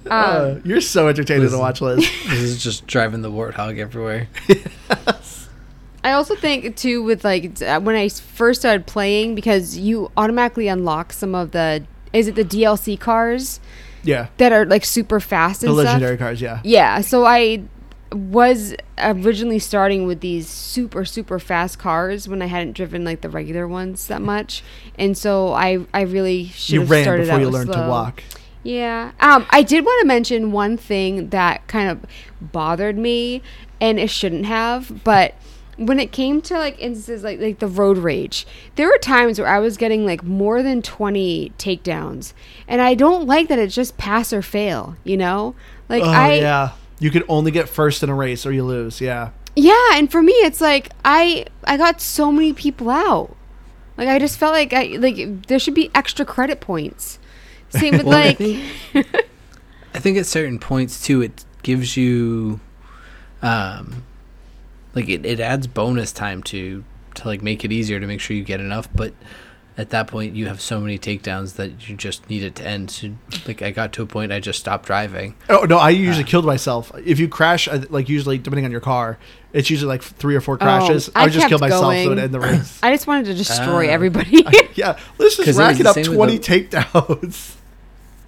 Uh, 0.10 0.60
you're 0.64 0.82
so 0.82 1.08
entertaining 1.08 1.50
to 1.50 1.58
watch, 1.58 1.82
Liz. 1.82 2.00
This 2.30 2.40
is 2.42 2.64
just 2.64 2.86
driving 2.88 3.22
the 3.22 3.32
warthog 3.32 3.78
everywhere. 3.80 4.28
I 6.04 6.12
also 6.12 6.36
think 6.36 6.76
too 6.76 7.02
with 7.02 7.24
like 7.24 7.58
when 7.60 7.70
uh, 7.70 7.80
when 7.80 7.96
I 7.96 8.06
s- 8.06 8.20
first 8.20 8.62
started 8.62 8.86
playing 8.86 9.36
because 9.36 9.78
you 9.78 10.12
automatically 10.18 10.68
unlock 10.68 11.14
some 11.14 11.34
of 11.34 11.52
the 11.52 11.86
is 12.12 12.28
it 12.28 12.36
the 12.36 12.44
DLC 12.44 13.00
cars 13.00 13.62
yeah, 14.04 14.28
that 14.38 14.52
are 14.52 14.66
like 14.66 14.84
super 14.84 15.22
fast 15.22 15.62
the 15.62 15.68
and 15.68 15.76
stuff. 15.78 15.86
legendary 15.86 16.18
cars. 16.18 16.42
Yeah, 16.42 16.60
Yeah, 16.66 17.00
so 17.02 17.26
I 17.26 17.64
was 18.12 18.76
originally 18.98 19.60
starting 19.60 20.06
with 20.06 20.20
these 20.20 20.48
super 20.50 21.06
super 21.06 21.40
fast 21.40 21.80
cars 21.80 22.28
when 22.28 22.42
I 22.42 22.48
hadn't 22.48 22.74
driven 22.74 23.06
like 23.06 23.22
the 23.22 23.30
regular 23.30 23.66
ones 23.66 24.08
that 24.08 24.22
much, 24.22 24.62
and 25.00 25.18
so 25.18 25.54
I 25.54 25.86
I 25.94 26.02
really 26.02 26.48
should 26.50 26.74
You 26.74 26.80
have 26.82 26.90
ran 26.90 27.04
started 27.06 27.24
before 27.24 27.36
out 27.36 27.42
you 27.42 27.50
learned 27.50 27.68
to 27.72 27.74
slow. 27.74 27.90
walk. 27.90 28.24
Yeah. 28.64 29.12
Um, 29.20 29.46
I 29.50 29.62
did 29.62 29.86
want 29.86 30.02
to 30.02 30.08
mention 30.08 30.52
one 30.52 30.78
thing 30.78 31.30
that 31.30 31.68
kind 31.68 31.90
of 31.90 32.06
bothered 32.42 32.98
me, 32.98 33.42
and 33.82 34.00
it 34.00 34.10
shouldn't 34.10 34.46
have, 34.46 35.04
but 35.04 35.36
when 35.78 36.00
it 36.00 36.12
came 36.12 36.40
to 36.40 36.58
like 36.58 36.80
instances 36.80 37.24
like 37.24 37.40
like 37.40 37.60
the 37.60 37.68
road 37.68 37.98
rage, 37.98 38.46
there 38.76 38.88
were 38.88 38.98
times 39.00 39.40
where 39.40 39.48
I 39.48 39.60
was 39.60 39.76
getting 39.76 40.06
like 40.06 40.24
more 40.24 40.62
than 40.64 40.82
twenty 40.82 41.52
takedowns, 41.58 42.34
and 42.68 42.82
I 42.82 42.94
don't 42.94 43.28
like 43.28 43.48
that 43.50 43.60
it's 43.60 43.76
just 43.76 43.98
pass 43.98 44.32
or 44.32 44.42
fail. 44.42 44.96
You 45.04 45.18
know, 45.18 45.56
like 45.90 46.04
Oh 46.04 46.10
I 46.10 46.34
yeah, 46.36 46.72
you 47.00 47.12
can 47.12 47.24
only 47.28 47.52
get 47.52 47.68
first 47.68 48.04
in 48.04 48.10
a 48.10 48.16
race 48.16 48.46
or 48.46 48.52
you 48.52 48.64
lose. 48.64 49.02
Yeah. 49.02 49.32
yeah, 49.56 49.92
and 49.96 50.12
for 50.12 50.22
me, 50.22 50.34
it's 50.34 50.62
like 50.62 50.90
I 51.04 51.46
I 51.64 51.78
got 51.78 52.00
so 52.00 52.32
many 52.32 52.54
people 52.54 52.90
out. 52.90 53.36
Like 53.98 54.08
I 54.08 54.20
just 54.20 54.38
felt 54.38 54.54
like 54.54 54.74
I 54.74 54.96
like 55.00 55.48
there 55.48 55.60
should 55.60 55.76
be 55.76 55.92
extra 55.94 56.26
credit 56.26 56.62
points. 56.62 57.20
Same 57.80 57.98
with 57.98 58.06
Well, 58.06 58.18
I 58.18 58.34
think- 58.34 58.64
I 59.96 60.00
think 60.00 60.18
at 60.18 60.26
certain 60.26 60.58
points 60.60 61.06
too, 61.06 61.22
it 61.22 61.46
gives 61.62 61.96
you, 61.96 62.60
um, 63.42 64.04
like 64.96 65.08
it, 65.10 65.26
it 65.26 65.40
adds 65.40 65.68
bonus 65.68 66.12
time 66.12 66.42
to 66.44 66.84
to 67.16 67.28
like 67.28 67.42
make 67.44 67.64
it 67.64 67.72
easier 67.72 68.00
to 68.00 68.08
make 68.08 68.20
sure 68.20 68.36
you 68.36 68.44
get 68.44 68.60
enough. 68.60 68.90
But 68.94 69.14
at 69.78 69.92
that 69.92 70.08
point, 70.08 70.36
you 70.36 70.48
have 70.48 70.60
so 70.62 70.80
many 70.80 70.98
takedowns 70.98 71.56
that 71.58 71.88
you 71.88 71.96
just 71.96 72.28
need 72.30 72.42
it 72.44 72.56
to 72.56 72.66
end. 72.66 72.90
So, 72.90 73.10
like 73.48 73.62
I 73.62 73.70
got 73.72 73.94
to 73.94 74.02
a 74.02 74.06
point, 74.08 74.32
I 74.32 74.40
just 74.40 74.60
stopped 74.60 74.88
driving. 74.88 75.36
Oh 75.50 75.66
no, 75.66 75.78
I 75.78 75.92
usually 75.92 76.24
killed 76.24 76.46
myself. 76.46 76.92
If 77.06 77.20
you 77.20 77.28
crash, 77.28 77.68
I- 77.68 77.84
like 77.90 78.10
usually 78.10 78.40
depending 78.40 78.66
on 78.66 78.72
your 78.72 78.82
car, 78.82 79.20
it's 79.52 79.70
usually 79.70 79.90
like 79.90 80.02
three 80.02 80.36
or 80.36 80.42
four 80.42 80.58
crashes. 80.58 81.10
Oh, 81.10 81.12
I 81.16 81.24
I 81.26 81.30
just 81.30 81.48
killed 81.50 81.62
kept 81.62 81.72
myself 81.72 81.94
so 81.94 82.12
it 82.14 82.18
end 82.18 82.34
the 82.34 82.40
race. 82.40 82.80
I 82.84 82.92
just 82.92 83.06
wanted 83.06 83.26
to 83.28 83.36
destroy 83.36 83.88
Ah. 83.90 83.92
everybody. 83.92 84.44
yeah, 84.74 84.98
let's 85.20 85.38
just 85.38 85.40
rack 85.40 85.48
it 85.48 85.48
was 85.48 85.58
racking 85.58 85.84
the 85.84 85.90
up 86.12 86.16
twenty 86.16 86.38
the- 86.40 86.44
takedowns. 86.44 87.56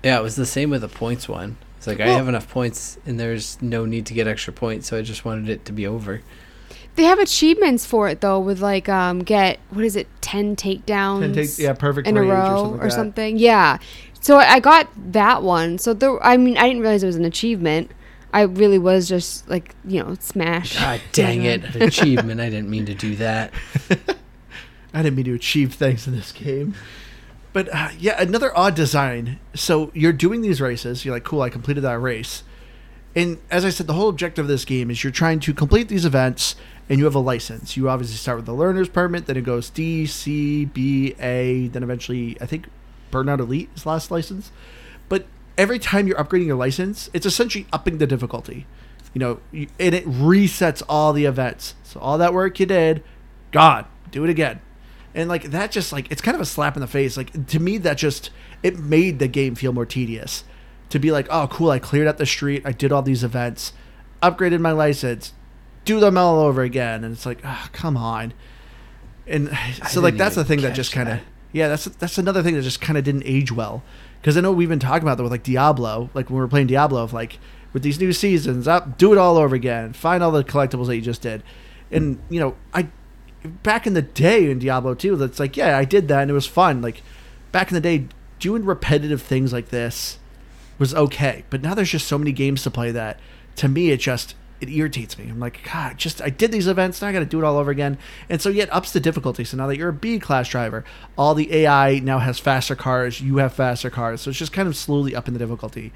Yeah, 0.05 0.19
it 0.19 0.23
was 0.23 0.35
the 0.37 0.45
same 0.45 0.69
with 0.69 0.81
the 0.81 0.87
points 0.87 1.27
one. 1.27 1.57
It's 1.77 1.87
like 1.87 1.99
I 1.99 2.07
have 2.07 2.27
enough 2.29 2.47
points, 2.49 2.97
and 3.05 3.19
there's 3.19 3.61
no 3.61 3.85
need 3.85 4.05
to 4.05 4.13
get 4.13 4.27
extra 4.27 4.53
points. 4.53 4.87
So 4.87 4.97
I 4.97 5.01
just 5.01 5.25
wanted 5.25 5.49
it 5.49 5.65
to 5.65 5.71
be 5.73 5.85
over. 5.85 6.21
they 6.95 7.03
have 7.03 7.19
achievements 7.19 7.85
for 7.85 8.07
it 8.07 8.21
though, 8.21 8.39
with 8.39 8.61
like 8.61 8.87
um 8.87 9.19
get 9.19 9.59
what 9.71 9.83
is 9.83 9.95
it, 9.95 10.07
ten 10.21 10.55
takedowns 10.55 11.23
And 11.23 11.33
take 11.35 11.57
yeah, 11.57 11.73
perfect 11.73 12.07
in 12.07 12.17
a 12.17 12.21
row 12.23 12.35
or 12.35 12.37
something. 12.57 12.77
like 12.77 12.85
or 12.85 12.89
something. 12.91 13.37
Yeah. 13.39 13.77
So 14.21 14.37
I 14.37 14.53
I 14.55 14.59
got 14.59 14.87
that 15.11 15.43
one. 15.43 15.77
So 15.79 15.93
there, 15.93 16.23
I 16.23 16.37
mean, 16.37 16.57
I 16.57 16.67
didn't 16.67 16.81
realize 16.81 17.03
it 17.03 17.07
was 17.07 17.15
an 17.17 17.25
achievement. 17.25 17.91
I 18.33 18.41
really 18.41 18.79
was 18.79 19.07
just 19.07 19.47
like 19.49 19.75
you 19.85 20.03
know 20.03 20.15
smash. 20.19 20.77
God 20.77 21.01
dang 21.13 21.43
it! 21.43 21.75
An 21.75 21.81
achievement. 21.93 22.39
I 22.41 22.49
didn't 22.49 22.69
mean 22.69 22.85
to 22.87 22.93
do 22.93 23.15
that. 23.17 23.53
I 24.93 25.01
didn't 25.03 25.15
mean 25.15 25.25
to 25.25 25.33
achieve 25.33 25.73
things 25.73 26.07
in 26.07 26.15
this 26.15 26.31
game. 26.31 26.75
But 27.55 27.73
uh, 27.73 27.87
yeah, 27.97 28.21
another 28.21 28.51
odd 28.57 28.75
design. 28.75 29.39
So 29.53 29.89
you're 29.93 30.11
doing 30.11 30.41
these 30.41 30.59
races. 30.59 31.05
You're 31.05 31.15
like, 31.15 31.23
cool, 31.23 31.41
I 31.41 31.49
completed 31.49 31.85
that 31.85 31.97
race. 32.01 32.43
And 33.15 33.37
as 33.49 33.63
I 33.63 33.69
said, 33.69 33.87
the 33.87 33.93
whole 33.93 34.09
objective 34.09 34.43
of 34.43 34.49
this 34.49 34.65
game 34.65 34.91
is 34.91 35.05
you're 35.05 35.13
trying 35.13 35.39
to 35.39 35.53
complete 35.53 35.87
these 35.87 36.03
events 36.03 36.57
and 36.89 36.99
you 36.99 37.05
have 37.05 37.15
a 37.15 37.19
license. 37.19 37.77
You 37.77 37.87
obviously 37.87 38.17
start 38.17 38.39
with 38.39 38.45
the 38.45 38.53
learner's 38.53 38.89
permit, 38.89 39.27
then 39.27 39.37
it 39.37 39.45
goes 39.45 39.69
D, 39.69 40.05
C, 40.05 40.65
B, 40.65 41.15
A, 41.17 41.69
then 41.69 41.81
eventually, 41.81 42.35
I 42.41 42.45
think 42.45 42.67
Burnout 43.09 43.39
Elite 43.39 43.69
is 43.73 43.85
last 43.85 44.11
license. 44.11 44.51
But 45.07 45.25
every 45.57 45.79
time 45.79 46.07
you're 46.07 46.17
upgrading 46.17 46.47
your 46.47 46.57
license, 46.57 47.09
it's 47.13 47.25
essentially 47.25 47.67
upping 47.71 47.99
the 47.99 48.07
difficulty. 48.07 48.67
You 49.13 49.19
know, 49.19 49.39
and 49.53 49.95
it 49.95 50.05
resets 50.05 50.83
all 50.89 51.13
the 51.13 51.23
events. 51.23 51.75
So 51.83 52.01
all 52.01 52.17
that 52.17 52.33
work 52.33 52.59
you 52.59 52.65
did, 52.65 53.01
gone. 53.53 53.85
Do 54.11 54.25
it 54.25 54.29
again. 54.29 54.59
And 55.15 55.29
like 55.29 55.43
that 55.45 55.71
just 55.71 55.91
like 55.91 56.11
it's 56.11 56.21
kind 56.21 56.35
of 56.35 56.41
a 56.41 56.45
slap 56.45 56.75
in 56.75 56.81
the 56.81 56.87
face. 56.87 57.17
Like 57.17 57.47
to 57.47 57.59
me 57.59 57.79
that 57.79 57.97
just 57.97 58.29
it 58.61 58.77
made 58.77 59.17
the 59.17 59.27
game 59.27 59.55
feel 59.55 59.73
more 59.73 59.85
tedious. 59.85 60.43
To 60.89 60.99
be 60.99 61.11
like, 61.11 61.25
"Oh, 61.31 61.47
cool, 61.47 61.71
I 61.71 61.79
cleared 61.79 62.07
out 62.07 62.19
the 62.19 62.27
street. 62.27 62.61
I 62.63 62.71
did 62.71 62.91
all 62.91 63.01
these 63.01 63.23
events, 63.23 63.73
upgraded 64.21 64.59
my 64.59 64.71
license, 64.71 65.33
do 65.83 65.99
them 65.99 66.17
all 66.17 66.41
over 66.41 66.61
again." 66.61 67.03
And 67.03 67.13
it's 67.13 67.25
like, 67.25 67.39
"Ah, 67.43 67.69
come 67.71 67.97
on." 67.97 68.33
And 69.25 69.57
so 69.89 70.01
like 70.01 70.17
that's 70.17 70.35
the 70.35 70.45
thing 70.45 70.61
that 70.61 70.75
just 70.75 70.91
kind 70.91 71.09
of 71.09 71.19
yeah, 71.55 71.69
that's 71.69 71.85
that's 71.85 72.17
another 72.17 72.43
thing 72.43 72.55
that 72.55 72.63
just 72.63 72.81
kind 72.81 72.97
of 72.97 73.05
didn't 73.05 73.23
age 73.25 73.49
well. 73.49 73.81
Because 74.19 74.35
I 74.35 74.41
know 74.41 74.51
we've 74.51 74.67
been 74.67 74.79
talking 74.79 75.03
about 75.03 75.15
that 75.15 75.23
with 75.23 75.31
like 75.31 75.43
Diablo, 75.43 76.09
like 76.13 76.29
when 76.29 76.35
we 76.35 76.41
were 76.41 76.49
playing 76.49 76.67
Diablo, 76.67 77.01
of 77.01 77.13
like 77.13 77.39
with 77.71 77.81
these 77.81 77.97
new 77.97 78.11
seasons, 78.11 78.67
up, 78.67 78.97
do 78.97 79.13
it 79.13 79.17
all 79.17 79.37
over 79.37 79.55
again, 79.55 79.93
find 79.93 80.21
all 80.21 80.31
the 80.31 80.43
collectibles 80.43 80.87
that 80.87 80.97
you 80.97 81.01
just 81.01 81.21
did, 81.21 81.43
and 81.91 82.19
you 82.29 82.41
know, 82.41 82.55
I 82.73 82.89
back 83.45 83.87
in 83.87 83.93
the 83.93 84.01
day 84.01 84.49
in 84.49 84.59
Diablo 84.59 84.93
2, 84.93 85.15
that's 85.15 85.39
like, 85.39 85.57
yeah, 85.57 85.77
I 85.77 85.85
did 85.85 86.07
that 86.07 86.21
and 86.23 86.31
it 86.31 86.33
was 86.33 86.47
fun. 86.47 86.81
Like 86.81 87.01
back 87.51 87.69
in 87.69 87.75
the 87.75 87.81
day, 87.81 88.07
doing 88.39 88.65
repetitive 88.65 89.21
things 89.21 89.53
like 89.53 89.69
this 89.69 90.19
was 90.77 90.93
okay, 90.93 91.45
but 91.49 91.61
now 91.61 91.73
there's 91.73 91.89
just 91.89 92.07
so 92.07 92.17
many 92.17 92.31
games 92.31 92.63
to 92.63 92.71
play 92.71 92.91
that 92.91 93.19
to 93.55 93.67
me 93.69 93.91
it 93.91 93.99
just 93.99 94.35
it 94.61 94.69
irritates 94.69 95.17
me. 95.17 95.27
I'm 95.29 95.39
like, 95.39 95.61
God, 95.69 95.97
just 95.97 96.21
I 96.21 96.29
did 96.29 96.51
these 96.51 96.67
events, 96.67 97.01
now 97.01 97.09
I 97.09 97.11
got 97.11 97.19
to 97.19 97.25
do 97.25 97.39
it 97.39 97.43
all 97.43 97.57
over 97.57 97.71
again. 97.71 97.97
And 98.29 98.41
so 98.41 98.49
yet 98.49 98.71
ups 98.73 98.91
the 98.91 98.99
difficulty. 98.99 99.43
So 99.43 99.57
now 99.57 99.67
that 99.67 99.77
you're 99.77 99.89
a 99.89 99.93
B 99.93 100.17
class 100.17 100.47
driver, 100.47 100.85
all 101.17 101.35
the 101.35 101.53
AI 101.53 101.99
now 101.99 102.19
has 102.19 102.39
faster 102.39 102.75
cars, 102.75 103.19
you 103.19 103.37
have 103.37 103.53
faster 103.53 103.89
cars. 103.89 104.21
So 104.21 104.29
it's 104.29 104.39
just 104.39 104.53
kind 104.53 104.67
of 104.67 104.77
slowly 104.77 105.13
up 105.13 105.27
in 105.27 105.33
the 105.33 105.39
difficulty. 105.39 105.91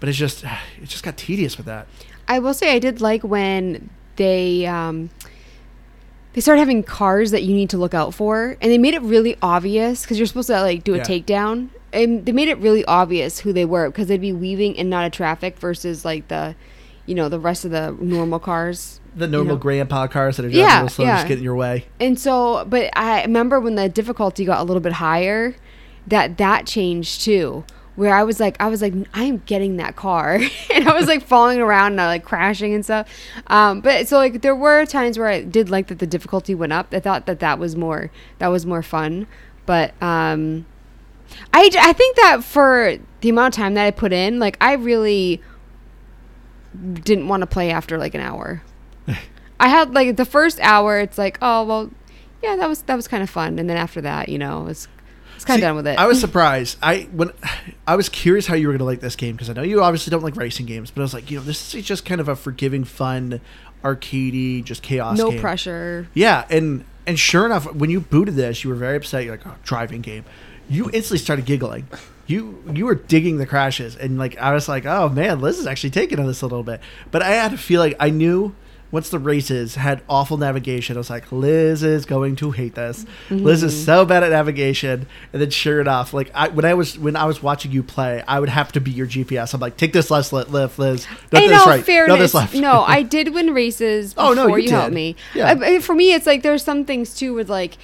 But 0.00 0.08
it's 0.08 0.18
just 0.18 0.44
it 0.82 0.86
just 0.86 1.04
got 1.04 1.16
tedious 1.16 1.56
with 1.56 1.66
that. 1.66 1.86
I 2.26 2.38
will 2.38 2.54
say 2.54 2.74
I 2.74 2.78
did 2.78 3.00
like 3.00 3.22
when 3.22 3.90
they 4.16 4.66
um, 4.66 5.10
they 6.32 6.40
started 6.40 6.60
having 6.60 6.82
cars 6.82 7.30
that 7.32 7.42
you 7.42 7.54
need 7.54 7.70
to 7.70 7.76
look 7.78 7.94
out 7.94 8.14
for, 8.14 8.56
and 8.60 8.70
they 8.70 8.78
made 8.78 8.94
it 8.94 9.02
really 9.02 9.36
obvious 9.42 10.02
because 10.02 10.18
you're 10.18 10.26
supposed 10.26 10.46
to 10.48 10.60
like 10.60 10.84
do 10.84 10.94
a 10.94 10.98
Yeah. 10.98 11.04
takedown, 11.04 11.68
and 11.92 12.24
they 12.24 12.32
made 12.32 12.48
it 12.48 12.58
really 12.58 12.84
obvious 12.84 13.40
who 13.40 13.52
they 13.52 13.64
were 13.64 13.88
because 13.90 14.06
they'd 14.08 14.20
be 14.20 14.32
weaving 14.32 14.74
in 14.76 14.86
and 14.86 14.94
out 14.94 15.04
of 15.06 15.12
traffic 15.12 15.58
versus 15.58 16.04
like 16.04 16.28
the, 16.28 16.54
you 17.06 17.14
know, 17.14 17.28
the 17.28 17.40
rest 17.40 17.64
of 17.64 17.72
the 17.72 17.96
normal 18.00 18.38
cars. 18.38 19.00
The 19.16 19.26
normal 19.26 19.56
know. 19.56 19.60
grandpa 19.60 20.06
cars 20.06 20.36
that 20.36 20.44
are 20.46 20.48
driving 20.48 20.60
Yeah, 20.60 20.86
slow 20.86 21.04
yeah. 21.04 21.16
just 21.16 21.28
get 21.28 21.38
in 21.38 21.44
your 21.44 21.56
way. 21.56 21.86
And 21.98 22.16
so, 22.18 22.64
but 22.64 22.90
I 22.96 23.22
remember 23.22 23.58
when 23.58 23.74
the 23.74 23.88
difficulty 23.88 24.44
got 24.44 24.60
a 24.60 24.62
little 24.62 24.80
bit 24.80 24.92
higher, 24.94 25.56
that 26.06 26.38
that 26.38 26.66
changed 26.66 27.22
too. 27.22 27.64
Where 28.00 28.14
I 28.14 28.22
was 28.22 28.40
like, 28.40 28.56
I 28.58 28.68
was 28.68 28.80
like, 28.80 28.94
I 29.12 29.24
am 29.24 29.42
getting 29.44 29.76
that 29.76 29.94
car, 29.94 30.40
and 30.74 30.88
I 30.88 30.94
was 30.94 31.06
like 31.06 31.22
falling 31.22 31.60
around 31.60 31.92
and 31.92 32.00
uh, 32.00 32.06
like 32.06 32.24
crashing 32.24 32.72
and 32.72 32.82
stuff. 32.82 33.06
Um, 33.48 33.82
but 33.82 34.08
so 34.08 34.16
like 34.16 34.40
there 34.40 34.56
were 34.56 34.86
times 34.86 35.18
where 35.18 35.28
I 35.28 35.42
did 35.42 35.68
like 35.68 35.88
that 35.88 35.98
the 35.98 36.06
difficulty 36.06 36.54
went 36.54 36.72
up. 36.72 36.94
I 36.94 37.00
thought 37.00 37.26
that 37.26 37.40
that 37.40 37.58
was 37.58 37.76
more 37.76 38.10
that 38.38 38.48
was 38.48 38.64
more 38.64 38.82
fun. 38.82 39.26
But 39.66 39.92
um, 40.02 40.64
I 41.52 41.68
I 41.78 41.92
think 41.92 42.16
that 42.16 42.42
for 42.42 42.96
the 43.20 43.28
amount 43.28 43.54
of 43.54 43.58
time 43.58 43.74
that 43.74 43.84
I 43.84 43.90
put 43.90 44.14
in, 44.14 44.38
like 44.38 44.56
I 44.62 44.72
really 44.76 45.42
didn't 46.94 47.28
want 47.28 47.42
to 47.42 47.46
play 47.46 47.70
after 47.70 47.98
like 47.98 48.14
an 48.14 48.22
hour. 48.22 48.62
I 49.60 49.68
had 49.68 49.92
like 49.92 50.16
the 50.16 50.24
first 50.24 50.58
hour. 50.60 51.00
It's 51.00 51.18
like, 51.18 51.36
oh 51.42 51.64
well, 51.64 51.90
yeah, 52.42 52.56
that 52.56 52.66
was 52.66 52.80
that 52.84 52.96
was 52.96 53.06
kind 53.06 53.22
of 53.22 53.28
fun, 53.28 53.58
and 53.58 53.68
then 53.68 53.76
after 53.76 54.00
that, 54.00 54.30
you 54.30 54.38
know, 54.38 54.68
it's 54.68 54.88
it's 55.40 55.46
kind 55.46 55.58
of 55.58 55.68
done 55.68 55.76
with 55.76 55.86
it. 55.86 55.98
I 55.98 56.06
was 56.06 56.20
surprised. 56.20 56.76
I 56.82 57.08
when 57.12 57.32
I 57.86 57.96
was 57.96 58.10
curious 58.10 58.46
how 58.46 58.56
you 58.56 58.66
were 58.66 58.74
going 58.74 58.80
to 58.80 58.84
like 58.84 59.00
this 59.00 59.16
game 59.16 59.36
because 59.36 59.48
I 59.48 59.54
know 59.54 59.62
you 59.62 59.82
obviously 59.82 60.10
don't 60.10 60.22
like 60.22 60.36
racing 60.36 60.66
games, 60.66 60.90
but 60.90 61.00
I 61.00 61.04
was 61.04 61.14
like, 61.14 61.30
you 61.30 61.38
know, 61.38 61.42
this 61.42 61.74
is 61.74 61.82
just 61.82 62.04
kind 62.04 62.20
of 62.20 62.28
a 62.28 62.36
forgiving, 62.36 62.84
fun, 62.84 63.40
arcadey, 63.82 64.62
just 64.62 64.82
chaos. 64.82 65.16
no 65.16 65.30
game. 65.30 65.40
pressure. 65.40 66.08
Yeah, 66.12 66.44
and 66.50 66.84
and 67.06 67.18
sure 67.18 67.46
enough, 67.46 67.72
when 67.72 67.88
you 67.88 68.00
booted 68.00 68.34
this, 68.34 68.62
you 68.64 68.68
were 68.68 68.76
very 68.76 68.98
upset. 68.98 69.24
You're 69.24 69.38
like, 69.38 69.46
oh, 69.46 69.54
driving 69.62 70.02
game. 70.02 70.26
You 70.68 70.90
instantly 70.92 71.16
started 71.16 71.46
giggling. 71.46 71.88
You 72.26 72.62
you 72.74 72.84
were 72.84 72.94
digging 72.94 73.38
the 73.38 73.46
crashes, 73.46 73.96
and 73.96 74.18
like 74.18 74.36
I 74.36 74.52
was 74.52 74.68
like, 74.68 74.84
oh 74.84 75.08
man, 75.08 75.40
Liz 75.40 75.58
is 75.58 75.66
actually 75.66 75.90
taking 75.90 76.20
on 76.20 76.26
this 76.26 76.42
a 76.42 76.46
little 76.46 76.62
bit. 76.64 76.82
But 77.10 77.22
I 77.22 77.30
had 77.30 77.52
to 77.52 77.56
feel 77.56 77.80
like 77.80 77.96
I 77.98 78.10
knew 78.10 78.54
once 78.92 79.08
the 79.10 79.18
races 79.18 79.76
had 79.76 80.02
awful 80.08 80.36
navigation, 80.36 80.96
I 80.96 80.98
was 80.98 81.10
like, 81.10 81.30
Liz 81.30 81.82
is 81.82 82.04
going 82.04 82.34
to 82.36 82.50
hate 82.50 82.74
this. 82.74 83.06
Liz 83.30 83.62
is 83.62 83.84
so 83.84 84.04
bad 84.04 84.22
at 84.24 84.30
navigation. 84.30 85.06
And 85.32 85.40
then 85.40 85.50
sure 85.50 85.80
enough, 85.80 86.12
like 86.12 86.30
I 86.34 86.48
when 86.48 86.64
I 86.64 86.74
was 86.74 86.98
when 86.98 87.14
I 87.16 87.24
was 87.26 87.42
watching 87.42 87.70
you 87.72 87.82
play, 87.82 88.22
I 88.26 88.40
would 88.40 88.48
have 88.48 88.72
to 88.72 88.80
be 88.80 88.90
your 88.90 89.06
GPS. 89.06 89.54
I'm 89.54 89.60
like, 89.60 89.76
take 89.76 89.92
this 89.92 90.10
left, 90.10 90.32
left, 90.32 90.50
left 90.50 90.78
Liz. 90.78 91.06
No, 91.32 91.40
in 91.42 91.50
this 91.50 91.60
all 91.60 91.66
right. 91.68 91.84
fairness, 91.84 92.14
No, 92.14 92.20
this 92.20 92.34
left. 92.34 92.54
no, 92.54 92.82
I 92.82 93.02
did 93.16 93.32
win 93.34 93.54
races 93.54 94.14
before 94.14 94.30
Oh, 94.30 94.34
no, 94.34 94.56
you 94.56 94.64
you, 94.64 94.70
helped 94.70 94.92
me. 94.92 95.16
Yeah. 95.34 95.52
Uh, 95.52 95.54
but 95.54 95.82
for 95.82 95.94
me, 95.94 96.12
it's 96.12 96.26
like 96.26 96.42
there's 96.42 96.62
some 96.64 96.84
things 96.84 97.14
too 97.14 97.32
with 97.34 97.48
like, 97.48 97.76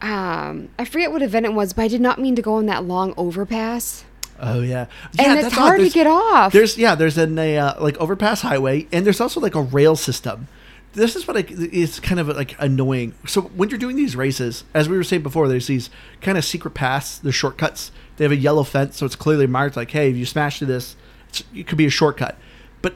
um, 0.00 0.70
I 0.78 0.84
forget 0.86 1.12
what 1.12 1.20
event 1.22 1.44
it 1.46 1.52
was, 1.52 1.72
but 1.74 1.82
I 1.82 1.88
did 1.88 2.00
not 2.00 2.18
mean 2.18 2.34
to 2.36 2.42
go 2.42 2.54
on 2.54 2.66
that 2.66 2.84
long 2.84 3.12
overpass, 3.18 4.04
Oh 4.40 4.62
yeah, 4.62 4.86
yeah. 5.12 5.32
and 5.32 5.38
it's 5.38 5.54
hard 5.54 5.80
to 5.80 5.90
get 5.90 6.06
off. 6.06 6.52
There's 6.52 6.78
yeah, 6.78 6.94
there's 6.94 7.18
an 7.18 7.38
a 7.38 7.58
uh, 7.58 7.82
like 7.82 7.96
overpass 7.98 8.40
highway, 8.40 8.86
and 8.90 9.04
there's 9.04 9.20
also 9.20 9.38
like 9.40 9.54
a 9.54 9.60
rail 9.60 9.96
system. 9.96 10.48
This 10.92 11.14
is 11.14 11.28
what 11.28 11.36
I, 11.36 11.44
it's 11.48 12.00
kind 12.00 12.18
of 12.18 12.28
like 12.28 12.56
annoying. 12.58 13.14
So 13.26 13.42
when 13.42 13.68
you're 13.68 13.78
doing 13.78 13.96
these 13.96 14.16
races, 14.16 14.64
as 14.74 14.88
we 14.88 14.96
were 14.96 15.04
saying 15.04 15.22
before, 15.22 15.46
there's 15.46 15.66
these 15.66 15.90
kind 16.20 16.36
of 16.36 16.44
secret 16.44 16.72
paths, 16.72 17.18
the 17.18 17.32
shortcuts. 17.32 17.92
They 18.16 18.24
have 18.24 18.32
a 18.32 18.36
yellow 18.36 18.64
fence, 18.64 18.96
so 18.96 19.06
it's 19.06 19.14
clearly 19.14 19.46
marked 19.46 19.76
like, 19.76 19.90
hey, 19.90 20.10
if 20.10 20.16
you 20.16 20.26
smash 20.26 20.58
through 20.58 20.68
this, 20.68 20.96
it's, 21.28 21.44
it 21.54 21.66
could 21.66 21.78
be 21.78 21.86
a 21.86 21.90
shortcut. 21.90 22.36
But 22.82 22.94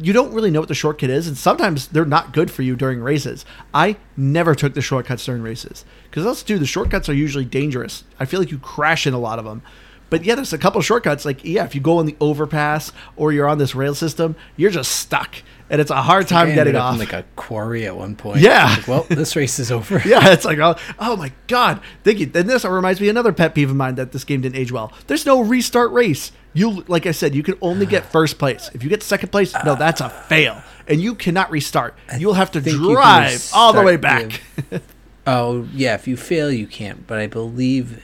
you 0.00 0.12
don't 0.12 0.32
really 0.32 0.50
know 0.50 0.60
what 0.60 0.68
the 0.68 0.74
shortcut 0.74 1.08
is, 1.10 1.28
and 1.28 1.36
sometimes 1.36 1.88
they're 1.88 2.04
not 2.04 2.32
good 2.32 2.50
for 2.50 2.62
you 2.62 2.74
during 2.74 3.00
races. 3.00 3.44
I 3.72 3.96
never 4.16 4.54
took 4.54 4.74
the 4.74 4.82
shortcuts 4.82 5.24
during 5.24 5.42
races 5.42 5.84
because 6.04 6.24
let's 6.24 6.42
do 6.42 6.58
the 6.58 6.66
shortcuts 6.66 7.08
are 7.08 7.14
usually 7.14 7.44
dangerous. 7.44 8.02
I 8.18 8.24
feel 8.24 8.40
like 8.40 8.50
you 8.50 8.58
crash 8.58 9.06
in 9.06 9.14
a 9.14 9.18
lot 9.18 9.38
of 9.38 9.44
them. 9.44 9.62
But 10.10 10.24
yeah, 10.24 10.34
there's 10.34 10.52
a 10.52 10.58
couple 10.58 10.80
shortcuts. 10.82 11.24
Like 11.24 11.44
yeah, 11.44 11.64
if 11.64 11.74
you 11.74 11.80
go 11.80 11.98
on 11.98 12.06
the 12.06 12.16
overpass 12.20 12.92
or 13.16 13.32
you're 13.32 13.48
on 13.48 13.58
this 13.58 13.74
rail 13.74 13.94
system, 13.94 14.36
you're 14.56 14.70
just 14.70 14.90
stuck, 14.92 15.36
and 15.70 15.80
it's 15.80 15.90
a 15.90 16.02
hard 16.02 16.28
time 16.28 16.54
getting 16.54 16.76
off. 16.76 16.98
like 16.98 17.12
a 17.12 17.24
quarry 17.36 17.86
at 17.86 17.96
one 17.96 18.16
point. 18.16 18.40
Yeah. 18.40 18.74
Like, 18.76 18.88
well, 18.88 19.06
this 19.08 19.36
race 19.36 19.58
is 19.58 19.70
over. 19.72 20.02
yeah, 20.04 20.32
it's 20.32 20.44
like 20.44 20.58
oh, 20.58 20.74
oh 20.98 21.16
my 21.16 21.32
god. 21.46 21.80
Thank 22.04 22.18
you. 22.18 22.30
And 22.34 22.48
this 22.50 22.64
reminds 22.64 23.00
me 23.00 23.08
of 23.08 23.14
another 23.14 23.32
pet 23.32 23.54
peeve 23.54 23.70
of 23.70 23.76
mine 23.76 23.94
that 23.94 24.12
this 24.12 24.24
game 24.24 24.40
didn't 24.40 24.56
age 24.56 24.72
well. 24.72 24.92
There's 25.06 25.24
no 25.24 25.40
restart 25.40 25.92
race. 25.92 26.32
You 26.52 26.84
like 26.88 27.06
I 27.06 27.12
said, 27.12 27.34
you 27.34 27.42
can 27.42 27.54
only 27.62 27.86
get 27.86 28.04
first 28.12 28.38
place. 28.38 28.70
If 28.74 28.82
you 28.82 28.90
get 28.90 29.02
second 29.02 29.30
place, 29.30 29.54
no, 29.64 29.76
that's 29.76 30.00
a 30.00 30.10
fail, 30.10 30.62
and 30.88 31.00
you 31.00 31.14
cannot 31.14 31.50
restart. 31.50 31.96
You'll 32.18 32.34
have 32.34 32.50
to 32.52 32.60
think 32.60 32.76
you 32.76 32.86
can 32.86 32.94
drive 32.94 33.50
all 33.54 33.72
the 33.72 33.82
way 33.82 33.96
back. 33.96 34.42
Oh 35.26 35.68
yeah, 35.74 35.94
if 35.94 36.08
you 36.08 36.16
fail, 36.16 36.50
you 36.50 36.66
can't. 36.66 37.06
But 37.06 37.18
I 37.18 37.26
believe 37.26 38.02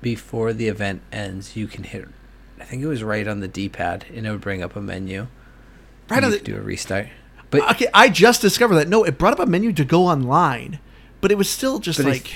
before 0.00 0.52
the 0.52 0.68
event 0.68 1.02
ends, 1.12 1.56
you 1.56 1.66
can 1.66 1.84
hit. 1.84 2.08
I 2.60 2.64
think 2.64 2.82
it 2.82 2.86
was 2.86 3.02
right 3.02 3.26
on 3.26 3.40
the 3.40 3.48
D-pad, 3.48 4.06
and 4.14 4.26
it 4.26 4.30
would 4.30 4.40
bring 4.40 4.62
up 4.62 4.76
a 4.76 4.80
menu. 4.80 5.28
right 6.08 6.22
on 6.22 6.30
the, 6.30 6.38
do 6.38 6.56
a 6.56 6.60
restart. 6.60 7.08
But 7.50 7.70
okay, 7.72 7.86
I 7.94 8.08
just 8.08 8.42
discovered 8.42 8.76
that. 8.76 8.88
No, 8.88 9.04
it 9.04 9.18
brought 9.18 9.32
up 9.32 9.40
a 9.40 9.46
menu 9.46 9.72
to 9.72 9.84
go 9.84 10.04
online, 10.06 10.80
but 11.20 11.30
it 11.30 11.38
was 11.38 11.48
still 11.48 11.78
just 11.78 11.98
But 11.98 12.06
I 12.06 12.10
like 12.10 12.32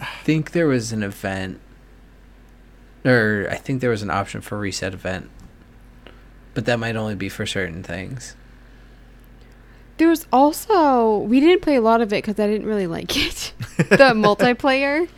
I 0.00 0.06
think 0.22 0.52
there 0.52 0.66
was 0.66 0.92
an 0.92 1.02
event, 1.02 1.60
or 3.04 3.46
I 3.50 3.56
think 3.56 3.80
there 3.80 3.90
was 3.90 4.02
an 4.02 4.10
option 4.10 4.40
for 4.40 4.58
reset 4.58 4.94
event, 4.94 5.30
but 6.54 6.64
that 6.66 6.78
might 6.78 6.96
only 6.96 7.14
be 7.14 7.28
for 7.28 7.46
certain 7.46 7.82
things. 7.82 8.36
There 9.98 10.08
was 10.08 10.26
also 10.32 11.18
we 11.18 11.40
didn't 11.40 11.62
play 11.62 11.76
a 11.76 11.80
lot 11.80 12.00
of 12.00 12.12
it 12.12 12.24
because 12.24 12.40
I 12.40 12.46
didn't 12.46 12.66
really 12.66 12.86
like 12.86 13.16
it, 13.16 13.52
the 13.76 13.84
multiplayer. 14.14 15.08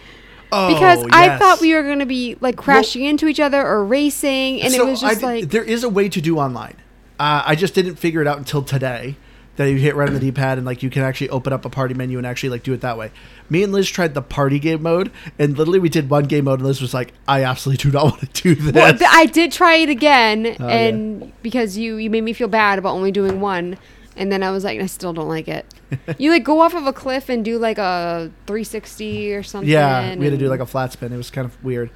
Oh, 0.52 0.72
Because 0.72 1.04
I 1.12 1.36
thought 1.38 1.60
we 1.60 1.74
were 1.74 1.82
gonna 1.82 2.06
be 2.06 2.36
like 2.40 2.56
crashing 2.56 3.04
into 3.04 3.26
each 3.28 3.40
other 3.40 3.64
or 3.66 3.84
racing, 3.84 4.60
and 4.62 4.72
So 4.72 4.86
it 4.86 4.90
was 4.90 5.00
just 5.00 5.20
did- 5.20 5.26
like 5.26 5.48
there 5.50 5.64
is 5.64 5.84
a 5.84 5.88
way 5.88 6.08
to 6.08 6.20
do 6.20 6.38
online. 6.38 6.76
Uh, 7.18 7.42
I 7.46 7.54
just 7.54 7.74
didn't 7.74 7.96
figure 7.96 8.20
it 8.20 8.26
out 8.26 8.36
until 8.38 8.62
today 8.62 9.16
that 9.56 9.70
you 9.70 9.78
hit 9.78 9.96
right 9.96 10.06
on 10.06 10.12
the 10.12 10.20
D-pad 10.20 10.58
and 10.58 10.66
like 10.66 10.82
you 10.82 10.90
can 10.90 11.02
actually 11.02 11.30
open 11.30 11.50
up 11.50 11.64
a 11.64 11.70
party 11.70 11.94
menu 11.94 12.18
and 12.18 12.26
actually 12.26 12.50
like 12.50 12.62
do 12.62 12.74
it 12.74 12.82
that 12.82 12.98
way. 12.98 13.10
Me 13.48 13.62
and 13.62 13.72
Liz 13.72 13.88
tried 13.88 14.12
the 14.12 14.20
party 14.20 14.58
game 14.58 14.82
mode, 14.82 15.10
and 15.38 15.56
literally 15.56 15.78
we 15.78 15.88
did 15.88 16.10
one 16.10 16.24
game 16.24 16.44
mode, 16.44 16.58
and 16.58 16.66
Liz 16.68 16.82
was 16.82 16.92
like, 16.92 17.14
"I 17.26 17.42
absolutely 17.44 17.82
do 17.90 17.90
not 17.90 18.04
want 18.10 18.34
to 18.34 18.42
do 18.42 18.54
this." 18.54 18.74
Well, 18.74 18.94
I 19.10 19.24
did 19.24 19.52
try 19.52 19.76
it 19.76 19.88
again, 19.88 20.56
Oh, 20.60 20.68
and 20.68 21.32
because 21.42 21.78
you 21.78 21.96
you 21.96 22.10
made 22.10 22.22
me 22.24 22.34
feel 22.34 22.48
bad 22.48 22.78
about 22.78 22.92
only 22.94 23.12
doing 23.12 23.40
one, 23.40 23.78
and 24.16 24.32
then 24.32 24.42
I 24.42 24.50
was 24.50 24.64
like, 24.64 24.80
I 24.80 24.86
still 24.86 25.12
don't 25.12 25.28
like 25.28 25.48
it. 25.48 25.66
you 26.18 26.30
like 26.30 26.44
go 26.44 26.60
off 26.60 26.74
of 26.74 26.86
a 26.86 26.92
cliff 26.92 27.28
and 27.28 27.44
do 27.44 27.58
like 27.58 27.78
a 27.78 28.30
360 28.46 29.32
or 29.34 29.42
something. 29.42 29.68
yeah, 29.68 30.14
we 30.16 30.24
had 30.24 30.30
to 30.30 30.36
do 30.36 30.48
like 30.48 30.60
a 30.60 30.66
flat 30.66 30.92
spin. 30.92 31.12
It 31.12 31.16
was 31.16 31.30
kind 31.30 31.44
of 31.44 31.62
weird, 31.64 31.90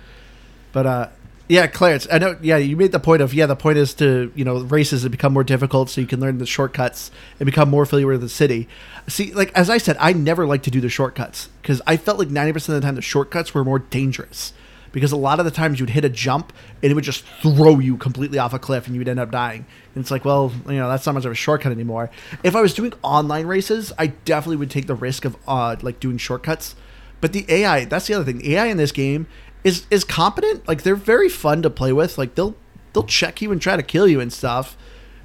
but 0.73 0.87
uh, 0.87 1.09
yeah, 1.51 1.67
Clarence, 1.67 2.07
I 2.13 2.19
know. 2.19 2.37
Yeah, 2.41 2.59
you 2.59 2.77
made 2.77 2.93
the 2.93 3.01
point 3.01 3.23
of 3.23 3.35
yeah, 3.35 3.47
the 3.47 3.57
point 3.57 3.77
is 3.77 3.93
to 3.95 4.31
you 4.37 4.45
know 4.45 4.61
races 4.61 5.03
to 5.03 5.11
become 5.11 5.33
more 5.33 5.43
difficult 5.43 5.91
so 5.91 6.01
you 6.01 6.07
can 6.07 6.21
learn 6.21 6.39
the 6.39 6.47
shortcuts 6.47 7.11
and 7.41 7.47
become 7.47 7.69
more 7.69 7.85
familiar 7.85 8.07
with 8.07 8.21
the 8.21 8.29
city. 8.29 8.69
See, 9.09 9.33
like 9.35 9.53
as 9.55 9.69
I 9.69 9.79
said, 9.79 9.97
I 9.99 10.13
never 10.13 10.47
like 10.47 10.63
to 10.63 10.71
do 10.71 10.81
the 10.81 10.89
shortcuts 10.89 11.49
because 11.61 11.83
I 11.89 11.97
felt 11.97 12.21
like 12.21 12.29
ninety 12.31 12.53
percent 12.53 12.77
of 12.77 12.83
the 12.83 12.87
time 12.87 12.95
the 12.95 13.03
shortcuts 13.03 13.53
were 13.53 13.65
more 13.65 13.81
dangerous 13.81 14.53
because 14.93 15.13
a 15.13 15.17
lot 15.17 15.39
of 15.39 15.45
the 15.45 15.51
times 15.51 15.79
you'd 15.79 15.91
hit 15.91 16.05
a 16.05 16.09
jump 16.09 16.53
and 16.83 16.91
it 16.91 16.95
would 16.95 17.05
just 17.05 17.25
throw 17.43 17.79
you 17.79 17.97
completely 17.97 18.39
off 18.39 18.53
a 18.53 18.59
cliff 18.59 18.87
and 18.87 18.97
you'd 18.97 19.09
end 19.09 19.21
up 19.21 19.31
dying. 19.31 19.65
And 19.95 20.03
it's 20.03 20.11
like, 20.11 20.25
well, 20.25 20.53
you 20.67 20.75
know, 20.75 20.89
that's 20.89 21.07
not 21.07 21.15
much 21.15 21.25
of 21.25 21.33
a 21.33 21.37
shortcut 21.37 21.73
anymore. 21.73 22.11
If 22.43 22.57
I 22.57 22.61
was 22.61 22.75
doing 22.75 22.93
online 23.03 23.47
races, 23.47 23.93
I 23.99 24.09
definitely 24.09 24.57
would 24.57 24.71
take 24.71 24.87
the 24.87 24.95
risk 24.95 25.25
of 25.25 25.37
uh, 25.47 25.77
like 25.83 26.01
doing 26.01 26.19
shortcuts. 26.19 26.75
But 27.21 27.33
the 27.33 27.45
AI, 27.49 27.85
that's 27.85 28.07
the 28.07 28.15
other 28.15 28.25
thing. 28.25 28.39
The 28.39 28.57
AI 28.57 28.67
in 28.67 28.77
this 28.77 28.93
game 28.93 29.27
is 29.63 29.87
is 29.91 30.05
competent. 30.05 30.67
Like 30.67 30.83
they're 30.83 30.97
very 30.97 31.29
fun 31.29 31.63
to 31.63 31.71
play 31.71 31.93
with. 31.93 32.17
Like 32.19 32.35
they'll 32.35 32.57
they'll 32.93 33.05
check 33.05 33.43
you 33.43 33.53
and 33.53 33.61
try 33.61 33.77
to 33.77 33.83
kill 33.83 34.09
you 34.09 34.21
and 34.21 34.33
stuff. 34.33 34.77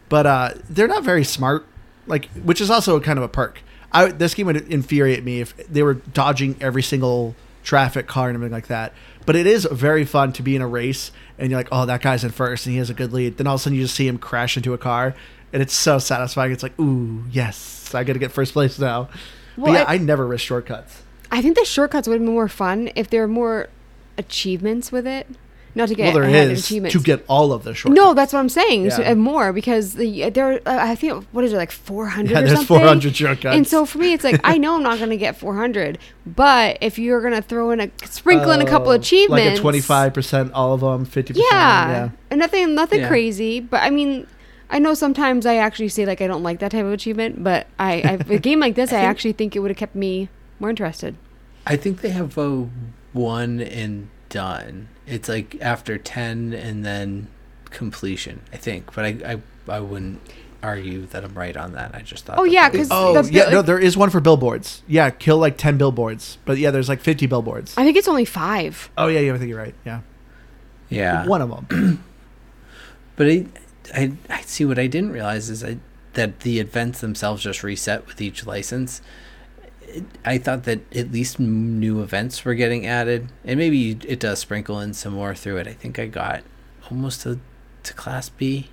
But 0.10 0.26
uh, 0.26 0.52
they're 0.70 0.88
not 0.88 1.04
very 1.04 1.24
smart. 1.24 1.66
Like 2.06 2.26
which 2.44 2.62
is 2.62 2.70
also 2.70 3.00
kind 3.00 3.18
of 3.18 3.24
a 3.24 3.30
perk. 3.30 3.62
I, 3.92 4.08
this 4.08 4.34
game 4.34 4.48
would 4.48 4.58
infuriate 4.72 5.24
me 5.24 5.40
if 5.40 5.56
they 5.68 5.82
were 5.82 5.94
dodging 5.94 6.58
every 6.60 6.84
single 6.84 7.34
traffic 7.64 8.08
car 8.08 8.28
and 8.28 8.36
everything 8.36 8.54
like 8.54 8.68
that. 8.68 8.94
But 9.26 9.36
it 9.36 9.48
is 9.48 9.68
very 9.72 10.06
fun 10.06 10.34
to 10.34 10.44
be 10.44 10.56
in 10.56 10.62
a 10.62 10.68
race 10.68 11.12
and 11.40 11.50
you're 11.50 11.60
like, 11.60 11.70
oh, 11.72 11.86
that 11.86 12.02
guy's 12.02 12.24
in 12.24 12.30
first 12.32 12.66
and 12.66 12.74
he 12.74 12.78
has 12.80 12.90
a 12.90 12.94
good 12.94 13.12
lead. 13.14 13.38
Then 13.38 13.48
all 13.48 13.56
of 13.56 13.62
a 13.62 13.64
sudden 13.64 13.78
you 13.78 13.84
just 13.84 13.96
see 13.96 14.08
him 14.08 14.18
crash 14.18 14.56
into 14.56 14.74
a 14.74 14.78
car 14.78 15.16
and 15.52 15.62
it's 15.62 15.74
so 15.74 15.98
satisfying. 16.00 16.52
It's 16.52 16.64
like, 16.64 16.80
ooh, 16.80 17.24
yes, 17.32 17.94
I 17.96 18.04
got 18.04 18.14
to 18.14 18.20
get 18.20 18.32
first 18.32 18.54
place 18.54 18.78
now. 18.78 19.10
Well, 19.58 19.68
but 19.68 19.72
yeah, 19.74 19.84
I- 19.88 19.96
I 19.96 19.98
never 19.98 20.28
risk 20.28 20.44
shortcuts. 20.46 21.02
I 21.32 21.42
think 21.42 21.58
the 21.58 21.66
shortcuts 21.66 22.08
would 22.08 22.16
have 22.16 22.26
been 22.26 22.34
more 22.34 22.48
fun 22.48 22.92
if 22.96 23.10
there 23.10 23.22
were 23.22 23.28
more 23.28 23.68
achievements 24.18 24.92
with 24.92 25.08
it. 25.08 25.28
Not 25.78 25.90
to 25.90 25.96
get 25.96 26.06
well, 26.06 26.14
there 26.14 26.24
ahead 26.24 26.48
of 26.48 26.54
is 26.54 26.64
achievements. 26.66 26.94
to 26.96 27.02
get 27.02 27.26
all 27.28 27.52
of 27.52 27.66
the 27.66 27.74
shortcuts. 27.74 27.96
no, 28.02 28.14
that's 28.14 28.32
what 28.32 28.40
I'm 28.40 28.48
saying. 28.48 28.92
So, 28.92 29.02
Yeah. 29.02 29.12
uh, 29.12 29.16
more 29.16 29.52
because 29.52 29.96
the 29.96 30.30
there. 30.30 30.54
Uh, 30.66 30.78
I 30.80 30.96
think 30.96 31.26
what 31.34 31.44
is 31.44 31.52
it 31.52 31.58
like 31.58 31.72
400 31.72 32.32
Yeah, 32.32 32.38
or 32.40 32.42
there's 32.44 32.54
something. 32.60 32.78
400 32.78 33.14
shortcuts. 33.16 33.56
And 33.58 33.68
so 33.68 33.86
for 33.86 33.98
me, 33.98 34.14
it's 34.14 34.24
like 34.24 34.40
I 34.46 34.58
know 34.64 34.76
I'm 34.78 34.84
not 34.84 34.98
going 35.00 35.10
to 35.10 35.18
get 35.18 35.36
400, 35.38 35.98
but 36.26 36.78
if 36.80 36.98
you're 36.98 37.20
going 37.22 37.34
to 37.34 37.42
throw 37.42 37.72
in 37.72 37.82
a 37.82 37.92
sprinkle 38.06 38.52
in 38.52 38.62
a 38.62 38.66
couple 38.66 38.88
Oh, 38.90 38.92
achievements, 38.92 39.62
like 39.62 39.76
a 39.76 39.80
25%, 39.80 40.52
all 40.54 40.74
of 40.74 40.80
them, 40.80 41.06
50%. 41.06 41.36
yeah, 41.36 41.90
yeah. 41.90 42.10
and 42.32 42.40
nothing 42.40 42.74
nothing 42.74 43.02
Yeah. 43.02 43.08
crazy. 43.10 43.60
But 43.60 43.82
I 43.84 43.90
mean, 43.90 44.28
I 44.70 44.80
know 44.80 44.94
sometimes 44.94 45.46
I 45.46 45.56
actually 45.58 45.90
say 45.90 46.06
like 46.06 46.22
I 46.22 46.28
don't 46.28 46.42
like 46.44 46.60
that 46.60 46.72
type 46.72 46.86
of 46.86 46.94
achievement, 46.94 47.44
but 47.44 47.68
I, 47.78 47.96
I 47.96 48.12
a 48.34 48.40
game 48.40 48.62
like 48.62 48.76
this, 48.76 48.92
I, 48.94 48.98
think- 49.02 49.10
actually 49.10 49.34
think 49.34 49.56
it 49.56 49.60
would 49.60 49.72
have 49.72 49.78
kept 49.78 49.96
me 49.96 50.30
more 50.60 50.70
interested. 50.70 51.16
I 51.68 51.76
think 51.76 52.00
they 52.02 52.10
have 52.12 52.38
a 52.38 52.70
one 53.12 53.60
and 53.60 54.08
done. 54.30 54.88
It's 55.08 55.30
like 55.30 55.58
after 55.62 55.98
ten 55.98 56.54
and 56.54 56.84
then 56.86 57.28
completion. 57.72 58.42
I 58.54 58.58
think, 58.58 58.94
but 58.96 59.06
I 59.06 59.34
I, 59.68 59.72
I 59.72 59.80
wouldn't 59.80 60.22
argue 60.64 61.06
that 61.08 61.24
I'm 61.24 61.34
right 61.36 61.56
on 61.56 61.74
that. 61.74 61.94
I 61.94 62.02
just 62.02 62.26
thought. 62.26 62.40
Oh, 62.40 62.44
yeah, 62.44 62.70
'cause 62.72 62.88
Oh, 62.90 63.22
The 63.22 63.32
yeah, 63.32 63.50
no, 63.50 63.62
there 63.62 63.78
is 63.78 63.96
one 63.96 64.10
for 64.10 64.20
billboards. 64.20 64.82
Yeah, 64.88 65.12
kill 65.12 65.38
like 65.38 65.58
10 65.58 65.78
billboards. 65.78 66.40
But 66.44 66.58
yeah, 66.58 66.72
there's 66.72 66.90
like 66.90 67.02
50 67.02 67.28
billboards. 67.28 67.76
I 67.78 67.84
think 67.84 67.96
it's 67.98 68.08
only 68.08 68.26
five. 68.26 68.90
Oh, 68.98 69.06
yeah, 69.06 69.20
yeah, 69.20 69.36
I 69.36 69.38
think 69.38 69.50
you're 69.50 69.60
right. 69.60 69.76
Yeah. 69.86 70.00
yeah, 70.90 71.28
One 71.28 71.42
of 71.44 71.50
them. 71.70 72.04
But 73.16 73.28
I, 73.28 73.46
I, 73.94 74.12
I 74.30 74.42
see 74.42 74.66
what 74.66 74.78
I 74.80 74.88
didn't 74.88 75.12
realize 75.12 75.50
is 75.50 75.64
I, 75.64 75.78
that 76.14 76.42
the 76.42 76.60
events 76.60 77.00
themselves 77.02 77.44
just 77.44 77.64
reset 77.64 78.06
with 78.08 78.20
each 78.20 78.46
license. 78.46 79.02
I 80.24 80.38
thought 80.38 80.64
that 80.64 80.82
at 80.96 81.12
least 81.12 81.40
new 81.40 82.02
events 82.02 82.44
were 82.44 82.56
getting 82.56 82.86
added, 82.86 83.30
and 83.44 83.58
maybe 83.58 83.92
it 83.92 84.20
does 84.20 84.40
sprinkle 84.40 84.80
in 84.80 84.94
some 84.94 85.14
more 85.14 85.36
through 85.36 85.58
it. 85.58 85.68
I 85.68 85.74
think 85.74 86.00
I 86.00 86.08
got 86.08 86.44
almost 86.90 87.22
to, 87.22 87.40
to 87.84 87.94
Class 87.94 88.30
B. 88.30 88.70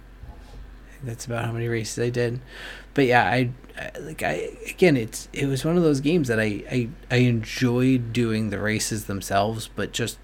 That's 1.03 1.27
about 1.27 1.45
how 1.45 1.53
many 1.53 1.69
races 1.69 1.99
I 1.99 2.11
did. 2.11 2.41
But 2.95 3.07
yeah, 3.07 3.25
I, 3.25 3.51
I 3.79 3.99
like 3.99 4.23
I 4.23 4.51
again, 4.69 4.97
it's 4.97 5.29
it 5.33 5.47
was 5.47 5.65
one 5.65 5.77
of 5.77 5.83
those 5.83 6.01
games 6.01 6.29
that 6.29 6.39
I, 6.39 6.63
I 6.71 6.89
I 7.11 7.17
enjoyed 7.17 8.13
doing 8.13 8.51
the 8.51 8.61
races 8.61 9.07
themselves, 9.07 9.69
but 9.75 9.93
just 9.93 10.19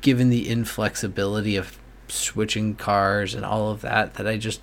given 0.00 0.30
the 0.30 0.48
inflexibility 0.48 1.56
of 1.56 1.78
switching 2.06 2.74
cars 2.74 3.34
and 3.34 3.44
all 3.44 3.70
of 3.70 3.80
that 3.82 4.14
that 4.14 4.26
I 4.26 4.36
just 4.36 4.60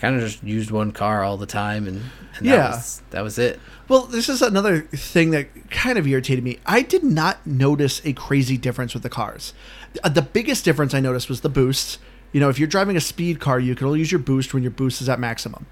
kind 0.00 0.16
of 0.16 0.22
just 0.22 0.42
used 0.42 0.70
one 0.70 0.92
car 0.92 1.22
all 1.24 1.36
the 1.36 1.46
time 1.46 1.86
and, 1.86 2.02
and 2.36 2.46
Yeah. 2.46 2.56
that 2.56 2.70
was 2.70 3.02
that 3.10 3.22
was 3.24 3.38
it. 3.38 3.60
Well, 3.88 4.02
this 4.04 4.28
is 4.28 4.42
another 4.42 4.82
thing 4.82 5.30
that 5.30 5.70
kind 5.70 5.98
of 5.98 6.06
irritated 6.06 6.44
me. 6.44 6.58
I 6.66 6.82
did 6.82 7.02
not 7.02 7.46
notice 7.46 8.00
a 8.04 8.12
crazy 8.12 8.56
difference 8.58 8.92
with 8.94 9.02
the 9.02 9.08
cars. 9.08 9.54
Uh, 10.04 10.08
The 10.10 10.22
biggest 10.22 10.64
difference 10.64 10.92
I 10.94 11.00
noticed 11.00 11.28
was 11.28 11.40
the 11.40 11.48
boosts. 11.48 11.98
You 12.32 12.40
know, 12.40 12.50
if 12.50 12.58
you're 12.58 12.68
driving 12.68 12.96
a 12.96 13.00
speed 13.00 13.40
car, 13.40 13.58
you 13.58 13.74
can 13.74 13.86
only 13.86 14.00
use 14.00 14.12
your 14.12 14.18
boost 14.18 14.52
when 14.52 14.62
your 14.62 14.70
boost 14.72 15.00
is 15.00 15.08
at 15.08 15.18
maximum. 15.18 15.64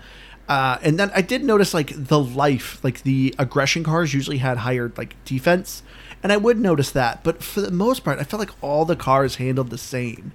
Uh, 0.49 0.79
and 0.83 0.99
then 0.99 1.11
I 1.15 1.23
did 1.23 1.45
notice 1.45 1.75
like 1.75 1.93
the 1.95 2.19
life, 2.21 2.83
like 2.83 3.03
the 3.03 3.35
aggression 3.39 3.83
cars 3.85 4.15
usually 4.15 4.39
had 4.39 4.59
higher 4.59 4.93
like 4.97 5.17
defense, 5.25 5.83
and 6.23 6.33
I 6.33 6.37
would 6.37 6.59
notice 6.59 6.91
that. 6.93 7.23
But 7.25 7.43
for 7.43 7.61
the 7.61 7.71
most 7.73 8.05
part, 8.05 8.19
I 8.21 8.25
felt 8.25 8.39
like 8.41 8.53
all 8.62 8.85
the 8.85 8.97
cars 8.97 9.35
handled 9.37 9.71
the 9.71 9.77
same. 9.79 10.33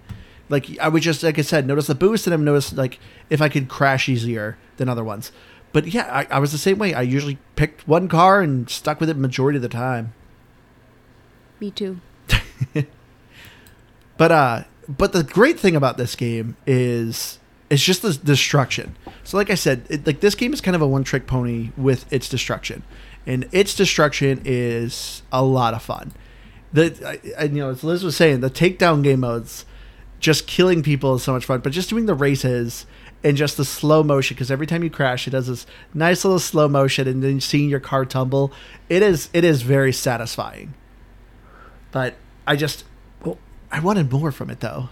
Like 0.52 0.78
I 0.80 0.88
would 0.88 1.02
just, 1.02 1.24
like 1.24 1.40
I 1.40 1.42
said, 1.42 1.66
notice 1.66 1.88
the 1.88 1.96
boost, 1.96 2.28
and 2.28 2.34
I 2.34 2.38
noticed 2.38 2.74
like 2.74 3.00
if 3.30 3.42
I 3.42 3.50
could 3.50 3.70
crash 3.70 4.08
easier 4.08 4.58
than 4.78 4.90
other 4.90 5.04
ones. 5.04 5.32
But 5.74 5.88
yeah, 5.88 6.08
I, 6.12 6.36
I 6.36 6.40
was 6.40 6.52
the 6.52 6.58
same 6.60 6.78
way. 6.78 6.94
I 6.94 7.02
usually 7.02 7.40
picked 7.56 7.88
one 7.88 8.08
car 8.08 8.42
and 8.42 8.70
stuck 8.70 9.00
with 9.00 9.10
it 9.10 9.18
majority 9.18 9.56
of 9.56 9.64
the 9.64 9.70
time. 9.70 10.14
Me 11.60 11.72
too. 11.72 12.00
But 14.22 14.32
uh, 14.32 14.64
but 14.88 15.14
the 15.14 15.24
great 15.24 15.60
thing 15.60 15.76
about 15.76 15.98
this 15.98 16.16
game 16.16 16.56
is 16.68 17.40
it's 17.72 17.82
just 17.82 18.04
the 18.04 18.14
destruction. 18.14 18.96
So 19.24 19.36
like 19.36 19.50
I 19.50 19.56
said, 19.56 19.84
it, 19.90 20.06
like 20.06 20.20
this 20.20 20.36
game 20.36 20.54
is 20.54 20.62
kind 20.62 20.76
of 20.76 20.82
a 20.84 20.86
one 20.86 21.04
trick 21.04 21.26
pony 21.26 21.72
with 21.76 22.06
its 22.14 22.30
destruction, 22.30 22.84
and 23.26 23.50
its 23.52 23.74
destruction 23.74 24.44
is 24.46 25.24
a 25.32 25.44
lot 25.44 25.74
of 25.74 25.82
fun. 25.82 26.12
The 26.72 26.96
I, 27.04 27.42
I, 27.42 27.44
you 27.46 27.64
know 27.64 27.72
as 27.72 27.84
Liz 27.84 28.04
was 28.04 28.16
saying, 28.16 28.42
the 28.42 28.52
takedown 28.52 29.02
game 29.02 29.22
modes, 29.22 29.66
just 30.22 30.48
killing 30.48 30.82
people 30.84 31.16
is 31.16 31.24
so 31.24 31.34
much 31.34 31.44
fun. 31.46 31.60
But 31.60 31.74
just 31.74 31.90
doing 31.90 32.06
the 32.06 32.14
races 32.14 32.86
and 33.24 33.36
just 33.36 33.58
the 33.58 33.66
slow 33.66 34.02
motion 34.04 34.36
because 34.36 34.50
every 34.50 34.66
time 34.66 34.84
you 34.84 34.90
crash, 34.90 35.28
it 35.28 35.32
does 35.32 35.48
this 35.48 35.68
nice 35.94 36.24
little 36.24 36.40
slow 36.40 36.70
motion, 36.70 37.08
and 37.08 37.22
then 37.22 37.42
seeing 37.42 37.70
your 37.70 37.80
car 37.82 38.06
tumble, 38.06 38.54
it 38.88 39.04
is 39.04 39.30
it 39.34 39.44
is 39.44 39.62
very 39.64 39.92
satisfying. 39.92 40.74
But 41.92 42.16
I 42.48 42.56
just, 42.56 42.86
well, 43.26 43.38
I 43.72 43.80
wanted 43.82 44.10
more 44.12 44.32
from 44.32 44.50
it 44.50 44.62
though. 44.62 44.88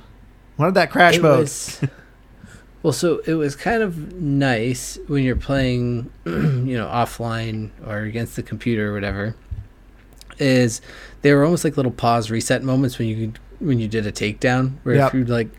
Wanted 0.57 0.73
that 0.75 0.91
crash 0.91 1.15
It 1.15 1.21
mode. 1.21 1.39
was- 1.39 1.81
well, 2.83 2.91
so 2.93 3.19
it 3.25 3.35
was 3.35 3.55
kind 3.55 3.81
of 3.81 4.13
nice 4.13 4.99
when 5.07 5.23
you're 5.23 5.35
playing, 5.37 6.11
you 6.25 6.75
know, 6.77 6.87
offline 6.87 7.69
or 7.87 7.99
against 7.99 8.35
the 8.35 8.43
computer 8.43 8.91
or 8.91 8.93
whatever. 8.93 9.35
Is 10.37 10.81
they 11.21 11.33
were 11.33 11.43
almost 11.43 11.63
like 11.63 11.75
little 11.77 11.91
pause 11.91 12.29
reset 12.31 12.63
moments 12.63 12.97
when 12.99 13.07
you 13.09 13.27
could, 13.27 13.39
when 13.59 13.79
you 13.79 13.87
did 13.87 14.05
a 14.05 14.11
takedown, 14.11 14.73
where 14.83 14.95
Yep. 14.95 15.07
if 15.07 15.13
you 15.13 15.25
like 15.25 15.49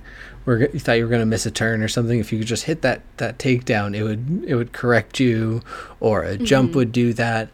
were 0.44 0.68
you 0.72 0.80
thought 0.80 0.94
you 0.94 1.04
were 1.04 1.10
gonna 1.10 1.26
miss 1.26 1.46
a 1.46 1.50
turn 1.50 1.82
or 1.82 1.88
something, 1.88 2.18
if 2.18 2.32
you 2.32 2.38
could 2.38 2.48
just 2.48 2.64
hit 2.64 2.82
that 2.82 3.02
that 3.18 3.38
takedown, 3.38 3.94
it 3.94 4.02
would 4.02 4.44
it 4.46 4.54
would 4.54 4.72
correct 4.72 5.20
you, 5.20 5.62
or 6.00 6.22
a 6.22 6.36
jump 6.36 6.70
mm-hmm. 6.70 6.78
would 6.78 6.92
do 6.92 7.12
that. 7.14 7.48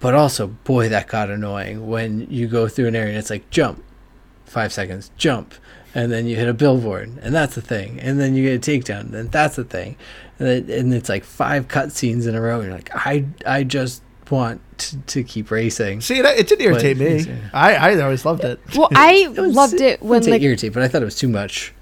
But 0.00 0.14
also, 0.14 0.46
boy, 0.46 0.88
that 0.88 1.08
got 1.08 1.28
annoying 1.28 1.86
when 1.86 2.26
you 2.30 2.48
go 2.48 2.68
through 2.68 2.88
an 2.88 2.96
area 2.96 3.10
and 3.10 3.18
it's 3.18 3.28
like 3.28 3.50
jump, 3.50 3.84
five 4.46 4.72
seconds, 4.72 5.10
jump, 5.18 5.54
and 5.94 6.10
then 6.10 6.26
you 6.26 6.36
hit 6.36 6.48
a 6.48 6.54
billboard, 6.54 7.18
and 7.20 7.34
that's 7.34 7.54
the 7.54 7.60
thing, 7.60 8.00
and 8.00 8.18
then 8.18 8.34
you 8.34 8.44
get 8.44 8.66
a 8.66 8.70
takedown, 8.70 9.12
and 9.12 9.30
that's 9.30 9.56
the 9.56 9.64
thing, 9.64 9.96
and, 10.38 10.48
it, 10.48 10.70
and 10.70 10.94
it's 10.94 11.08
like 11.10 11.24
five 11.24 11.68
cutscenes 11.68 12.26
in 12.26 12.34
a 12.34 12.40
row. 12.40 12.60
And 12.60 12.68
you're 12.68 12.74
like, 12.74 12.90
I, 12.94 13.26
I 13.46 13.62
just 13.64 14.02
want 14.30 14.60
to, 14.78 14.98
to 14.98 15.22
keep 15.24 15.50
racing. 15.50 16.00
See, 16.00 16.20
that, 16.22 16.38
it 16.38 16.46
didn't 16.48 16.64
irritate 16.64 16.98
But- 16.98 17.28
me. 17.32 17.40
I, 17.52 17.74
I 17.74 18.00
always 18.00 18.24
loved 18.24 18.44
it. 18.44 18.60
Well, 18.76 18.88
I 18.94 19.28
was- 19.36 19.54
loved 19.54 19.80
it 19.80 20.00
when 20.00 20.08
wouldn't 20.08 20.24
say 20.26 20.30
like 20.32 20.42
irritate, 20.42 20.72
but 20.72 20.82
I 20.82 20.88
thought 20.88 21.02
it 21.02 21.06
was 21.06 21.16
too 21.16 21.28
much. 21.28 21.72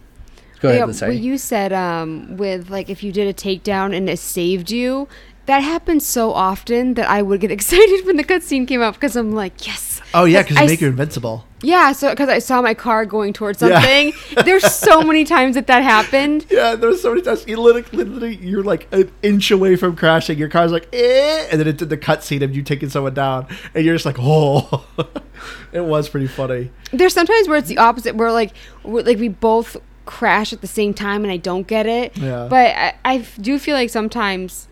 Go 0.61 0.69
ahead. 0.71 0.87
yeah, 0.89 0.93
sorry. 0.93 1.15
what 1.15 1.23
you 1.23 1.39
said 1.39 1.73
um, 1.73 2.37
with 2.37 2.69
like 2.69 2.91
if 2.91 3.03
you 3.05 3.13
did 3.13 3.29
a 3.29 3.33
takedown 3.35 3.95
and 3.97 4.09
it 4.11 4.19
saved 4.19 4.71
you. 4.71 5.07
That 5.47 5.61
happens 5.61 6.05
so 6.05 6.33
often 6.35 6.93
that 6.95 7.09
I 7.09 7.23
would 7.23 7.41
get 7.41 7.51
excited 7.59 8.05
when 8.05 8.17
the 8.17 8.25
cutscene 8.25 8.69
came 8.69 8.83
up 8.83 8.95
because 8.95 9.17
I'm 9.17 9.33
like, 9.33 9.67
yes. 9.67 10.03
Oh 10.13 10.25
yeah, 10.27 10.43
because 10.43 10.59
you 10.59 10.67
make 10.67 10.73
s- 10.75 10.81
you 10.83 10.89
invincible. 10.89 11.47
Yeah, 11.63 11.93
so 11.93 12.11
because 12.11 12.29
I 12.29 12.39
saw 12.39 12.63
my 12.63 12.75
car 12.75 13.05
going 13.05 13.33
towards 13.33 13.61
Yeah. 13.61 13.81
something. 13.81 14.13
There's 14.45 14.65
so 14.73 15.03
many 15.03 15.25
times 15.25 15.55
that 15.57 15.67
that 15.67 15.83
happened. 15.83 16.47
Yeah, 16.51 16.75
there's 16.77 17.03
so 17.03 17.11
many 17.11 17.23
times 17.23 17.45
you 17.49 17.57
literally, 17.61 17.87
literally 18.05 18.37
you're 18.37 18.63
like 18.63 18.87
an 18.93 19.11
inch 19.23 19.51
away 19.51 19.77
from 19.77 19.97
crashing. 19.97 20.39
Your 20.39 20.49
car's 20.49 20.71
like, 20.73 20.89
eh, 20.93 21.49
and 21.51 21.59
then 21.61 21.67
it 21.67 21.77
did 21.79 21.89
the 21.89 21.97
cutscene 21.97 22.43
of 22.43 22.55
you 22.55 22.63
taking 22.63 22.89
someone 22.89 23.15
down, 23.15 23.47
and 23.75 23.85
you're 23.85 23.95
just 23.95 24.07
like, 24.07 24.17
oh, 24.19 24.87
it 25.73 25.81
was 25.85 26.09
pretty 26.09 26.29
funny. 26.29 26.71
There's 26.93 27.13
sometimes 27.15 27.49
where 27.49 27.59
it's 27.59 27.69
the 27.69 27.79
opposite, 27.79 28.15
where 28.15 28.31
like 28.33 28.53
we're, 28.85 29.03
like 29.03 29.19
we 29.19 29.29
both 29.29 29.77
crash 30.07 30.53
at 30.53 30.61
the 30.61 30.67
same 30.67 30.95
time 30.95 31.23
and 31.25 31.33
I 31.33 31.37
don't 31.37 31.67
get 31.67 31.87
it. 31.87 32.17
Yeah. 32.17 32.47
But 32.49 32.95
I 33.05 33.19
do 33.41 33.59
feel 33.59 33.75
like 33.75 33.91
sometimes 33.91 34.68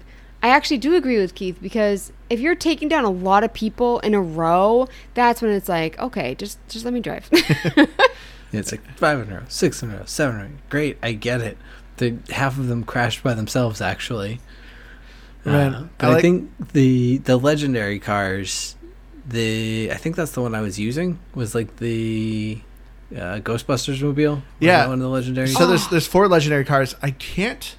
I 0.46 0.50
actually 0.50 0.78
do 0.78 0.94
agree 0.94 1.18
with 1.18 1.34
Keith 1.34 1.58
because 1.60 2.12
if 2.30 2.38
you're 2.38 2.54
taking 2.54 2.88
down 2.88 3.04
a 3.04 3.10
lot 3.10 3.42
of 3.42 3.52
people 3.52 3.98
in 4.00 4.14
a 4.14 4.20
row, 4.20 4.86
that's 5.14 5.42
when 5.42 5.50
it's 5.50 5.68
like, 5.68 5.98
okay, 5.98 6.36
just 6.36 6.58
just 6.68 6.84
let 6.84 6.94
me 6.94 7.00
drive. 7.00 7.28
Yeah, 8.52 8.60
it's 8.60 8.70
like 8.70 8.80
five 8.96 9.18
in 9.18 9.32
a 9.32 9.40
row, 9.40 9.44
six 9.48 9.82
in 9.82 9.90
a 9.90 9.96
row, 9.96 10.02
seven 10.06 10.36
in 10.36 10.40
a 10.40 10.44
row. 10.44 10.54
Great, 10.70 10.98
I 11.02 11.12
get 11.12 11.40
it. 11.40 11.58
The 11.96 12.16
half 12.30 12.58
of 12.58 12.68
them 12.68 12.84
crashed 12.84 13.24
by 13.24 13.34
themselves, 13.34 13.80
actually. 13.80 14.38
Man, 15.44 15.74
Uh, 15.74 15.80
I 15.80 15.88
but 15.98 16.06
I, 16.06 16.12
like- 16.12 16.22
think 16.22 16.50
the 16.72 17.18
the 17.18 17.36
legendary 17.38 17.98
cars, 17.98 18.76
the 19.28 19.90
I 19.92 19.96
think 19.96 20.14
that's 20.14 20.30
the 20.30 20.42
one 20.42 20.54
I 20.54 20.60
was 20.60 20.78
using 20.78 21.18
was 21.34 21.56
like 21.56 21.76
the 21.78 22.60
uh, 23.12 23.40
Ghostbusters 23.42 24.00
mobile. 24.00 24.42
Yeah. 24.60 24.84
one 24.86 24.94
of 24.94 25.00
the 25.00 25.08
legendary. 25.08 25.48
So 25.48 25.66
there's 25.66 25.88
there's 25.88 26.06
four 26.06 26.28
legendary 26.28 26.64
cars. 26.64 26.94
I 27.02 27.10
can't, 27.10 27.74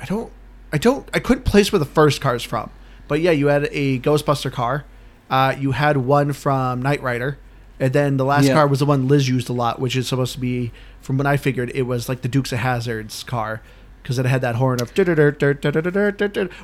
I 0.00 0.04
don't, 0.04 0.30
I 0.74 0.78
don't, 0.78 1.08
I 1.14 1.20
couldn't 1.20 1.44
place 1.44 1.70
where 1.70 1.78
the 1.78 1.84
first 1.84 2.20
car 2.20 2.34
is 2.34 2.42
from. 2.42 2.68
But 3.06 3.20
yeah, 3.20 3.30
you 3.30 3.46
had 3.46 3.68
a 3.70 4.00
Ghostbuster 4.00 4.50
car. 4.50 4.84
Uh, 5.30 5.54
you 5.58 5.70
had 5.70 5.96
one 5.98 6.32
from 6.32 6.82
Knight 6.82 7.00
Rider, 7.00 7.38
and 7.78 7.92
then 7.92 8.16
the 8.16 8.24
last 8.24 8.46
Yeah. 8.46 8.54
car 8.54 8.66
was 8.66 8.80
the 8.80 8.86
one 8.86 9.06
Liz 9.06 9.28
used 9.28 9.48
a 9.48 9.52
lot, 9.52 9.78
which 9.80 9.94
is 9.94 10.08
supposed 10.08 10.32
to 10.34 10.40
be, 10.40 10.72
from 11.00 11.16
what 11.16 11.26
I 11.26 11.36
figured, 11.36 11.70
it 11.74 11.82
was 11.82 12.08
like 12.08 12.22
the 12.22 12.28
Dukes 12.28 12.52
of 12.52 12.58
Hazzard's 12.58 13.22
car. 13.22 13.62
Because 14.04 14.18
it 14.18 14.26
had 14.26 14.42
that 14.42 14.56
horn 14.56 14.82
of, 14.82 14.90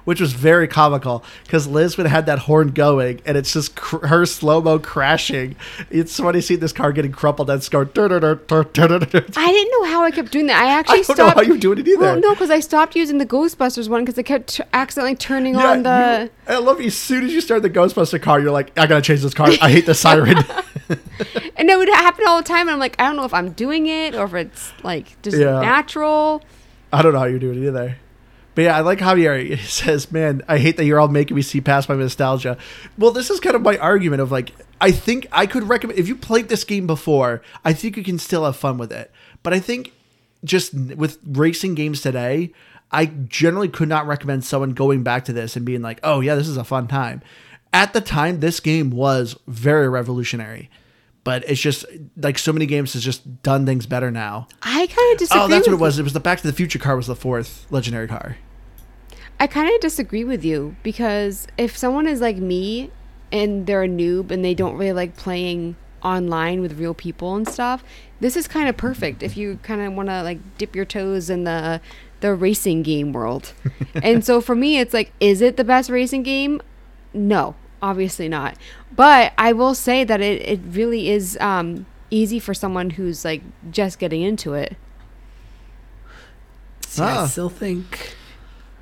which 0.04 0.20
was 0.20 0.32
very 0.34 0.68
comical. 0.68 1.24
Because 1.44 1.66
Liz 1.66 1.96
would 1.96 2.04
had 2.06 2.26
that 2.26 2.40
horn 2.40 2.68
going, 2.68 3.22
and 3.24 3.34
it's 3.34 3.54
just 3.54 3.76
cr- 3.76 4.06
her 4.08 4.26
slow 4.26 4.60
mo 4.60 4.78
crashing. 4.78 5.56
It's 5.88 6.14
funny 6.18 6.42
seeing 6.42 6.60
this 6.60 6.74
car 6.74 6.92
getting 6.92 7.12
crumpled 7.12 7.48
and 7.48 7.70
going. 7.70 7.88
I 7.96 8.04
didn't 8.14 9.70
know 9.72 9.84
how 9.84 10.02
I 10.04 10.10
kept 10.10 10.30
doing 10.32 10.48
that. 10.48 10.62
I 10.62 10.70
actually 10.70 10.98
I 10.98 11.02
don't 11.02 11.16
know 11.16 11.30
how 11.30 11.40
you 11.40 11.52
were 11.54 11.58
doing 11.58 11.78
it 11.78 11.88
either. 11.88 11.98
Well, 11.98 12.20
no, 12.20 12.34
because 12.34 12.50
I 12.50 12.60
stopped 12.60 12.94
using 12.94 13.16
the 13.16 13.24
Ghostbusters 13.26 13.88
one 13.88 14.04
because 14.04 14.18
I 14.18 14.22
kept 14.22 14.56
t- 14.56 14.62
accidentally 14.74 15.16
turning 15.16 15.54
Yeah, 15.54 15.70
on 15.70 15.82
the. 15.82 16.30
you- 16.46 16.54
I 16.54 16.58
love 16.58 16.78
you. 16.82 16.88
As 16.88 16.94
soon 16.96 17.24
as 17.24 17.32
you 17.32 17.40
start 17.40 17.62
the 17.62 17.70
Ghostbuster 17.70 18.20
car, 18.20 18.38
you're 18.40 18.50
like, 18.50 18.78
I 18.78 18.86
gotta 18.86 19.00
change 19.00 19.22
this 19.22 19.32
car. 19.32 19.48
I 19.62 19.70
hate 19.70 19.86
the 19.86 19.94
siren. 19.94 20.36
And 21.56 21.70
it 21.70 21.76
would 21.78 21.88
happen 21.88 22.24
all 22.26 22.38
the 22.38 22.46
time. 22.48 22.62
And 22.62 22.70
I'm 22.70 22.78
like, 22.78 22.96
I 23.00 23.04
don't 23.06 23.16
know 23.16 23.24
if 23.24 23.32
I'm 23.32 23.52
doing 23.52 23.86
it 23.86 24.14
or 24.14 24.24
if 24.26 24.34
it's 24.34 24.72
like 24.82 25.20
just 25.22 25.38
Yeah. 25.38 25.60
natural. 25.60 26.42
I 26.92 27.02
don't 27.02 27.12
know 27.12 27.18
how 27.18 27.26
you're 27.26 27.38
doing 27.38 27.62
either. 27.64 27.96
But 28.54 28.62
yeah, 28.62 28.76
I 28.76 28.80
like 28.80 28.98
Javier. 28.98 29.48
He 29.56 29.56
says, 29.56 30.10
"Man, 30.10 30.42
I 30.48 30.58
hate 30.58 30.76
that 30.76 30.84
you're 30.84 31.00
all 31.00 31.08
making 31.08 31.36
me 31.36 31.42
see 31.42 31.60
past 31.60 31.88
my 31.88 31.94
nostalgia." 31.94 32.58
Well, 32.98 33.10
this 33.10 33.30
is 33.30 33.40
kind 33.40 33.56
of 33.56 33.62
my 33.62 33.78
argument 33.78 34.22
of 34.22 34.32
like, 34.32 34.52
I 34.80 34.90
think 34.90 35.26
I 35.32 35.46
could 35.46 35.64
recommend 35.64 35.98
if 35.98 36.08
you 36.08 36.16
played 36.16 36.48
this 36.48 36.64
game 36.64 36.86
before, 36.86 37.42
I 37.64 37.72
think 37.72 37.96
you 37.96 38.04
can 38.04 38.18
still 38.18 38.44
have 38.44 38.56
fun 38.56 38.78
with 38.78 38.92
it. 38.92 39.10
But 39.42 39.54
I 39.54 39.60
think 39.60 39.92
just 40.44 40.74
with 40.74 41.18
racing 41.24 41.74
games 41.74 42.00
today, 42.00 42.52
I 42.90 43.06
generally 43.06 43.68
could 43.68 43.88
not 43.88 44.06
recommend 44.06 44.44
someone 44.44 44.70
going 44.70 45.02
back 45.02 45.24
to 45.26 45.32
this 45.32 45.56
and 45.56 45.64
being 45.64 45.82
like, 45.82 46.00
"Oh 46.02 46.20
yeah, 46.20 46.34
this 46.34 46.48
is 46.48 46.56
a 46.56 46.64
fun 46.64 46.86
time." 46.86 47.22
At 47.72 47.92
the 47.92 48.00
time, 48.00 48.40
this 48.40 48.58
game 48.58 48.90
was 48.90 49.38
very 49.46 49.88
revolutionary. 49.88 50.68
But 51.22 51.48
it's 51.48 51.60
just 51.60 51.84
like 52.16 52.38
so 52.38 52.52
many 52.52 52.66
games 52.66 52.94
has 52.94 53.04
just 53.04 53.42
done 53.42 53.66
things 53.66 53.86
better 53.86 54.10
now. 54.10 54.48
I 54.62 54.86
kind 54.86 55.12
of 55.12 55.18
disagree. 55.18 55.42
Oh, 55.42 55.48
that's 55.48 55.66
what 55.66 55.74
it 55.74 55.80
was. 55.80 55.98
It 55.98 56.02
was 56.02 56.14
the 56.14 56.20
Back 56.20 56.40
to 56.40 56.46
the 56.46 56.52
Future 56.52 56.78
car 56.78 56.96
was 56.96 57.06
the 57.06 57.16
fourth 57.16 57.66
legendary 57.70 58.08
car. 58.08 58.38
I 59.38 59.46
kind 59.46 59.74
of 59.74 59.80
disagree 59.80 60.24
with 60.24 60.44
you 60.44 60.76
because 60.82 61.46
if 61.56 61.76
someone 61.76 62.06
is 62.06 62.20
like 62.20 62.36
me 62.36 62.90
and 63.32 63.66
they're 63.66 63.82
a 63.82 63.88
noob 63.88 64.30
and 64.30 64.44
they 64.44 64.54
don't 64.54 64.76
really 64.76 64.92
like 64.92 65.16
playing 65.16 65.76
online 66.02 66.60
with 66.60 66.78
real 66.78 66.94
people 66.94 67.34
and 67.36 67.48
stuff, 67.48 67.84
this 68.20 68.36
is 68.36 68.46
kind 68.48 68.68
of 68.68 68.76
perfect 68.76 69.22
if 69.22 69.36
you 69.36 69.58
kind 69.62 69.80
of 69.80 69.94
want 69.94 70.08
to 70.08 70.22
like 70.22 70.38
dip 70.58 70.76
your 70.76 70.84
toes 70.84 71.30
in 71.30 71.44
the 71.44 71.80
the 72.20 72.34
racing 72.34 72.82
game 72.82 73.12
world. 73.12 73.54
and 74.02 74.24
so 74.24 74.40
for 74.40 74.54
me, 74.54 74.78
it's 74.78 74.92
like, 74.92 75.12
is 75.20 75.40
it 75.40 75.56
the 75.56 75.64
best 75.64 75.88
racing 75.90 76.22
game? 76.22 76.60
No, 77.12 77.54
obviously 77.82 78.28
not. 78.28 78.56
But 78.94 79.32
I 79.38 79.52
will 79.52 79.74
say 79.74 80.04
that 80.04 80.20
it, 80.20 80.42
it 80.42 80.60
really 80.70 81.10
is 81.10 81.36
um, 81.40 81.86
easy 82.10 82.38
for 82.38 82.54
someone 82.54 82.90
who's 82.90 83.24
like 83.24 83.42
just 83.70 83.98
getting 83.98 84.22
into 84.22 84.54
it. 84.54 84.76
See, 86.86 87.02
I 87.02 87.18
Ah. 87.18 87.26
still 87.26 87.48
think. 87.48 88.16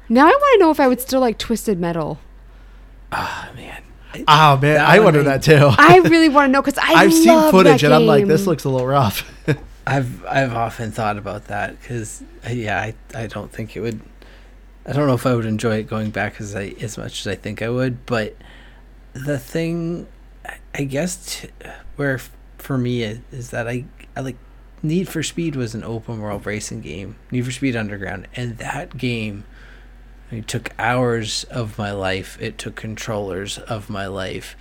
Now 0.09 0.27
I 0.27 0.31
want 0.31 0.55
to 0.55 0.59
know 0.65 0.71
if 0.71 0.81
I 0.81 0.89
would 0.89 1.01
still 1.01 1.21
like 1.21 1.39
Twisted 1.39 1.79
Metal. 1.79 2.19
Ah 3.13 3.51
man. 3.55 3.83
I- 4.15 4.25
Oh 4.27 4.59
man, 4.61 4.75
That 4.75 4.89
I 4.89 4.97
one 4.99 5.05
wonder 5.15 5.21
I- 5.21 5.25
that 5.37 5.43
too. 5.43 5.69
I 5.79 5.99
really 6.05 6.31
want 6.31 6.49
to 6.49 6.53
know 6.53 6.63
because 6.63 6.79
I 6.79 6.95
I've 6.95 7.13
seen 7.13 7.51
footage 7.51 7.83
that 7.83 7.85
and 7.89 7.95
I'm 7.95 8.07
like, 8.07 8.27
this 8.27 8.47
looks 8.47 8.65
a 8.65 8.71
little 8.71 8.87
rough. 8.87 9.31
I've 9.87 10.25
I've 10.27 10.55
often 10.55 10.93
thought 10.93 11.17
about 11.19 11.47
that 11.47 11.79
because 11.81 12.23
yeah, 12.51 12.81
I 12.81 12.95
I 13.15 13.27
don't 13.27 13.53
think 13.53 13.77
it 13.77 13.81
would. 13.81 14.01
I 14.87 14.93
don't 14.93 15.07
know 15.07 15.15
if 15.15 15.27
I 15.27 15.35
would 15.35 15.45
enjoy 15.45 15.77
it 15.77 15.83
going 15.89 16.11
back 16.11 16.41
as 16.41 16.55
I 16.57 16.75
as 16.81 16.97
much 16.97 17.21
as 17.21 17.27
I 17.27 17.35
think 17.35 17.61
I 17.61 17.69
would, 17.69 18.07
but 18.07 18.35
the 19.13 19.39
thing, 19.39 20.07
I- 20.75 20.85
guess, 20.85 21.41
t- 21.41 21.49
where 21.97 22.15
f- 22.15 22.31
for 22.59 22.79
me 22.79 23.03
is, 23.03 23.19
is 23.33 23.51
that 23.51 23.67
I 23.69 23.85
I 24.17 24.21
like 24.21 24.37
Need 24.83 25.09
for 25.09 25.23
Speed 25.23 25.57
was 25.57 25.75
an 25.75 25.83
open 25.85 26.21
world 26.21 26.47
racing 26.47 26.81
game, 26.83 27.17
Need 27.31 27.45
for 27.45 27.51
Speed 27.53 27.75
Underground, 27.77 28.29
and 28.35 28.59
that 28.59 28.97
game. 28.97 29.45
It 30.31 30.47
took 30.47 30.73
hours 30.79 31.45
of 31.45 31.79
my 31.79 31.91
life. 31.91 32.37
It 32.41 32.59
took 32.59 32.77
controllers 32.77 33.57
of 33.59 33.89
my 33.89 34.07
life 34.07 34.57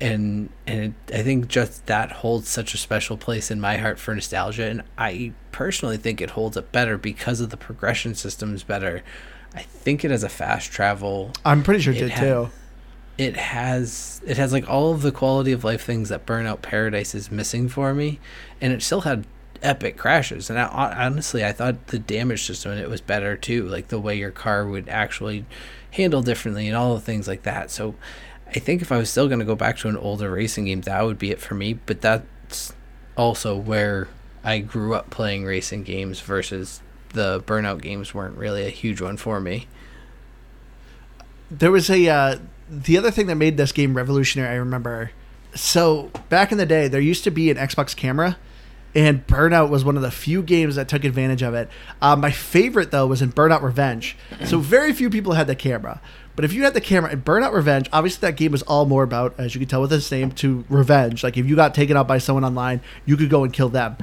and 0.00 0.48
and 0.66 0.94
it, 1.08 1.14
I 1.16 1.22
think 1.22 1.46
just 1.46 1.86
that 1.86 2.10
holds 2.10 2.48
such 2.48 2.74
a 2.74 2.78
special 2.78 3.16
place 3.16 3.50
in 3.52 3.60
my 3.60 3.76
heart 3.76 4.00
for 4.00 4.12
nostalgia, 4.14 4.64
and 4.66 4.82
I 4.98 5.32
personally 5.52 5.96
think 5.98 6.20
it 6.20 6.30
holds 6.30 6.56
up 6.56 6.72
better 6.72 6.98
because 6.98 7.40
of 7.40 7.50
the 7.50 7.56
progression 7.56 8.14
systems 8.16 8.64
better. 8.64 9.02
I 9.54 9.62
think 9.62 10.04
it 10.04 10.10
has 10.10 10.24
a 10.24 10.28
fast 10.28 10.72
travel. 10.72 11.30
I'm 11.44 11.62
pretty 11.62 11.80
sure 11.82 11.92
it 11.92 11.98
It 11.98 12.00
did 12.00 12.10
had- 12.10 12.20
too. 12.24 12.50
It 13.22 13.36
has 13.36 14.20
it 14.26 14.36
has 14.36 14.52
like 14.52 14.68
all 14.68 14.92
of 14.92 15.02
the 15.02 15.12
quality 15.12 15.52
of 15.52 15.64
life 15.64 15.84
things 15.84 16.08
that 16.08 16.26
Burnout 16.26 16.62
Paradise 16.62 17.14
is 17.14 17.30
missing 17.30 17.68
for 17.68 17.94
me, 17.94 18.18
and 18.60 18.72
it 18.72 18.82
still 18.82 19.02
had 19.02 19.26
epic 19.62 19.96
crashes. 19.96 20.50
And 20.50 20.58
I, 20.58 20.66
honestly, 21.06 21.44
I 21.44 21.52
thought 21.52 21.88
the 21.88 21.98
damage 21.98 22.44
system 22.44 22.72
it 22.72 22.90
was 22.90 23.00
better 23.00 23.36
too, 23.36 23.66
like 23.68 23.88
the 23.88 24.00
way 24.00 24.16
your 24.16 24.30
car 24.30 24.66
would 24.66 24.88
actually 24.88 25.44
handle 25.92 26.22
differently 26.22 26.66
and 26.66 26.76
all 26.76 26.94
the 26.94 27.00
things 27.00 27.28
like 27.28 27.42
that. 27.42 27.70
So 27.70 27.94
I 28.48 28.58
think 28.58 28.82
if 28.82 28.90
I 28.90 28.98
was 28.98 29.10
still 29.10 29.28
going 29.28 29.38
to 29.38 29.44
go 29.44 29.54
back 29.54 29.78
to 29.78 29.88
an 29.88 29.96
older 29.96 30.30
racing 30.30 30.66
game, 30.66 30.82
that 30.82 31.02
would 31.02 31.18
be 31.18 31.30
it 31.30 31.40
for 31.40 31.54
me. 31.54 31.74
But 31.74 32.00
that's 32.00 32.72
also 33.16 33.56
where 33.56 34.08
I 34.42 34.58
grew 34.58 34.94
up 34.94 35.10
playing 35.10 35.44
racing 35.44 35.84
games 35.84 36.20
versus 36.20 36.82
the 37.10 37.40
Burnout 37.46 37.80
games 37.80 38.14
weren't 38.14 38.36
really 38.36 38.66
a 38.66 38.70
huge 38.70 39.00
one 39.00 39.16
for 39.16 39.40
me. 39.40 39.68
There 41.50 41.70
was 41.70 41.90
a 41.90 42.08
uh, 42.08 42.38
the 42.72 42.96
other 42.96 43.10
thing 43.10 43.26
that 43.26 43.34
made 43.34 43.56
this 43.56 43.70
game 43.70 43.94
revolutionary. 43.94 44.48
I 44.48 44.56
remember. 44.56 45.10
So 45.54 46.10
back 46.30 46.50
in 46.50 46.58
the 46.58 46.66
day, 46.66 46.88
there 46.88 47.00
used 47.00 47.24
to 47.24 47.30
be 47.30 47.50
an 47.50 47.58
Xbox 47.58 47.94
camera, 47.94 48.38
and 48.94 49.26
Burnout 49.26 49.68
was 49.68 49.84
one 49.84 49.96
of 49.96 50.02
the 50.02 50.10
few 50.10 50.42
games 50.42 50.76
that 50.76 50.88
took 50.88 51.04
advantage 51.04 51.42
of 51.42 51.52
it. 51.52 51.68
Uh, 52.00 52.16
my 52.16 52.30
favorite 52.30 52.90
though 52.90 53.06
was 53.06 53.20
in 53.20 53.32
Burnout 53.32 53.62
Revenge. 53.62 54.16
So 54.46 54.58
very 54.58 54.94
few 54.94 55.10
people 55.10 55.34
had 55.34 55.46
the 55.46 55.54
camera, 55.54 56.00
but 56.34 56.46
if 56.46 56.54
you 56.54 56.64
had 56.64 56.72
the 56.72 56.80
camera 56.80 57.12
in 57.12 57.20
Burnout 57.20 57.52
Revenge, 57.52 57.90
obviously 57.92 58.26
that 58.26 58.36
game 58.36 58.52
was 58.52 58.62
all 58.62 58.86
more 58.86 59.02
about, 59.02 59.34
as 59.38 59.54
you 59.54 59.58
can 59.58 59.68
tell 59.68 59.82
with 59.82 59.92
its 59.92 60.10
name, 60.10 60.30
to 60.32 60.64
revenge. 60.70 61.22
Like 61.22 61.36
if 61.36 61.46
you 61.46 61.54
got 61.54 61.74
taken 61.74 61.96
out 61.96 62.08
by 62.08 62.16
someone 62.16 62.44
online, 62.44 62.80
you 63.04 63.18
could 63.18 63.28
go 63.28 63.44
and 63.44 63.52
kill 63.52 63.68
them. 63.68 63.98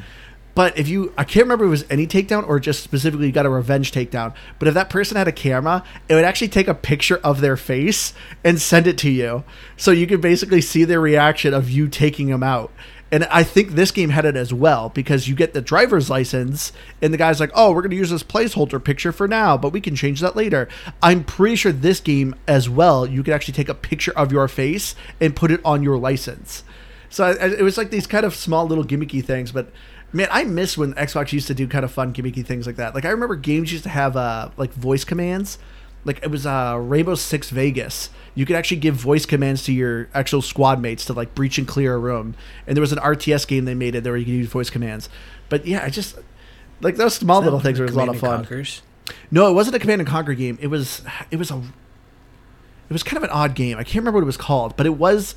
But 0.56 0.78
if 0.78 0.88
you, 0.88 1.14
I 1.18 1.24
can't 1.24 1.46
remember 1.46 1.66
if 1.66 1.70
it 1.70 1.72
was 1.72 1.86
any 1.90 2.06
takedown 2.06 2.48
or 2.48 2.60
just 2.60 2.84
specifically 2.84 3.28
you 3.28 3.32
got 3.32 3.46
a 3.46 3.50
revenge 3.50 3.92
takedown. 3.92 4.34
But 4.58 4.68
if 4.68 4.74
that 4.74 4.90
person 4.90 5.16
had 5.16 5.28
a 5.28 5.32
camera, 5.32 5.84
it 6.10 6.16
would 6.16 6.26
actually 6.26 6.50
take 6.50 6.68
a 6.68 6.74
picture 6.74 7.18
of 7.18 7.42
their 7.42 7.56
face 7.56 8.14
and 8.44 8.60
send 8.60 8.88
it 8.88 8.98
to 9.00 9.10
you. 9.10 9.44
So 9.78 9.92
you 9.92 10.08
could 10.08 10.22
basically 10.22 10.62
see 10.62 10.84
their 10.84 11.00
reaction 11.00 11.54
of 11.54 11.70
you 11.70 11.88
taking 11.88 12.28
them 12.28 12.44
out. 12.44 12.72
And 13.12 13.24
I 13.26 13.44
think 13.44 13.72
this 13.72 13.92
game 13.92 14.10
had 14.10 14.26
it 14.26 14.36
as 14.36 14.54
well 14.54 14.90
because 14.90 15.28
you 15.28 15.34
get 15.34 15.54
the 15.54 15.62
driver's 15.62 16.10
license, 16.10 16.72
and 17.02 17.12
the 17.12 17.18
guy's 17.18 17.40
like, 17.40 17.52
"Oh, 17.56 17.72
we're 17.72 17.82
going 17.82 17.92
to 17.92 17.98
use 17.98 18.12
this 18.12 18.22
placeholder 18.22 18.84
picture 18.84 19.12
for 19.12 19.28
now, 19.28 19.58
but 19.58 19.74
we 19.74 19.82
can 19.82 19.96
change 19.96 20.20
that 20.20 20.36
later." 20.36 20.68
I'm 21.02 21.24
pretty 21.24 21.56
sure 21.56 21.72
this 21.72 22.00
game 22.00 22.36
as 22.48 22.70
well, 22.70 23.08
you 23.08 23.24
could 23.24 23.34
actually 23.34 23.56
take 23.56 23.70
a 23.70 23.74
picture 23.74 24.12
of 24.16 24.32
your 24.32 24.48
face 24.48 24.94
and 25.20 25.36
put 25.36 25.50
it 25.50 25.62
on 25.66 25.82
your 25.82 25.98
license. 25.98 26.64
So 27.10 27.32
it 27.32 27.64
was 27.64 27.78
like 27.78 27.90
these 27.90 28.06
kind 28.06 28.26
of 28.26 28.36
small 28.36 28.68
little 28.68 28.86
gimmicky 28.86 29.26
things, 29.26 29.52
but 29.52 29.72
man, 30.14 30.28
I 30.32 30.44
miss 30.44 30.78
when 30.78 30.94
Xbox 30.94 31.32
used 31.32 31.48
to 31.48 31.54
do 31.54 31.68
kind 31.68 31.86
of 31.86 31.92
fun 31.92 32.14
gimmicky 32.14 32.46
things 32.46 32.66
like 32.66 32.78
that. 32.78 32.96
Like 32.96 33.06
I 33.06 33.10
remember 33.10 33.36
games 33.36 33.72
used 33.72 33.84
to 33.84 33.90
have 33.90 34.16
uh, 34.16 34.50
like 34.58 34.74
voice 34.74 35.04
commands. 35.04 35.58
Like 36.06 36.24
it 36.24 36.32
was 36.32 36.46
uh, 36.46 36.78
Rainbow 36.80 37.16
Six 37.16 37.50
Vegas. 37.50 38.10
You 38.34 38.46
could 38.46 38.56
actually 38.56 38.78
give 38.78 38.96
voice 38.96 39.26
commands 39.26 39.64
to 39.64 39.74
your 39.74 40.08
actual 40.14 40.42
squad 40.42 40.82
mates 40.82 41.06
to 41.06 41.14
like 41.14 41.36
breach 41.36 41.58
and 41.58 41.68
clear 41.68 41.96
a 41.96 41.98
room. 41.98 42.36
And 42.66 42.76
there 42.76 42.82
was 42.82 42.94
an 42.94 43.00
RTS 43.00 43.48
game 43.48 43.66
they 43.66 43.76
made 43.76 43.96
it 43.96 44.04
there 44.04 44.14
where 44.14 44.18
you 44.18 44.26
could 44.26 44.34
use 44.34 44.48
voice 44.48 44.70
commands. 44.70 45.10
But 45.50 45.66
yeah, 45.66 45.84
I 45.84 45.90
just 45.90 46.18
like 46.82 46.96
those 46.96 47.16
small 47.16 47.42
little 47.42 47.60
things 47.60 47.80
were 47.80 47.86
a 47.86 47.92
lot 47.92 48.10
of 48.10 48.20
fun. 48.20 48.40
Conquers. 48.40 48.82
No, 49.32 49.50
it 49.50 49.54
wasn't 49.54 49.76
a 49.76 49.80
Command 49.80 50.02
and 50.02 50.10
Conquer 50.10 50.34
game. 50.34 50.58
It 50.62 50.68
was 50.68 51.02
it 51.32 51.38
was 51.38 51.52
a 51.52 51.58
it 51.58 52.94
was 52.94 53.04
kind 53.04 53.18
of 53.18 53.24
an 53.24 53.30
odd 53.30 53.56
game. 53.56 53.78
I 53.78 53.84
can't 53.84 53.98
remember 53.98 54.18
what 54.18 54.24
it 54.24 54.26
was 54.26 54.38
called, 54.38 54.76
but 54.78 54.86
it 54.86 54.98
was 54.98 55.36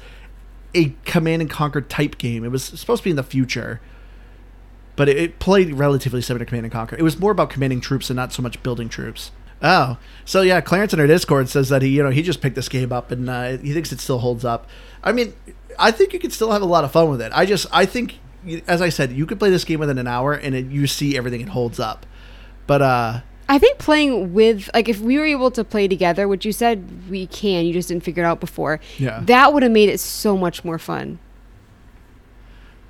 a 0.74 0.94
Command 1.04 1.42
and 1.42 1.50
Conquer 1.50 1.80
type 1.80 2.18
game. 2.18 2.44
It 2.44 2.50
was 2.50 2.64
supposed 2.64 3.02
to 3.02 3.04
be 3.04 3.10
in 3.10 3.16
the 3.16 3.22
future, 3.22 3.80
but 5.02 5.08
it, 5.08 5.16
it 5.16 5.38
played 5.40 5.74
relatively 5.74 6.22
similar 6.22 6.44
to 6.44 6.48
Command 6.48 6.64
and 6.64 6.72
Conquer. 6.72 6.94
It 6.94 7.02
was 7.02 7.18
more 7.18 7.32
about 7.32 7.50
commanding 7.50 7.80
troops 7.80 8.08
and 8.08 8.16
not 8.16 8.32
so 8.32 8.40
much 8.40 8.62
building 8.62 8.88
troops. 8.88 9.32
Oh, 9.60 9.96
so 10.24 10.42
yeah, 10.42 10.60
Clarence 10.60 10.94
in 10.94 11.00
our 11.00 11.08
Discord 11.08 11.48
says 11.48 11.70
that 11.70 11.82
he, 11.82 11.88
you 11.88 12.04
know, 12.04 12.10
he 12.10 12.22
just 12.22 12.40
picked 12.40 12.54
this 12.54 12.68
game 12.68 12.92
up 12.92 13.10
and 13.10 13.28
uh, 13.28 13.56
he 13.56 13.72
thinks 13.72 13.90
it 13.90 13.98
still 13.98 14.20
holds 14.20 14.44
up. 14.44 14.68
I 15.02 15.10
mean, 15.10 15.34
I 15.76 15.90
think 15.90 16.12
you 16.12 16.20
could 16.20 16.32
still 16.32 16.52
have 16.52 16.62
a 16.62 16.66
lot 16.66 16.84
of 16.84 16.92
fun 16.92 17.10
with 17.10 17.20
it. 17.20 17.32
I 17.34 17.46
just, 17.46 17.66
I 17.72 17.84
think, 17.84 18.20
as 18.68 18.80
I 18.80 18.90
said, 18.90 19.10
you 19.10 19.26
could 19.26 19.40
play 19.40 19.50
this 19.50 19.64
game 19.64 19.80
within 19.80 19.98
an 19.98 20.06
hour 20.06 20.34
and 20.34 20.54
it, 20.54 20.66
you 20.66 20.86
see 20.86 21.16
everything 21.16 21.40
it 21.40 21.48
holds 21.48 21.80
up. 21.80 22.06
But 22.68 22.80
uh, 22.80 23.20
I 23.48 23.58
think 23.58 23.78
playing 23.78 24.32
with 24.32 24.70
like 24.72 24.88
if 24.88 25.00
we 25.00 25.18
were 25.18 25.26
able 25.26 25.50
to 25.50 25.64
play 25.64 25.88
together, 25.88 26.28
which 26.28 26.46
you 26.46 26.52
said 26.52 27.10
we 27.10 27.26
can, 27.26 27.64
you 27.64 27.72
just 27.72 27.88
didn't 27.88 28.04
figure 28.04 28.22
it 28.22 28.26
out 28.26 28.38
before. 28.38 28.78
Yeah. 28.98 29.18
That 29.24 29.52
would 29.52 29.64
have 29.64 29.72
made 29.72 29.88
it 29.88 29.98
so 29.98 30.36
much 30.36 30.64
more 30.64 30.78
fun. 30.78 31.18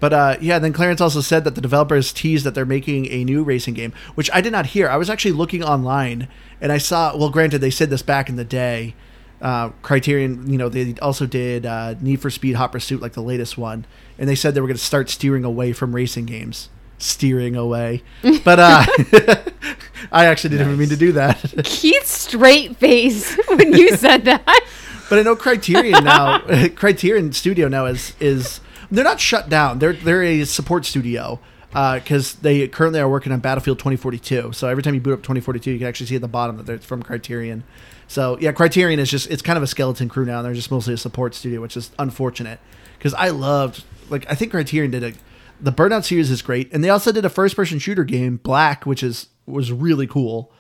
But 0.03 0.13
uh, 0.13 0.37
yeah, 0.41 0.59
then 0.59 0.73
Clarence 0.73 1.01
also 1.01 1.21
said 1.21 1.45
that 1.45 1.55
the 1.55 1.61
developers 1.61 2.13
teased 2.13 2.45
that 2.45 2.57
they're 2.57 2.67
making 2.67 3.07
a 3.07 3.23
new 3.23 3.45
racing 3.45 3.75
game, 3.75 3.93
which 4.17 4.29
I 4.35 4.41
did 4.41 4.51
not 4.51 4.67
hear. 4.67 4.89
I 4.89 4.97
was 4.97 5.09
actually 5.09 5.31
looking 5.31 5.63
online 5.63 6.27
and 6.61 6.73
I 6.73 6.79
saw. 6.79 7.17
Well, 7.17 7.31
granted, 7.31 7.61
they 7.61 7.71
said 7.71 7.89
this 7.89 8.03
back 8.03 8.29
in 8.29 8.35
the 8.35 8.45
day. 8.45 8.97
Uh, 9.41 9.69
Criterion, 9.83 10.51
you 10.51 10.59
know, 10.59 10.69
they 10.69 10.97
also 11.01 11.25
did 11.25 11.65
uh, 11.65 11.95
Need 12.01 12.21
for 12.21 12.31
Speed 12.31 12.57
Hot 12.57 12.73
Pursuit, 12.73 13.01
like 13.01 13.13
the 13.13 13.23
latest 13.23 13.57
one, 13.57 13.85
and 14.19 14.29
they 14.29 14.35
said 14.35 14.57
they 14.57 14.61
were 14.61 14.67
going 14.67 14.77
to 14.77 14.83
start 14.83 15.09
steering 15.09 15.45
away 15.45 15.73
from 15.73 15.95
racing 15.95 16.27
games. 16.27 16.69
Steering 16.99 17.55
away, 17.55 18.03
but 18.45 18.59
uh, 18.59 18.85
I 20.11 20.27
actually 20.27 20.51
didn't 20.51 20.67
even 20.67 20.79
mean 20.81 20.89
to 20.89 20.97
do 20.97 21.13
that. 21.13 21.39
Keith's 21.63 22.11
straight 22.11 22.77
face 22.77 23.37
when 23.47 23.73
you 23.73 23.97
said 23.97 24.25
that. 24.25 24.69
But 25.09 25.19
I 25.19 25.23
know 25.25 25.37
Criterion 25.37 26.05
now, 26.05 26.39
Criterion 26.71 27.33
Studio 27.33 27.69
now 27.69 27.85
is 27.85 28.15
is 28.19 28.61
they're 28.93 29.05
not 29.05 29.21
shut 29.21 29.49
down. 29.49 29.79
They're 29.79 29.95
they're 29.95 30.23
a 30.23 30.45
support 30.45 30.85
studio 30.85 31.41
because 31.71 32.35
they 32.35 32.69
currently 32.69 33.01
are 33.01 33.09
working 33.09 33.33
on 33.33 33.41
Battlefield 33.41 33.79
2042. 33.79 34.53
So 34.53 34.69
every 34.69 34.83
time 34.83 34.95
you 34.95 35.01
boot 35.01 35.15
up 35.15 35.21
2042, 35.21 35.71
you 35.73 35.79
can 35.79 35.89
actually 35.89 36.07
see 36.07 36.17
at 36.17 36.21
the 36.21 36.29
bottom 36.29 36.59
that 36.59 36.69
it's 36.69 36.85
from 36.85 37.03
Criterion. 37.03 37.65
So 38.07 38.39
yeah, 38.39 38.53
Criterion 38.53 39.01
is 39.01 39.11
just 39.11 39.31
it's 39.31 39.43
kind 39.43 39.57
of 39.57 39.63
a 39.63 39.67
skeleton 39.67 40.09
crew 40.09 40.27
now. 40.27 40.39
And 40.39 40.47
they're 40.47 40.55
just 40.55 40.71
mostly 40.71 40.93
a 40.95 40.99
support 40.99 41.35
studio, 41.35 41.63
which 41.63 41.77
is 41.77 41.91
unfortunate 41.99 42.61
because 42.99 43.15
I 43.15 43.31
loved 43.31 43.85
like 44.11 44.31
I 44.31 44.35
think 44.35 44.53
Criterion 44.53 44.91
did 44.91 45.03
a 45.03 45.13
the 45.61 45.73
Burnout 45.73 46.05
series 46.05 46.29
is 46.31 46.43
great, 46.43 46.73
and 46.73 46.83
they 46.83 46.91
also 46.91 47.13
did 47.13 47.25
a 47.25 47.31
first 47.31 47.57
person 47.57 47.79
shooter 47.79 48.05
game 48.05 48.37
Black, 48.37 48.85
which 48.85 49.03
is 49.03 49.29
was 49.47 49.73
really 49.73 50.07
cool. 50.07 50.53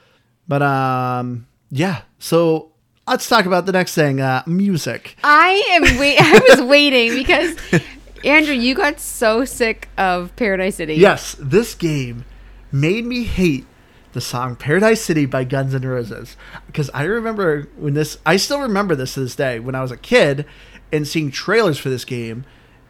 But 0.48 0.62
um 0.62 1.46
yeah, 1.70 2.02
so 2.18 2.72
let's 3.06 3.28
talk 3.28 3.46
about 3.46 3.66
the 3.66 3.72
next 3.72 3.94
thing, 3.94 4.20
uh, 4.20 4.42
music. 4.46 5.16
I 5.24 5.62
am 5.70 5.98
wait. 5.98 6.16
I 6.20 6.40
was 6.50 6.62
waiting 6.62 7.14
because 7.14 7.56
Andrew, 8.24 8.54
you 8.54 8.74
got 8.74 9.00
so 9.00 9.44
sick 9.44 9.88
of 9.98 10.34
Paradise 10.36 10.76
City. 10.76 10.94
Yes, 10.94 11.36
this 11.38 11.74
game 11.74 12.24
made 12.70 13.04
me 13.04 13.24
hate 13.24 13.66
the 14.12 14.20
song 14.20 14.56
Paradise 14.56 15.00
City 15.00 15.26
by 15.26 15.44
Guns 15.44 15.74
N' 15.74 15.82
Roses 15.82 16.36
because 16.66 16.90
I 16.92 17.04
remember 17.04 17.68
when 17.76 17.94
this 17.94 18.18
I 18.26 18.36
still 18.36 18.60
remember 18.60 18.94
this 18.94 19.14
to 19.14 19.20
this 19.20 19.34
day 19.34 19.58
when 19.58 19.74
I 19.74 19.82
was 19.82 19.90
a 19.90 19.96
kid 19.96 20.44
and 20.92 21.08
seeing 21.08 21.30
trailers 21.30 21.78
for 21.78 21.88
this 21.88 22.04
game 22.04 22.44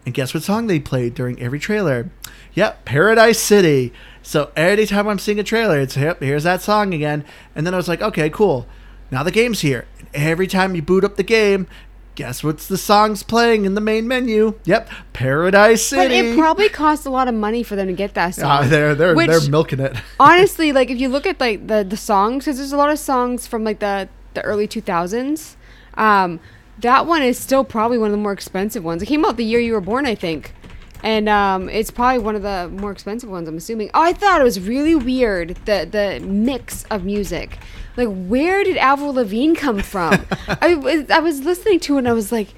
and 0.05 0.15
guess 0.15 0.35
what 0.35 0.43
song 0.43 0.67
they 0.67 0.81
played 0.81 1.15
during 1.15 1.41
every 1.41 1.61
trailer? 1.61 2.11
Yep, 2.55 2.85
Paradise 2.85 3.39
City. 3.39 3.93
So 4.23 4.51
anytime 4.57 5.09
I'm 5.09 5.19
seeing 5.19 5.39
a 5.39 5.45
trailer, 5.45 5.79
it's 5.79 5.97
yep, 5.97 6.21
here's 6.21 6.45
that 6.45 6.61
song 6.61 6.93
again. 6.93 7.25
And 7.55 7.67
then 7.67 7.75
I 7.75 7.77
was 7.77 7.89
like, 7.89 8.03
okay, 8.03 8.29
cool. 8.29 8.67
Now 9.11 9.23
the 9.23 9.31
game's 9.31 9.61
here. 9.61 9.87
And 9.99 10.09
every 10.13 10.47
time 10.47 10.75
you 10.75 10.83
boot 10.83 11.05
up 11.05 11.17
the 11.17 11.23
game, 11.23 11.69
guess 12.15 12.45
what's 12.45 12.67
the 12.69 12.77
songs 12.79 13.23
playing 13.23 13.65
in 13.65 13.75
the 13.75 13.81
main 13.81 14.07
menu? 14.07 14.59
Yep, 14.65 14.91
Paradise 15.13 15.91
But 15.91 16.11
City. 16.11 16.17
it 16.17 16.37
probably 16.39 16.69
cost 16.69 17.07
a 17.07 17.11
lot 17.11 17.29
of 17.29 17.35
money 17.35 17.63
for 17.63 17.77
them 17.77 17.87
to 17.87 17.93
get 17.93 18.15
that 18.15 18.35
song. 18.35 18.45
Ah, 18.51 18.63
they're 18.67 18.95
they're 18.95 19.15
Which- 19.15 19.29
they're 19.29 19.51
milking 19.51 19.81
it. 19.81 19.97
honestly, 20.21 20.73
like 20.73 20.91
if 20.91 20.99
you 20.99 21.09
look 21.09 21.27
at 21.27 21.41
like 21.41 21.67
the 21.67 21.85
the 21.85 21.97
songs, 21.97 22.45
because 22.45 22.59
there's 22.59 22.73
a 22.73 22.77
lot 22.77 22.91
of 22.91 22.99
songs 22.99 23.47
from 23.47 23.65
like 23.65 23.79
the 23.81 24.09
the 24.35 24.43
early 24.43 24.67
2000s. 24.69 25.57
Um, 25.95 26.41
that 26.79 27.07
one 27.07 27.23
is 27.23 27.39
still 27.39 27.65
probably 27.65 27.99
one 27.99 28.07
of 28.07 28.13
the 28.13 28.19
more 28.19 28.33
expensive 28.33 28.83
ones. 28.83 29.03
It 29.03 29.07
came 29.07 29.25
out 29.25 29.37
the 29.37 29.45
year 29.45 29.61
you 29.61 29.75
were 29.75 29.81
born, 29.81 30.07
I 30.07 30.15
think, 30.15 30.55
and 31.03 31.29
um, 31.29 31.69
it's 31.69 31.91
probably 31.91 32.19
one 32.21 32.37
of 32.37 32.43
the 32.43 32.69
more 32.73 32.93
expensive 32.93 33.29
ones. 33.29 33.49
I'm 33.49 33.57
assuming. 33.57 33.91
Oh, 33.95 34.03
I 34.03 34.13
thought 34.13 34.41
it 34.41 34.45
was 34.45 34.61
really 34.61 34.95
weird 34.95 35.57
the 35.67 35.87
the 35.91 36.25
mix 36.25 36.85
of 36.85 37.05
music. 37.05 37.59
Like, 37.97 38.09
where 38.09 38.65
did 38.65 38.77
Avril 38.79 39.13
Lavigne 39.15 39.55
come 39.55 39.81
from? 39.81 40.25
I 40.61 40.75
was 40.75 41.11
I 41.11 41.19
was 41.19 41.41
listening 41.45 41.81
to 41.81 41.97
it 41.97 41.99
and 42.01 42.09
I 42.09 42.13
was 42.13 42.33
like. 42.33 42.49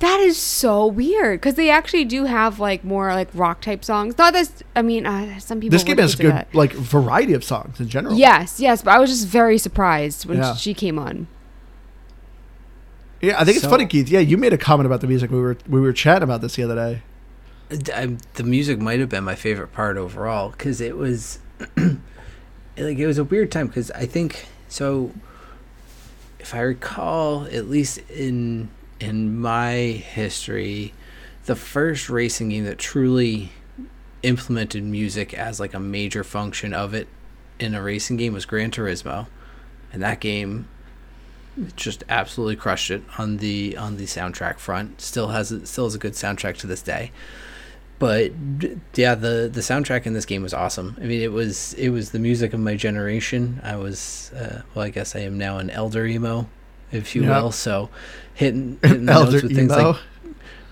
That 0.00 0.20
is 0.20 0.36
so 0.36 0.86
weird 0.86 1.40
because 1.40 1.56
they 1.56 1.70
actually 1.70 2.04
do 2.04 2.26
have 2.26 2.60
like 2.60 2.84
more 2.84 3.08
like 3.12 3.30
rock 3.34 3.60
type 3.60 3.84
songs. 3.84 4.16
Not 4.16 4.32
this. 4.32 4.62
I 4.76 4.80
mean, 4.82 5.04
uh, 5.06 5.40
some 5.40 5.58
people. 5.58 5.72
This 5.74 5.82
game 5.82 5.96
would 5.96 6.02
has 6.02 6.12
consider 6.14 6.28
good 6.28 6.38
that. 6.38 6.54
like 6.54 6.72
variety 6.72 7.32
of 7.32 7.42
songs 7.42 7.80
in 7.80 7.88
general. 7.88 8.14
Yes, 8.14 8.60
yes, 8.60 8.80
but 8.80 8.92
I 8.94 9.00
was 9.00 9.10
just 9.10 9.26
very 9.26 9.58
surprised 9.58 10.24
when 10.24 10.38
Yeah. 10.38 10.54
she 10.54 10.72
came 10.72 11.00
on. 11.00 11.26
yeah. 13.20 13.40
I 13.40 13.44
think 13.44 13.56
it's 13.56 13.66
funny, 13.66 13.86
Keith. 13.86 14.08
Yeah, 14.08 14.20
you 14.20 14.36
made 14.36 14.52
a 14.52 14.58
comment 14.58 14.86
about 14.86 15.00
the 15.00 15.08
music. 15.08 15.32
We 15.32 15.40
were 15.40 15.56
we 15.68 15.80
were 15.80 15.92
chatting 15.92 16.22
about 16.22 16.42
this 16.42 16.54
the 16.54 16.62
other 16.62 16.76
day. 16.76 17.02
I, 17.70 18.02
um, 18.02 18.18
the 18.34 18.44
music 18.44 18.78
might 18.78 19.00
have 19.00 19.08
been 19.08 19.24
my 19.24 19.34
favorite 19.34 19.72
part 19.72 19.96
overall 19.96 20.50
because 20.50 20.80
it 20.80 20.96
was 20.96 21.38
like 21.76 21.98
it 22.76 23.06
was 23.06 23.18
a 23.18 23.24
weird 23.24 23.52
time 23.52 23.66
because 23.66 23.90
I 23.92 24.06
think 24.06 24.46
so. 24.68 25.12
If 26.38 26.54
I 26.54 26.60
recall, 26.60 27.44
at 27.44 27.68
least 27.68 27.98
in 28.10 28.70
in 29.00 29.38
my 29.38 29.74
history, 29.74 30.94
the 31.44 31.56
first 31.56 32.08
racing 32.08 32.48
game 32.48 32.64
that 32.64 32.78
truly 32.78 33.52
implemented 34.22 34.82
music 34.82 35.34
as 35.34 35.60
like 35.60 35.74
a 35.74 35.80
major 35.80 36.24
function 36.24 36.72
of 36.74 36.94
it 36.94 37.06
in 37.60 37.74
a 37.74 37.82
racing 37.82 38.16
game 38.16 38.32
was 38.32 38.46
Gran 38.46 38.70
Turismo, 38.70 39.26
and 39.92 40.02
that 40.02 40.20
game 40.20 40.68
just 41.76 42.04
absolutely 42.08 42.56
crushed 42.56 42.90
it 42.90 43.02
on 43.18 43.38
the 43.38 43.76
on 43.76 43.96
the 43.96 44.04
soundtrack 44.04 44.58
front. 44.58 45.00
Still 45.00 45.28
has 45.28 45.48
still 45.64 45.84
has 45.84 45.94
a 45.94 45.98
good 45.98 46.14
soundtrack 46.14 46.56
to 46.58 46.66
this 46.66 46.82
day. 46.82 47.10
But 47.98 48.32
yeah, 48.94 49.14
the 49.16 49.50
the 49.52 49.60
soundtrack 49.60 50.06
in 50.06 50.12
this 50.12 50.24
game 50.24 50.42
was 50.42 50.54
awesome. 50.54 50.96
I 51.00 51.04
mean, 51.04 51.20
it 51.20 51.32
was 51.32 51.74
it 51.74 51.88
was 51.88 52.10
the 52.12 52.18
music 52.20 52.52
of 52.52 52.60
my 52.60 52.76
generation. 52.76 53.60
I 53.64 53.76
was 53.76 54.30
uh, 54.36 54.62
well, 54.74 54.84
I 54.84 54.90
guess 54.90 55.16
I 55.16 55.20
am 55.20 55.36
now 55.36 55.58
an 55.58 55.68
elder 55.70 56.06
emo, 56.06 56.46
if 56.92 57.16
you 57.16 57.24
Yeah. 57.24 57.40
will. 57.42 57.50
So 57.52 57.90
hitting, 58.34 58.78
hitting 58.82 59.08
Elder 59.08 59.32
notes 59.32 59.42
with 59.42 59.54
things 59.56 59.72
emo. 59.72 59.88
like 59.92 59.96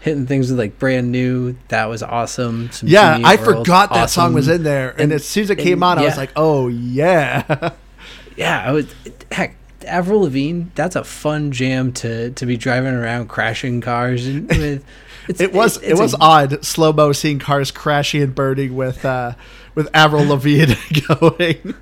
hitting 0.01 0.27
things 0.27 0.51
with 0.51 0.59
like 0.61 0.79
brand 0.79 1.11
new. 1.11 1.57
That 1.69 1.87
was 1.87 2.01
awesome. 2.03 2.71
Some 2.71 2.89
Yeah, 2.89 3.19
I 3.25 3.35
World, 3.35 3.67
forgot 3.67 3.93
that 3.95 4.09
song 4.09 4.33
was 4.33 4.47
in 4.47 4.63
there, 4.63 4.91
and, 4.91 5.01
And- 5.01 5.13
as 5.15 5.25
soon 5.25 5.43
as 5.45 5.51
it 5.51 5.59
and- 5.59 5.67
came 5.67 5.83
on, 5.83 5.99
I 5.99 6.05
was 6.05 6.17
like, 6.17 6.31
"Oh 6.37 6.69
yeah." 6.69 7.71
Yeah, 8.37 8.63
I 8.65 8.71
was 8.73 8.87
heck. 9.33 9.57
Avril 9.87 10.21
Lavigne, 10.23 10.65
that's 10.75 10.95
a 10.95 11.03
fun 11.05 11.53
jam 11.53 11.91
to 11.95 12.31
to 12.33 12.45
be 12.47 12.57
driving 12.59 12.93
around 12.93 13.29
crashing 13.29 13.81
cars 13.81 14.27
and 14.27 14.47
with. 14.51 14.85
It's, 15.29 15.41
It 15.41 15.53
was 15.53 15.77
it 15.79 15.93
it's 15.93 16.01
was 16.01 16.15
a- 16.15 16.19
odd 16.21 16.65
slow 16.65 16.93
mo 16.93 17.13
seeing 17.13 17.39
cars 17.39 17.71
crashing 17.71 18.23
and 18.23 18.35
burning 18.35 18.77
with 18.77 19.05
uh 19.05 19.33
with 19.75 19.89
Avril 19.95 20.25
Lavigne 20.27 20.75
going. 21.09 21.75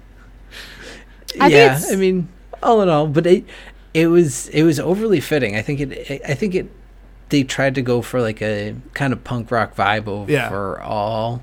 I 1.40 1.49
yeah, 1.49 1.64
it's- 1.66 1.92
I 1.92 1.97
mean, 1.97 2.28
all 2.62 2.80
in 2.82 2.88
all, 2.88 3.07
but 3.07 3.26
it 3.26 3.45
it 3.92 4.07
was 4.09 4.49
it 4.49 4.62
was 4.62 4.78
overly 4.80 5.20
fitting. 5.20 5.57
I 5.57 5.62
think 5.62 5.80
it. 5.80 6.22
I 6.28 6.34
think 6.34 6.55
it. 6.55 6.70
They 7.30 7.42
tried 7.42 7.74
to 7.76 7.82
go 7.82 8.03
for 8.03 8.20
like 8.20 8.40
a 8.42 8.76
kind 8.92 9.12
of 9.12 9.24
punk 9.24 9.51
rock 9.51 9.74
vibe 9.74 10.28
Yeah. 10.28 10.47
overall, 10.49 11.42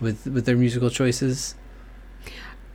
with 0.00 0.26
with 0.26 0.44
their 0.46 0.56
musical 0.56 0.90
choices. 0.90 1.54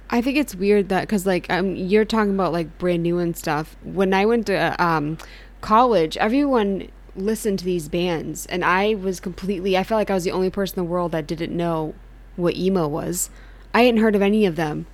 I 0.09 0.21
think 0.21 0.37
it's 0.37 0.53
weird 0.55 0.89
that 0.89 1.01
because 1.01 1.25
like 1.25 1.45
um, 1.49 1.75
you're 1.75 2.05
talking 2.05 2.33
about 2.33 2.51
like 2.51 2.77
brand 2.77 3.03
new 3.03 3.19
and 3.19 3.35
stuff. 3.37 3.75
When 3.83 4.13
I 4.13 4.25
went 4.25 4.47
to 4.47 4.83
um, 4.83 5.17
college, 5.61 6.17
everyone 6.17 6.89
listened 7.15 7.59
to 7.59 7.65
these 7.65 7.89
bands, 7.89 8.45
and 8.47 8.63
I 8.63 8.95
was 8.95 9.19
completely. 9.19 9.77
I 9.77 9.83
felt 9.83 9.99
like 9.99 10.09
I 10.09 10.13
was 10.13 10.23
the 10.23 10.31
only 10.31 10.49
person 10.49 10.79
in 10.79 10.85
the 10.85 10.91
world 10.91 11.11
that 11.11 11.27
didn't 11.27 11.55
know 11.55 11.93
what 12.35 12.55
emo 12.55 12.87
was. 12.87 13.29
I 13.73 13.83
hadn't 13.83 14.01
heard 14.01 14.15
of 14.15 14.21
any 14.21 14.45
of 14.45 14.55
them. 14.55 14.85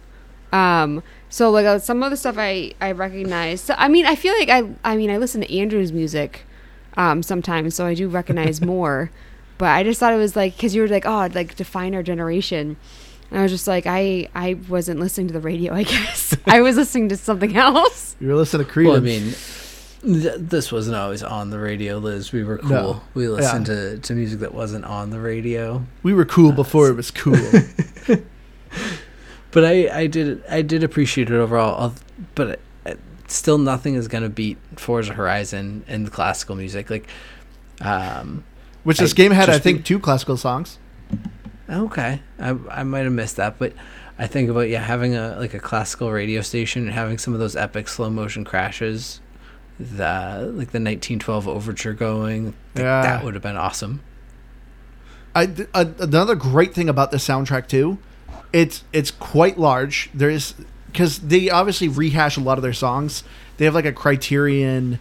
Um, 0.52 1.04
so 1.30 1.50
like 1.52 1.66
uh, 1.66 1.80
some 1.80 2.04
of 2.04 2.12
the 2.12 2.18
stuff 2.18 2.36
I 2.38 2.74
I 2.80 2.92
recognize. 2.92 3.62
So 3.62 3.76
I 3.78 3.88
mean, 3.88 4.06
I 4.06 4.16
feel 4.16 4.34
like 4.38 4.50
I 4.50 4.70
I 4.84 4.96
mean 4.96 5.10
I 5.10 5.18
listen 5.18 5.42
to 5.42 5.58
Andrew's 5.58 5.92
music 5.92 6.46
um, 6.96 7.22
sometimes, 7.24 7.76
so 7.76 7.86
I 7.86 7.94
do 7.94 8.08
recognize 8.08 8.62
more. 8.74 9.12
But 9.58 9.70
I 9.70 9.84
just 9.84 10.00
thought 10.00 10.14
it 10.14 10.18
was 10.18 10.36
like 10.36 10.56
because 10.56 10.76
you 10.76 10.82
were 10.82 10.88
like, 10.88 11.06
oh, 11.06 11.30
like 11.34 11.56
define 11.56 11.96
our 11.96 12.04
generation. 12.04 12.78
And 13.30 13.40
I 13.40 13.44
was 13.44 13.52
just 13.52 13.68
like, 13.68 13.86
I 13.86 14.30
I 14.34 14.56
wasn't 14.70 15.00
listening 15.00 15.28
to 15.28 15.34
the 15.34 15.42
radio. 15.42 15.74
I 15.74 15.84
guess 15.84 16.36
I 16.46 16.62
was 16.62 16.78
listening 16.78 17.10
to 17.10 17.18
something 17.18 17.58
else. 17.58 18.16
You 18.20 18.28
were 18.30 18.36
listening 18.36 18.66
to 18.66 18.72
Creedence. 18.72 18.86
Well, 18.86 18.96
I 18.96 19.00
mean, 19.00 19.22
th- 19.24 19.67
this 20.08 20.72
wasn't 20.72 20.96
always 20.96 21.22
on 21.24 21.50
the 21.50 21.60
radio, 21.60 21.98
Liz. 21.98 22.32
We 22.32 22.44
were 22.44 22.58
cool. 22.60 22.70
No. 22.70 23.02
We 23.14 23.28
listened 23.28 23.68
Yeah. 23.68 23.74
to, 23.76 23.98
to 24.00 24.14
music 24.14 24.40
that 24.40 24.54
wasn't 24.54 24.86
on 24.86 25.10
the 25.10 25.20
radio. 25.20 25.84
we 26.04 26.14
were 26.14 26.26
cool 26.26 26.52
before 26.52 26.90
it 26.90 26.96
was 26.96 27.12
cool. 27.22 27.36
But 29.52 29.66
I, 29.66 29.90
I 30.02 30.08
did 30.08 30.44
I 30.50 30.62
did 30.62 30.84
appreciate 30.84 31.30
it 31.30 31.34
overall. 31.36 31.94
But 32.36 32.60
uh, 32.86 32.96
still, 33.28 33.58
nothing 33.58 33.96
is 33.96 34.08
gonna 34.08 34.30
beat 34.30 34.58
Forza 34.76 35.14
Horizon 35.14 35.84
and 35.88 36.06
the 36.06 36.12
classical 36.12 36.56
music. 36.56 36.90
Like, 36.90 37.08
um, 37.82 38.44
Which 38.84 38.98
this 39.00 39.14
I 39.14 39.16
game 39.16 39.32
had, 39.32 39.50
I 39.50 39.54
think, 39.54 39.78
think- 39.78 39.86
two 39.86 40.00
classical 40.00 40.38
songs. 40.38 40.78
okay, 41.70 42.22
I 42.40 42.50
I 42.70 42.84
might 42.84 43.04
have 43.06 43.14
missed 43.14 43.38
that, 43.38 43.58
but 43.58 43.74
I 44.20 44.28
think 44.28 44.50
about 44.50 44.68
yeah 44.70 44.82
having 44.84 45.16
a 45.16 45.38
like 45.40 45.54
a 45.54 45.60
classical 45.60 46.12
radio 46.12 46.42
station 46.42 46.84
and 46.84 46.92
having 46.92 47.18
some 47.18 47.34
of 47.34 47.40
those 47.40 47.56
epic 47.56 47.88
slow 47.88 48.10
motion 48.10 48.44
crashes, 48.44 49.22
the 49.80 50.52
like 50.54 50.72
the 50.72 50.80
1912 50.80 51.48
overture 51.48 51.94
going. 51.94 52.54
Yeah. 52.76 53.02
that 53.02 53.24
would 53.24 53.34
have 53.34 53.44
been 53.44 53.58
awesome. 53.58 54.02
I, 55.36 55.46
th- 55.46 55.70
another 55.76 56.34
great 56.34 56.74
thing 56.74 56.90
about 56.90 57.12
the 57.12 57.18
soundtrack 57.18 57.68
too, 57.68 58.00
it's 58.52 58.84
it's 58.92 59.12
quite 59.12 59.60
large. 59.60 60.10
There's 60.14 60.56
because 60.88 61.20
they 61.20 61.50
obviously 61.50 61.88
rehash 61.88 62.38
a 62.38 62.42
lot 62.42 62.58
of 62.58 62.64
their 62.64 62.74
songs. 62.74 63.24
They 63.58 63.66
have 63.66 63.76
like 63.76 63.86
a 63.86 63.94
Criterion 63.94 65.00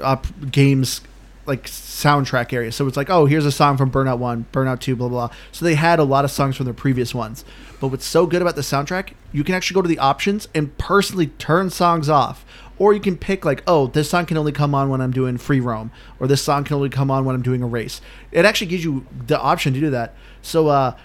uh, 0.00 0.16
games 0.50 1.02
like 1.46 1.64
soundtrack 1.66 2.54
area. 2.54 2.72
So 2.72 2.86
it's 2.86 2.96
like, 2.96 3.10
oh, 3.10 3.26
here's 3.26 3.44
a 3.44 3.52
song 3.52 3.76
from 3.76 3.90
Burnout 3.90 4.18
One, 4.18 4.46
Burnout 4.52 4.80
Two, 4.80 4.96
blah 4.96 5.08
blah. 5.08 5.28
blah. 5.28 5.36
So 5.52 5.66
they 5.66 5.74
had 5.74 5.98
a 5.98 6.04
lot 6.04 6.24
of 6.24 6.30
songs 6.30 6.56
from 6.56 6.64
their 6.64 6.72
previous 6.74 7.14
ones. 7.14 7.44
But 7.80 7.88
what's 7.88 8.06
so 8.06 8.26
good 8.26 8.40
about 8.40 8.56
the 8.56 8.62
soundtrack, 8.62 9.12
you 9.32 9.44
can 9.44 9.54
actually 9.54 9.74
go 9.74 9.82
to 9.82 9.88
the 9.88 9.98
options 9.98 10.48
and 10.54 10.76
personally 10.78 11.26
turn 11.26 11.68
songs 11.68 12.08
off. 12.08 12.46
Or 12.78 12.92
you 12.92 13.00
can 13.00 13.16
pick 13.16 13.44
like, 13.44 13.62
oh, 13.66 13.86
this 13.86 14.10
song 14.10 14.26
can 14.26 14.36
only 14.36 14.52
come 14.52 14.74
on 14.74 14.88
when 14.88 15.00
I'm 15.00 15.12
doing 15.12 15.38
free 15.38 15.60
roam, 15.60 15.92
or 16.18 16.26
this 16.26 16.42
song 16.42 16.64
can 16.64 16.76
only 16.76 16.90
come 16.90 17.10
on 17.10 17.24
when 17.24 17.34
I'm 17.34 17.42
doing 17.42 17.62
a 17.62 17.66
race. 17.66 18.00
It 18.32 18.44
actually 18.44 18.66
gives 18.66 18.84
you 18.84 19.06
the 19.26 19.40
option 19.40 19.74
to 19.74 19.80
do 19.80 19.90
that. 19.90 20.14
So 20.42 20.68
uh, 20.68 20.96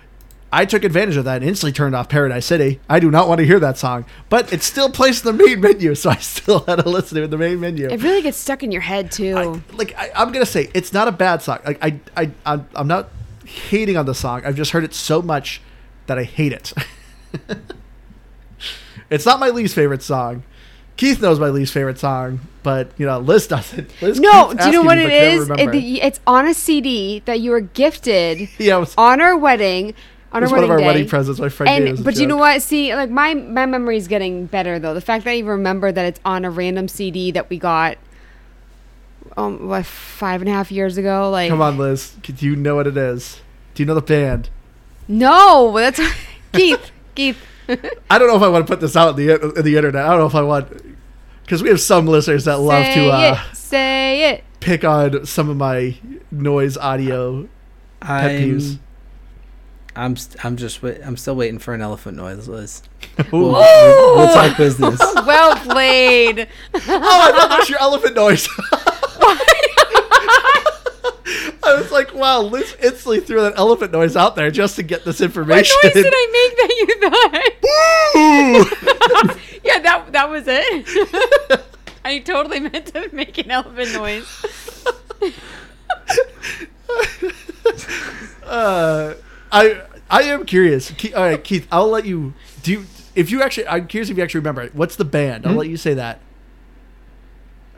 I 0.52 0.66
took 0.66 0.84
advantage 0.84 1.16
of 1.16 1.26
that 1.26 1.38
and 1.38 1.46
instantly 1.46 1.72
turned 1.72 1.96
off 1.96 2.10
Paradise 2.10 2.46
City. 2.46 2.80
I 2.90 3.00
do 3.00 3.12
not 3.12 3.28
want 3.28 3.40
to 3.40 3.46
hear 3.46 3.60
that 3.60 3.78
song, 3.78 4.06
but 4.30 4.52
it's 4.52 4.66
still 4.66 4.90
placed 4.90 5.26
in 5.26 5.38
the 5.38 5.46
main 5.46 5.62
menu, 5.62 5.94
so 5.94 6.10
I 6.12 6.16
still 6.18 6.62
had 6.62 6.78
to 6.78 6.90
listen 6.90 7.16
to 7.16 7.22
it 7.22 7.26
in 7.26 7.32
the 7.32 7.38
main 7.38 7.60
menu. 7.60 7.88
It 7.88 8.02
really 8.02 8.22
gets 8.22 8.38
stuck 8.38 8.64
in 8.64 8.72
your 8.72 8.82
head 8.82 9.12
too. 9.12 9.38
I, 9.38 9.76
like 9.76 9.96
I, 9.98 10.12
I'm 10.16 10.32
gonna 10.32 10.46
say, 10.46 10.70
it's 10.74 10.92
not 10.92 11.08
a 11.08 11.12
bad 11.12 11.42
song. 11.44 11.60
Like 11.66 11.84
I, 11.84 12.00
I, 12.18 12.32
I'm, 12.46 12.68
I'm 12.74 12.88
not 12.88 13.10
hating 13.46 13.96
on 13.96 14.06
the 14.06 14.16
song. 14.16 14.42
I've 14.44 14.56
just 14.56 14.72
heard 14.72 14.84
it 14.84 14.94
so 14.94 15.22
much 15.22 15.62
that 16.08 16.18
I 16.18 16.24
hate 16.24 16.54
it. 16.54 16.74
it's 19.10 19.26
not 19.26 19.40
my 19.40 19.50
least 19.50 19.76
favorite 19.76 20.02
song. 20.02 20.44
Keith 21.00 21.22
knows 21.22 21.40
my 21.40 21.48
least 21.48 21.72
favorite 21.72 21.98
song, 21.98 22.42
but 22.62 22.92
you 22.98 23.06
know 23.06 23.20
Liz 23.20 23.48
doesn't. 23.48 23.90
Liz 24.02 24.20
no, 24.20 24.54
do 24.54 24.66
you 24.66 24.74
know 24.74 24.82
what 24.82 24.98
it 24.98 25.10
is? 25.10 25.46
it 25.46 25.48
but 25.48 25.48
can't 25.48 25.48
is? 25.48 25.48
It, 25.48 25.52
remember. 25.52 25.72
the, 25.72 26.02
it's 26.02 26.20
on 26.28 26.46
a 26.46 26.54
CD 26.54 27.20
that 27.20 27.40
you 27.40 27.52
were 27.52 27.62
gifted 27.62 28.50
yeah, 28.58 28.76
was, 28.76 28.96
on 28.98 29.22
our 29.22 29.38
wedding. 29.38 29.94
On 30.34 30.44
our 30.44 30.50
one 30.50 30.62
of 30.62 30.70
wedding 30.70 30.86
our 30.86 30.92
wedding 30.92 31.08
presents. 31.08 31.40
My 31.40 31.48
friend 31.48 31.88
And 31.88 32.04
but 32.04 32.18
you 32.18 32.28
know 32.28 32.36
what? 32.36 32.62
See, 32.62 32.94
like 32.94 33.10
my 33.10 33.34
my 33.34 33.66
memory 33.66 33.96
is 33.96 34.10
getting 34.10 34.46
better 34.48 34.78
though. 34.78 34.94
The 34.94 35.00
fact 35.00 35.24
that 35.24 35.32
I 35.32 35.36
even 35.36 35.52
remember 35.52 35.90
that 35.90 36.06
it's 36.06 36.20
on 36.26 36.44
a 36.44 36.52
random 36.52 36.90
CD 36.90 37.32
that 37.32 37.50
we 37.50 37.58
got, 37.58 37.98
um, 39.38 39.70
what 39.70 39.86
five 39.86 40.42
and 40.42 40.50
a 40.50 40.52
half 40.52 40.70
years 40.70 40.98
ago. 40.98 41.30
Like, 41.30 41.50
Come 41.50 41.62
on, 41.62 41.78
Liz. 41.78 42.18
Do 42.22 42.34
you 42.46 42.58
know 42.58 42.76
what 42.76 42.88
it 42.88 42.98
is? 42.98 43.40
Do 43.74 43.84
you 43.84 43.88
know 43.88 43.96
the 43.96 44.02
band? 44.02 44.50
no, 45.08 45.72
that's 45.78 46.02
Keith. 46.52 46.92
Keith. 47.16 47.38
I 48.10 48.18
don't 48.18 48.28
know 48.28 48.36
if 48.36 48.42
I 48.42 48.48
want 48.50 48.66
to 48.66 48.72
put 48.72 48.80
this 48.80 48.96
out 48.96 49.18
in 49.20 49.26
the 49.28 49.54
in 49.58 49.64
the 49.64 49.76
internet. 49.78 50.06
I 50.06 50.10
don't 50.10 50.20
know 50.20 50.26
if 50.26 50.36
I 50.36 50.42
want 50.42 50.98
because 51.44 51.62
we 51.64 51.70
have 51.70 51.80
some 51.82 52.08
listeners 52.08 52.46
that 52.46 52.60
love 52.60 52.86
to 52.94 53.10
uh, 53.10 53.40
it. 53.52 53.56
Say 53.56 54.32
it. 54.32 54.44
pick 54.60 54.84
on 54.84 55.26
some 55.26 55.50
of 55.50 55.58
my 55.58 55.96
noise 56.32 56.78
audio 56.78 57.48
pet 58.00 58.32
peeves. 58.42 58.74
I'm 59.96 60.04
I'm 60.12 60.16
st- 60.16 60.46
I'm 60.46 60.56
just 60.58 60.82
wait- 60.82 61.02
I'm 61.04 61.18
still 61.18 61.36
waiting 61.36 61.60
for 61.60 61.74
an 61.74 61.82
elephant 61.82 62.16
noise, 62.18 62.48
Liz. 62.48 62.84
Ooh. 63.20 63.26
We'll, 63.32 63.56
oh, 63.58 64.14
we'll, 64.16 64.26
we'll 64.26 64.34
talk 64.34 64.58
business. 64.58 65.00
well 65.00 65.56
played. 65.58 66.48
Oh, 66.74 66.78
I 66.78 67.32
thought 67.32 67.50
that 67.50 67.60
was 67.60 67.70
your 67.70 67.80
elephant 67.80 68.16
noise. 68.16 68.48
I 71.64 71.76
was 71.76 71.92
like, 71.92 72.14
wow, 72.14 72.42
Liz 72.42 72.76
instantly 72.82 73.20
threw 73.20 73.42
that 73.42 73.54
elephant 73.58 73.92
noise 73.92 74.16
out 74.16 74.36
there 74.36 74.50
just 74.52 74.76
to 74.78 74.84
get 74.84 75.04
this 75.06 75.22
information. 75.22 75.76
What 75.84 75.96
information. 75.96 76.12
noise 76.12 76.12
did 76.12 76.14
I 76.16 76.28
make 76.34 76.56
that 76.58 76.74
you 76.80 76.88
thought? 78.66 79.36
Ooh. 79.36 79.60
yeah, 79.64 79.80
that 79.80 80.12
that 80.14 80.30
was 80.30 80.44
it. 80.48 81.64
I 82.06 82.20
totally 82.20 82.60
meant 82.62 82.88
to 82.88 83.10
make 83.14 83.38
an 83.38 83.52
elephant 83.52 83.94
noise. 83.94 84.46
uh, 88.46 89.14
I 89.52 89.82
I 90.10 90.24
am 90.24 90.46
curious. 90.46 90.92
Keith, 90.92 91.16
all 91.16 91.24
right, 91.24 91.44
Keith, 91.44 91.68
I'll 91.72 91.90
let 91.90 92.06
you 92.06 92.34
do. 92.64 92.72
You, 92.72 92.86
if 93.16 93.32
you 93.32 93.42
actually, 93.42 93.68
I'm 93.68 93.88
curious 93.88 94.10
if 94.10 94.18
you 94.18 94.24
actually 94.24 94.40
remember 94.40 94.62
it. 94.62 94.74
What's 94.76 94.96
the 94.96 95.06
band? 95.06 95.46
I'll 95.46 95.54
Hmm? 95.54 95.60
let 95.60 95.68
you 95.70 95.78
say 95.78 95.94
that. 95.96 96.20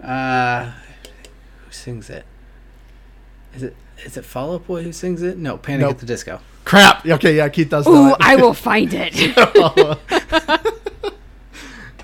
Uh, 0.01 0.71
who 1.65 1.71
sings 1.71 2.09
it? 2.09 2.25
Is 3.55 3.63
it 3.63 3.75
is 4.05 4.17
it 4.17 4.25
Fall 4.25 4.53
Out 4.55 4.65
Boy 4.67 4.83
who 4.83 4.91
sings 4.91 5.21
it? 5.21 5.37
No, 5.37 5.57
Panic 5.57 5.81
Nope. 5.81 5.91
at 5.91 5.99
the 5.99 6.05
Disco. 6.05 6.39
Crap. 6.65 7.05
Okay, 7.05 7.35
yeah, 7.35 7.49
Keith 7.49 7.69
does 7.69 7.85
know 7.85 8.11
Ooh. 8.11 8.15
I 8.19 8.35
will 8.35 8.53
find 8.67 8.91
it. 8.93 9.13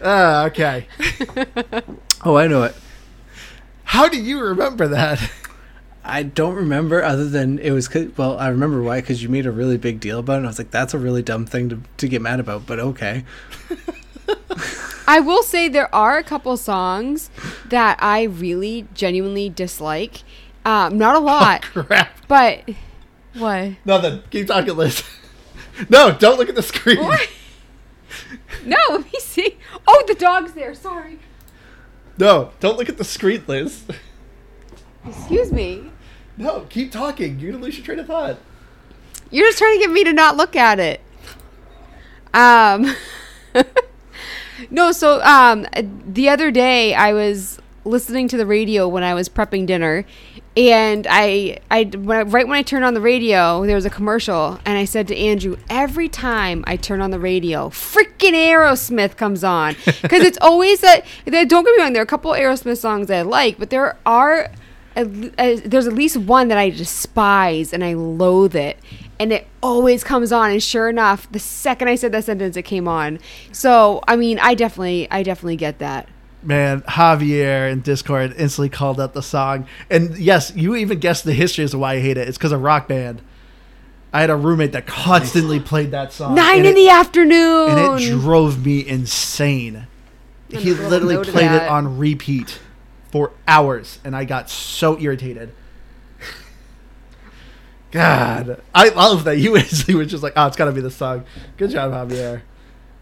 Ah, 0.04 0.45
okay. 0.45 0.88
Oh, 2.24 2.36
I 2.36 2.45
know 2.48 2.64
it. 2.64 2.76
How 3.84 4.08
do 4.08 4.22
you 4.22 4.39
remember 4.39 4.88
that? 4.89 5.20
I 6.04 6.22
don't 6.24 6.54
remember 6.54 7.04
other 7.04 7.28
than 7.28 7.58
it 7.60 7.72
was 7.72 7.88
'cause- 7.88 8.10
well, 8.16 8.38
I 8.38 8.48
remember 8.50 8.82
why 8.84 9.02
because 9.02 9.24
you 9.24 9.30
made 9.30 9.45
a 9.48 9.52
really 9.52 9.78
big 9.78 10.00
deal 10.00 10.20
about 10.20 10.34
it. 10.34 10.38
And 10.38 10.45
I 10.45 10.50
was 10.50 10.60
like, 10.60 10.70
that's 10.72 10.93
a 10.93 11.00
really 11.00 11.24
dumb 11.24 11.45
thing 11.48 11.70
to 11.70 11.82
to 11.98 12.08
get 12.08 12.22
mad 12.22 12.39
about, 12.39 12.66
but 12.68 12.80
okay. 12.80 13.26
I 15.08 15.20
will 15.20 15.41
say 15.41 15.68
there 15.68 15.93
are 15.95 16.18
a 16.18 16.24
couple 16.24 16.56
songs 16.58 17.30
that 17.70 17.98
I 18.02 18.24
really 18.24 18.88
genuinely 18.93 19.50
dislike. 19.50 20.22
Um, 20.68 20.97
not 20.97 21.15
a 21.15 21.20
lot, 21.20 21.61
Crap. 21.74 22.09
but 22.28 22.70
what? 23.38 23.72
Nothing. 23.86 24.22
Keep 24.30 24.47
talking, 24.47 24.76
Liz. 24.76 25.01
no, 25.89 26.11
don't 26.11 26.38
look 26.38 26.49
at 26.49 26.55
the 26.55 26.63
screen. 26.63 26.99
What? 26.99 27.30
No, 28.65 28.78
let 28.89 29.05
me 29.05 29.20
see. 29.20 29.57
Oh, 29.88 30.03
the 30.07 30.15
dog's 30.15 30.53
there. 30.53 30.74
Sorry. 30.74 31.20
No, 32.18 32.51
don't 32.59 32.78
look 32.78 32.89
at 32.89 32.97
the 32.97 33.03
screen, 33.05 33.43
Liz. 33.47 33.86
Excuse 35.05 35.51
me. 35.51 35.91
No, 36.36 36.61
keep 36.70 36.91
talking. 36.91 37.39
You're 37.39 37.51
gonna 37.51 37.63
lose 37.63 37.78
your 37.78 37.86
train 37.86 37.99
of 37.99 38.07
thought. 38.07 38.38
You're 39.32 39.47
just 39.47 39.57
trying 39.57 39.76
to 39.78 39.80
get 39.80 39.91
me 39.91 40.03
to 40.03 40.13
not 40.13 40.36
look 40.36 40.55
at 40.55 40.80
it. 40.80 41.01
Um. 42.34 42.93
no, 44.70 44.91
so 44.91 45.22
um, 45.22 45.65
the 46.05 46.28
other 46.30 46.51
day 46.51 46.93
I 46.93 47.13
was 47.13 47.59
listening 47.86 48.28
to 48.30 48.38
the 48.38 48.45
radio 48.45 48.88
when 48.88 49.03
I 49.03 49.13
was 49.13 49.30
prepping 49.30 49.65
dinner, 49.65 50.05
and 50.58 51.05
I, 51.08 51.60
I, 51.70 51.84
when 51.84 52.18
I, 52.18 52.22
right 52.24 52.47
when 52.47 52.58
I 52.58 52.64
turned 52.64 52.84
on 52.84 52.95
the 52.95 53.01
radio, 53.01 53.64
there 53.68 53.76
was 53.76 53.86
a 53.86 53.91
commercial, 53.91 54.60
and 54.66 54.76
I 54.76 54.86
said 54.86 55.08
to 55.10 55.16
Andrew, 55.16 55.55
every 55.70 56.10
time 56.10 56.64
I 56.66 56.78
turn 56.78 56.99
on 56.99 57.12
the 57.12 57.20
radio, 57.20 57.70
freaking 57.70 58.34
Aerosmith 58.34 59.18
comes 59.18 59.43
on, 59.43 59.76
because 60.01 60.24
it's 60.24 60.39
always 60.41 60.82
that. 60.82 61.05
Don't 61.28 61.64
get 61.64 61.76
me 61.76 61.84
wrong, 61.84 61.93
there 61.93 62.01
are 62.01 62.03
a 62.03 62.08
couple 62.08 62.32
Aerosmith 62.32 62.80
songs 62.80 63.05
that 63.08 63.20
I 63.20 63.22
like, 63.22 63.60
but 63.60 63.70
there 63.70 63.97
are. 64.05 64.49
At, 64.95 65.05
uh, 65.38 65.62
there's 65.64 65.86
at 65.86 65.93
least 65.93 66.18
one 66.18 66.47
that 66.47 66.58
I 66.58 66.72
despise 66.72 67.72
and 67.72 67.84
I 67.84 67.93
loathe 67.93 68.55
it, 68.55 68.80
and 69.20 69.32
it 69.32 69.45
always 69.62 70.03
comes 70.03 70.32
on. 70.32 70.49
And 70.49 70.64
sure 70.64 70.89
enough, 70.89 71.32
the 71.32 71.38
second 71.38 71.88
I 71.88 71.93
said 71.93 72.12
that 72.14 72.24
sentence, 72.24 72.58
it 72.58 72.64
came 72.64 72.88
on. 72.88 73.20
So 73.51 74.01
I 74.08 74.16
mean, 74.16 74.39
I 74.39 74.55
definitely, 74.55 75.08
I 75.12 75.22
definitely 75.22 75.58
get 75.58 75.78
that. 75.78 76.10
Man, 76.44 76.82
Javier 76.82 77.72
in 77.72 77.82
Discord 77.82 78.34
instantly 78.38 78.70
called 78.70 79.00
out 79.02 79.14
the 79.14 79.24
song. 79.24 79.68
And 79.90 80.18
yes, 80.18 80.54
you 80.56 80.76
even 80.76 81.00
guessed 81.00 81.24
the 81.24 81.34
history 81.34 81.64
as 81.64 81.72
to 81.72 81.78
why 81.80 81.96
I 81.96 82.00
hate 82.00 82.18
it. 82.18 82.28
It's 82.28 82.38
because 82.38 82.52
of 82.52 82.62
Rock 82.62 82.88
Band. 82.88 83.22
I 84.14 84.22
had 84.22 84.30
a 84.30 84.36
roommate 84.36 84.72
that 84.72 84.88
constantly 84.88 85.60
played 85.60 85.92
that 85.92 86.14
song. 86.14 86.36
Nine 86.36 86.60
in 86.60 86.66
it, 86.68 86.76
the 86.76 86.90
afternoon. 86.90 87.70
And 87.70 88.02
it 88.02 88.10
drove 88.10 88.66
me 88.66 88.88
insane. 88.88 89.88
I'm 90.52 90.60
He 90.60 90.72
gonna 90.74 90.82
roll 90.82 90.88
a 90.88 90.90
literally 90.92 91.16
note 91.16 91.28
of 91.28 91.34
played 91.34 91.52
it 91.52 91.64
on 91.64 91.98
repeat 91.98 92.60
for 93.12 93.32
hours, 93.48 94.00
and 94.04 94.16
I 94.16 94.24
got 94.24 94.50
so 94.50 94.98
irritated. 95.00 95.54
God, 97.92 98.62
I 98.74 98.90
love 98.90 99.26
that 99.26 99.38
you 99.38 99.58
instantly 99.58 99.96
were 99.96 100.06
just 100.06 100.24
like, 100.24 100.34
"Oh, 100.36 100.48
it's 100.48 100.56
got 100.58 100.66
to 100.66 100.72
be 100.72 100.82
the 100.82 100.92
song." 100.92 101.26
Good 101.58 101.72
job, 101.72 101.92
Javier. 101.92 102.42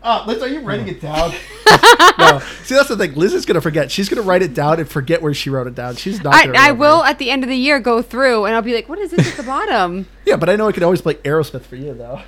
Oh, 0.07 0.23
Liz, 0.27 0.41
are 0.43 0.47
you 0.47 0.59
writing 0.59 0.87
it 0.87 1.01
down? 1.01 1.31
no. 2.19 2.39
See, 2.63 2.75
that's 2.75 2.89
the 2.89 2.95
thing. 2.95 3.15
Liz 3.15 3.33
is 3.33 3.43
gonna 3.43 3.59
forget. 3.59 3.91
She's 3.91 4.07
gonna 4.07 4.21
write 4.21 4.43
it 4.43 4.53
down 4.53 4.79
and 4.79 4.87
forget 4.87 5.19
where 5.21 5.33
she 5.33 5.49
wrote 5.49 5.65
it 5.65 5.73
down. 5.73 5.95
She's 5.95 6.23
not. 6.23 6.35
I, 6.35 6.45
Gonna 6.45 6.59
I 6.59 6.71
will 6.73 7.03
at 7.03 7.17
the 7.17 7.31
end 7.31 7.43
of 7.43 7.49
the 7.49 7.55
year 7.55 7.79
go 7.79 8.03
through 8.03 8.45
and 8.45 8.55
I'll 8.55 8.61
be 8.61 8.75
like, 8.75 8.87
what 8.87 8.99
is 8.99 9.09
this 9.09 9.27
at 9.31 9.35
the 9.35 9.43
bottom? 9.51 10.07
Yeah, 10.25 10.35
but 10.35 10.47
I 10.47 10.55
know 10.57 10.67
I 10.67 10.71
could 10.73 10.83
always 10.83 11.01
play 11.01 11.15
Aerosmith 11.15 11.63
for 11.63 11.75
you, 11.75 11.95
though. 11.95 12.21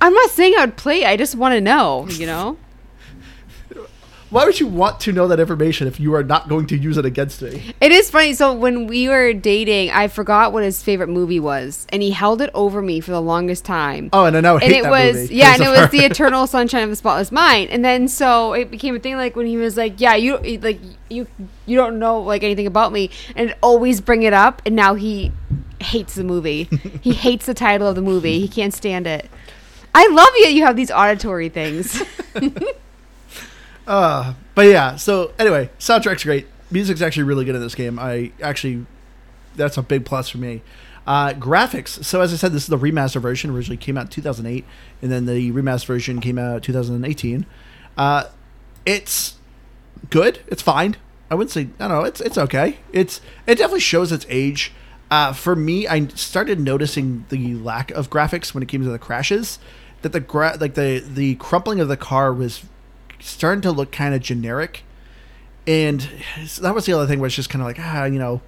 I'm 0.00 0.12
not 0.12 0.30
saying 0.30 0.54
I 0.58 0.64
would 0.64 0.76
play. 0.76 1.04
I 1.04 1.16
just 1.16 1.36
want 1.36 1.52
to 1.52 1.60
know. 1.60 2.08
You 2.08 2.26
know. 2.26 2.56
Why 4.30 4.44
would 4.44 4.60
you 4.60 4.68
want 4.68 5.00
to 5.00 5.12
know 5.12 5.26
that 5.26 5.40
information 5.40 5.88
if 5.88 5.98
you 5.98 6.14
are 6.14 6.22
not 6.22 6.48
going 6.48 6.66
to 6.68 6.76
use 6.76 6.96
it 6.96 7.04
against 7.04 7.42
me? 7.42 7.74
It 7.80 7.90
is 7.90 8.10
funny. 8.10 8.32
So 8.32 8.54
when 8.54 8.86
we 8.86 9.08
were 9.08 9.32
dating, 9.32 9.90
I 9.90 10.06
forgot 10.06 10.52
what 10.52 10.62
his 10.62 10.80
favorite 10.84 11.08
movie 11.08 11.40
was, 11.40 11.84
and 11.88 12.00
he 12.00 12.12
held 12.12 12.40
it 12.40 12.48
over 12.54 12.80
me 12.80 13.00
for 13.00 13.10
the 13.10 13.20
longest 13.20 13.64
time. 13.64 14.08
Oh, 14.12 14.26
and 14.26 14.36
I 14.36 14.40
know. 14.40 14.58
And 14.58 14.72
it 14.72 14.88
was 14.88 15.16
movie 15.16 15.34
yeah, 15.34 15.54
and 15.54 15.62
it 15.62 15.68
was 15.68 15.90
the 15.90 16.04
Eternal 16.04 16.46
Sunshine 16.46 16.84
of 16.84 16.90
the 16.90 16.96
Spotless 16.96 17.32
Mind. 17.32 17.70
And 17.70 17.84
then 17.84 18.06
so 18.06 18.52
it 18.52 18.70
became 18.70 18.94
a 18.94 19.00
thing 19.00 19.16
like 19.16 19.34
when 19.34 19.46
he 19.46 19.56
was 19.56 19.76
like, 19.76 20.00
"Yeah, 20.00 20.14
you 20.14 20.38
like 20.58 20.80
you 21.08 21.26
you 21.66 21.76
don't 21.76 21.98
know 21.98 22.20
like 22.20 22.44
anything 22.44 22.68
about 22.68 22.92
me," 22.92 23.10
and 23.34 23.52
always 23.64 24.00
bring 24.00 24.22
it 24.22 24.32
up. 24.32 24.62
And 24.64 24.76
now 24.76 24.94
he 24.94 25.32
hates 25.80 26.14
the 26.14 26.24
movie. 26.24 26.64
he 27.00 27.14
hates 27.14 27.46
the 27.46 27.54
title 27.54 27.88
of 27.88 27.96
the 27.96 28.02
movie. 28.02 28.38
He 28.38 28.46
can't 28.46 28.72
stand 28.72 29.08
it. 29.08 29.28
I 29.92 30.06
love 30.06 30.30
you. 30.36 30.46
You 30.46 30.64
have 30.66 30.76
these 30.76 30.92
auditory 30.92 31.48
things. 31.48 32.00
Uh, 33.90 34.34
but 34.54 34.66
yeah. 34.66 34.94
So 34.94 35.32
anyway, 35.36 35.68
soundtrack's 35.80 36.22
great. 36.22 36.46
Music's 36.70 37.02
actually 37.02 37.24
really 37.24 37.44
good 37.44 37.56
in 37.56 37.60
this 37.60 37.74
game. 37.74 37.98
I 37.98 38.30
actually, 38.40 38.86
that's 39.56 39.76
a 39.76 39.82
big 39.82 40.04
plus 40.04 40.28
for 40.28 40.38
me. 40.38 40.62
Uh, 41.08 41.32
graphics. 41.32 42.04
So 42.04 42.20
as 42.20 42.32
I 42.32 42.36
said, 42.36 42.52
this 42.52 42.62
is 42.62 42.68
the 42.68 42.78
remaster 42.78 43.20
version. 43.20 43.50
Originally 43.50 43.76
came 43.76 43.98
out 43.98 44.02
in 44.02 44.08
2008, 44.10 44.64
and 45.02 45.10
then 45.10 45.26
the 45.26 45.50
remaster 45.50 45.86
version 45.86 46.20
came 46.20 46.38
out 46.38 46.62
2018. 46.62 47.46
Uh, 47.98 48.26
it's 48.86 49.34
good. 50.08 50.38
It's 50.46 50.62
fine. 50.62 50.96
I 51.28 51.34
wouldn't 51.34 51.50
say 51.50 51.62
I 51.80 51.88
don't 51.88 51.98
know. 51.98 52.04
It's 52.04 52.20
it's 52.20 52.38
okay. 52.38 52.78
It's 52.92 53.20
it 53.44 53.56
definitely 53.56 53.80
shows 53.80 54.12
its 54.12 54.24
age. 54.28 54.72
Uh, 55.10 55.32
for 55.32 55.56
me, 55.56 55.88
I 55.88 56.06
started 56.08 56.60
noticing 56.60 57.24
the 57.28 57.56
lack 57.56 57.90
of 57.90 58.08
graphics 58.08 58.54
when 58.54 58.62
it 58.62 58.68
came 58.68 58.84
to 58.84 58.90
the 58.90 59.00
crashes. 59.00 59.58
That 60.02 60.12
the 60.12 60.20
gra- 60.20 60.58
like 60.60 60.74
the 60.74 61.00
the 61.04 61.34
crumpling 61.36 61.80
of 61.80 61.88
the 61.88 61.96
car 61.96 62.32
was 62.32 62.62
starting 63.20 63.62
to 63.62 63.72
look 63.72 63.92
kind 63.92 64.14
of 64.14 64.20
generic, 64.20 64.82
and 65.66 66.08
that 66.60 66.74
was 66.74 66.86
the 66.86 66.92
other 66.92 67.06
thing. 67.06 67.20
Was 67.20 67.34
just 67.34 67.50
kind 67.50 67.62
of 67.62 67.66
like 67.66 67.78
ah, 67.78 68.04
you 68.04 68.18
know, 68.18 68.40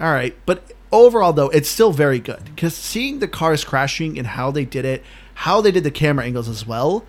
all 0.00 0.12
right. 0.12 0.34
But 0.46 0.72
overall, 0.92 1.32
though, 1.32 1.50
it's 1.50 1.68
still 1.68 1.92
very 1.92 2.18
good 2.18 2.44
because 2.44 2.74
seeing 2.74 3.18
the 3.18 3.28
cars 3.28 3.64
crashing 3.64 4.18
and 4.18 4.26
how 4.28 4.50
they 4.50 4.64
did 4.64 4.84
it, 4.84 5.02
how 5.34 5.60
they 5.60 5.70
did 5.70 5.84
the 5.84 5.90
camera 5.90 6.24
angles 6.24 6.48
as 6.48 6.66
well, 6.66 7.04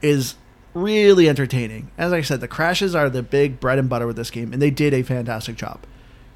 is 0.00 0.36
really 0.74 1.28
entertaining. 1.28 1.90
As 1.98 2.12
I 2.12 2.22
said, 2.22 2.40
the 2.40 2.48
crashes 2.48 2.94
are 2.94 3.10
the 3.10 3.22
big 3.22 3.60
bread 3.60 3.78
and 3.78 3.88
butter 3.88 4.06
with 4.06 4.16
this 4.16 4.30
game, 4.30 4.52
and 4.52 4.60
they 4.60 4.70
did 4.70 4.94
a 4.94 5.02
fantastic 5.02 5.56
job. 5.56 5.80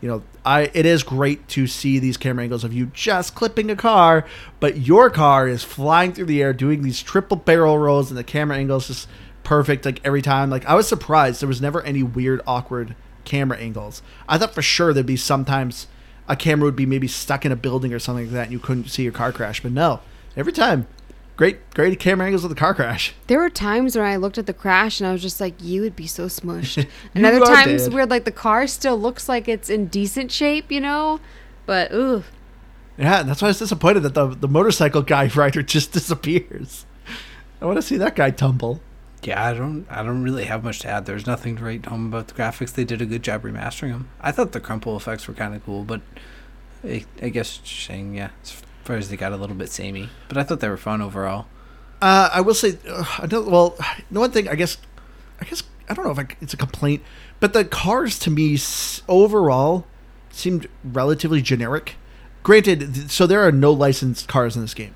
You 0.00 0.08
know, 0.08 0.22
I 0.44 0.70
it 0.74 0.84
is 0.84 1.02
great 1.02 1.48
to 1.48 1.66
see 1.66 1.98
these 1.98 2.16
camera 2.16 2.44
angles 2.44 2.64
of 2.64 2.72
you 2.72 2.86
just 2.86 3.34
clipping 3.34 3.70
a 3.70 3.76
car, 3.76 4.26
but 4.60 4.78
your 4.78 5.08
car 5.08 5.48
is 5.48 5.64
flying 5.64 6.12
through 6.12 6.26
the 6.26 6.42
air 6.42 6.52
doing 6.52 6.82
these 6.82 7.02
triple 7.02 7.36
barrel 7.36 7.78
rolls, 7.78 8.10
and 8.10 8.18
the 8.18 8.24
camera 8.24 8.58
angles 8.58 8.88
just 8.88 9.08
perfect 9.46 9.84
like 9.84 10.00
every 10.04 10.22
time. 10.22 10.50
Like 10.50 10.66
I 10.66 10.74
was 10.74 10.88
surprised 10.88 11.40
there 11.40 11.48
was 11.48 11.62
never 11.62 11.80
any 11.82 12.02
weird, 12.02 12.42
awkward 12.48 12.96
camera 13.24 13.56
angles. 13.56 14.02
I 14.28 14.38
thought 14.38 14.52
for 14.54 14.60
sure 14.60 14.92
there'd 14.92 15.06
be 15.06 15.16
sometimes 15.16 15.86
a 16.28 16.34
camera 16.34 16.64
would 16.64 16.74
be 16.74 16.84
maybe 16.84 17.06
stuck 17.06 17.46
in 17.46 17.52
a 17.52 17.56
building 17.56 17.94
or 17.94 18.00
something 18.00 18.24
like 18.26 18.34
that, 18.34 18.42
and 18.44 18.52
you 18.52 18.58
couldn't 18.58 18.88
see 18.88 19.04
your 19.04 19.12
car 19.12 19.30
crash. 19.30 19.62
But 19.62 19.70
no, 19.70 20.00
every 20.36 20.52
time, 20.52 20.88
great, 21.36 21.70
great 21.74 22.00
camera 22.00 22.26
angles 22.26 22.42
of 22.42 22.50
the 22.50 22.56
car 22.56 22.74
crash. 22.74 23.14
There 23.28 23.38
were 23.38 23.48
times 23.48 23.94
when 23.96 24.04
I 24.04 24.16
looked 24.16 24.36
at 24.36 24.46
the 24.46 24.52
crash 24.52 25.00
and 25.00 25.06
I 25.06 25.12
was 25.12 25.22
just 25.22 25.40
like, 25.40 25.54
"You 25.62 25.82
would 25.82 25.94
be 25.94 26.08
so 26.08 26.26
smushed." 26.26 26.84
and 27.14 27.24
other 27.24 27.38
times 27.38 27.84
dead. 27.84 27.94
where 27.94 28.04
like 28.04 28.24
the 28.24 28.32
car 28.32 28.66
still 28.66 28.98
looks 28.98 29.28
like 29.28 29.46
it's 29.46 29.70
in 29.70 29.86
decent 29.86 30.32
shape, 30.32 30.72
you 30.72 30.80
know, 30.80 31.20
but 31.66 31.92
ooh, 31.92 32.24
Yeah, 32.98 33.22
that's 33.22 33.40
why 33.42 33.46
I 33.46 33.50
was 33.50 33.60
disappointed 33.60 34.00
that 34.00 34.14
the 34.14 34.26
the 34.26 34.48
motorcycle 34.48 35.02
guy 35.02 35.28
rider 35.36 35.62
just 35.62 35.92
disappears. 35.92 36.84
I 37.60 37.66
want 37.66 37.76
to 37.76 37.82
see 37.82 37.96
that 37.96 38.16
guy 38.16 38.32
tumble. 38.32 38.80
Yeah, 39.22 39.44
I 39.44 39.54
don't. 39.54 39.86
I 39.90 40.02
don't 40.02 40.22
really 40.22 40.44
have 40.44 40.62
much 40.62 40.80
to 40.80 40.88
add. 40.88 41.06
There's 41.06 41.26
nothing 41.26 41.56
to 41.56 41.64
write 41.64 41.86
home 41.86 42.06
about 42.06 42.28
the 42.28 42.34
graphics. 42.34 42.72
They 42.72 42.84
did 42.84 43.02
a 43.02 43.06
good 43.06 43.22
job 43.22 43.42
remastering 43.42 43.92
them. 43.92 44.08
I 44.20 44.30
thought 44.30 44.52
the 44.52 44.60
crumple 44.60 44.96
effects 44.96 45.26
were 45.26 45.34
kind 45.34 45.54
of 45.54 45.64
cool, 45.64 45.84
but 45.84 46.00
I, 46.84 47.04
I 47.20 47.30
guess 47.30 47.60
saying 47.64 48.14
yeah, 48.14 48.30
as 48.42 48.62
far 48.84 48.96
as 48.96 49.08
they 49.08 49.16
got 49.16 49.32
a 49.32 49.36
little 49.36 49.56
bit 49.56 49.70
samey, 49.70 50.10
but 50.28 50.36
I 50.38 50.44
thought 50.44 50.60
they 50.60 50.68
were 50.68 50.76
fun 50.76 51.02
overall. 51.02 51.46
Uh, 52.00 52.28
I 52.32 52.40
will 52.42 52.54
say, 52.54 52.78
uh, 52.88 53.26
well, 53.30 53.76
the 54.10 54.20
one 54.20 54.30
thing 54.30 54.48
I 54.48 54.54
guess, 54.54 54.76
I 55.40 55.44
guess 55.44 55.62
I 55.88 55.94
don't 55.94 56.04
know 56.04 56.12
if 56.12 56.18
I, 56.18 56.26
it's 56.40 56.54
a 56.54 56.58
complaint, 56.58 57.02
but 57.40 57.52
the 57.52 57.64
cars 57.64 58.18
to 58.20 58.30
me 58.30 58.58
overall 59.08 59.86
seemed 60.30 60.68
relatively 60.84 61.40
generic. 61.40 61.96
Granted, 62.42 62.94
th- 62.94 63.10
so 63.10 63.26
there 63.26 63.40
are 63.40 63.50
no 63.50 63.72
licensed 63.72 64.28
cars 64.28 64.54
in 64.56 64.62
this 64.62 64.74
game. 64.74 64.94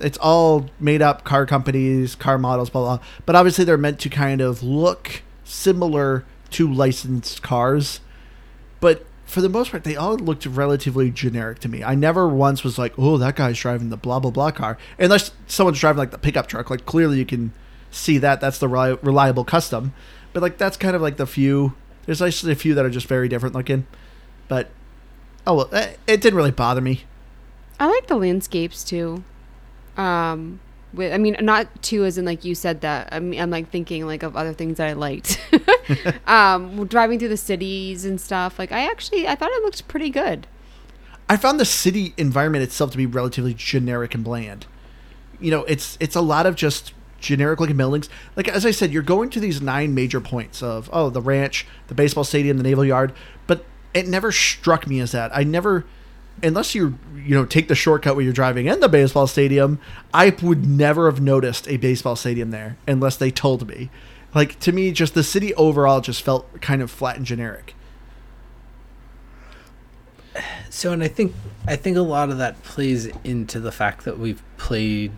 It's 0.00 0.18
all 0.18 0.70
made 0.78 1.02
up 1.02 1.24
car 1.24 1.46
companies, 1.46 2.14
car 2.14 2.38
models, 2.38 2.70
blah 2.70 2.96
blah. 2.96 3.06
But 3.26 3.36
obviously, 3.36 3.64
they're 3.64 3.78
meant 3.78 3.98
to 4.00 4.08
kind 4.08 4.40
of 4.40 4.62
look 4.62 5.22
similar 5.44 6.24
to 6.50 6.72
licensed 6.72 7.42
cars. 7.42 8.00
But 8.80 9.06
for 9.26 9.40
the 9.40 9.48
most 9.48 9.70
part, 9.70 9.84
they 9.84 9.96
all 9.96 10.16
looked 10.16 10.44
relatively 10.46 11.10
generic 11.10 11.60
to 11.60 11.68
me. 11.68 11.84
I 11.84 11.94
never 11.94 12.28
once 12.28 12.64
was 12.64 12.78
like, 12.78 12.94
"Oh, 12.98 13.16
that 13.18 13.36
guy's 13.36 13.58
driving 13.58 13.90
the 13.90 13.96
blah 13.96 14.18
blah 14.18 14.30
blah 14.30 14.50
car," 14.50 14.78
unless 14.98 15.30
someone's 15.46 15.78
driving 15.78 15.98
like 15.98 16.10
the 16.10 16.18
pickup 16.18 16.46
truck. 16.46 16.70
Like 16.70 16.86
clearly, 16.86 17.18
you 17.18 17.26
can 17.26 17.52
see 17.90 18.18
that 18.18 18.40
that's 18.40 18.58
the 18.58 18.68
reliable 18.68 19.44
custom. 19.44 19.92
But 20.32 20.42
like 20.42 20.58
that's 20.58 20.76
kind 20.76 20.96
of 20.96 21.02
like 21.02 21.16
the 21.16 21.26
few. 21.26 21.74
There's 22.06 22.22
actually 22.22 22.52
a 22.52 22.56
few 22.56 22.74
that 22.74 22.84
are 22.84 22.90
just 22.90 23.06
very 23.06 23.28
different 23.28 23.54
looking. 23.54 23.86
But 24.48 24.70
oh 25.46 25.54
well, 25.54 25.68
eh, 25.72 25.94
it 26.06 26.20
didn't 26.20 26.36
really 26.36 26.50
bother 26.50 26.80
me. 26.80 27.04
I 27.78 27.86
like 27.86 28.08
the 28.08 28.16
landscapes 28.16 28.84
too. 28.84 29.24
Um, 29.96 30.60
with 30.92 31.12
I 31.12 31.18
mean, 31.18 31.36
not 31.40 31.82
too 31.82 32.04
as 32.04 32.18
in 32.18 32.24
like 32.24 32.44
you 32.44 32.54
said 32.54 32.80
that. 32.80 33.08
I 33.12 33.20
mean, 33.20 33.40
I'm 33.40 33.50
like 33.50 33.70
thinking 33.70 34.06
like 34.06 34.22
of 34.22 34.36
other 34.36 34.52
things 34.52 34.78
that 34.78 34.88
I 34.88 34.92
liked. 34.94 35.40
um, 36.26 36.86
driving 36.86 37.18
through 37.18 37.28
the 37.28 37.36
cities 37.36 38.04
and 38.04 38.20
stuff. 38.20 38.58
Like 38.58 38.72
I 38.72 38.90
actually 38.90 39.26
I 39.26 39.34
thought 39.34 39.50
it 39.50 39.62
looked 39.62 39.86
pretty 39.88 40.10
good. 40.10 40.46
I 41.28 41.36
found 41.36 41.60
the 41.60 41.64
city 41.64 42.12
environment 42.16 42.64
itself 42.64 42.90
to 42.92 42.96
be 42.96 43.06
relatively 43.06 43.54
generic 43.54 44.14
and 44.14 44.24
bland. 44.24 44.66
You 45.38 45.50
know, 45.50 45.64
it's 45.64 45.96
it's 46.00 46.16
a 46.16 46.20
lot 46.20 46.46
of 46.46 46.56
just 46.56 46.92
generic 47.20 47.60
looking 47.60 47.76
buildings. 47.76 48.08
Like 48.34 48.48
as 48.48 48.66
I 48.66 48.70
said, 48.72 48.92
you're 48.92 49.02
going 49.02 49.30
to 49.30 49.40
these 49.40 49.62
nine 49.62 49.94
major 49.94 50.20
points 50.20 50.62
of 50.62 50.90
oh 50.92 51.10
the 51.10 51.20
ranch, 51.20 51.66
the 51.86 51.94
baseball 51.94 52.24
stadium, 52.24 52.56
the 52.56 52.62
naval 52.62 52.84
yard, 52.84 53.12
but 53.46 53.64
it 53.94 54.08
never 54.08 54.32
struck 54.32 54.86
me 54.86 55.00
as 55.00 55.12
that. 55.12 55.30
I 55.34 55.44
never 55.44 55.84
unless 56.42 56.74
you 56.74 56.98
you 57.14 57.34
know 57.34 57.44
take 57.44 57.68
the 57.68 57.74
shortcut 57.74 58.16
where 58.16 58.24
you're 58.24 58.32
driving 58.32 58.66
in 58.66 58.80
the 58.80 58.88
baseball 58.88 59.26
stadium, 59.26 59.78
I 60.12 60.34
would 60.42 60.66
never 60.66 61.10
have 61.10 61.20
noticed 61.20 61.68
a 61.68 61.76
baseball 61.76 62.16
stadium 62.16 62.50
there 62.50 62.76
unless 62.86 63.16
they 63.16 63.30
told 63.30 63.68
me. 63.68 63.90
Like 64.34 64.58
to 64.60 64.72
me, 64.72 64.92
just 64.92 65.14
the 65.14 65.24
city 65.24 65.54
overall 65.54 66.00
just 66.00 66.22
felt 66.22 66.60
kind 66.60 66.82
of 66.82 66.90
flat 66.90 67.16
and 67.16 67.26
generic. 67.26 67.74
So, 70.70 70.92
and 70.92 71.02
I 71.02 71.08
think 71.08 71.34
I 71.66 71.76
think 71.76 71.96
a 71.96 72.02
lot 72.02 72.30
of 72.30 72.38
that 72.38 72.62
plays 72.62 73.06
into 73.24 73.58
the 73.58 73.72
fact 73.72 74.04
that 74.04 74.18
we've 74.18 74.42
played 74.56 75.12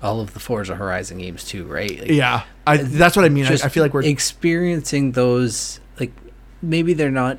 all 0.00 0.20
of 0.20 0.34
the 0.34 0.40
Forza 0.40 0.76
Horizon 0.76 1.18
games 1.18 1.44
too, 1.44 1.64
right? 1.64 2.00
Like, 2.00 2.10
Yeah, 2.10 2.44
I, 2.66 2.76
that's 2.78 3.16
what 3.16 3.24
I 3.24 3.28
mean. 3.28 3.46
I, 3.46 3.52
I 3.52 3.68
feel 3.68 3.82
like 3.82 3.94
we're 3.94 4.04
experiencing 4.04 5.12
those 5.12 5.80
like 5.98 6.12
maybe 6.60 6.94
they're 6.94 7.10
not, 7.10 7.38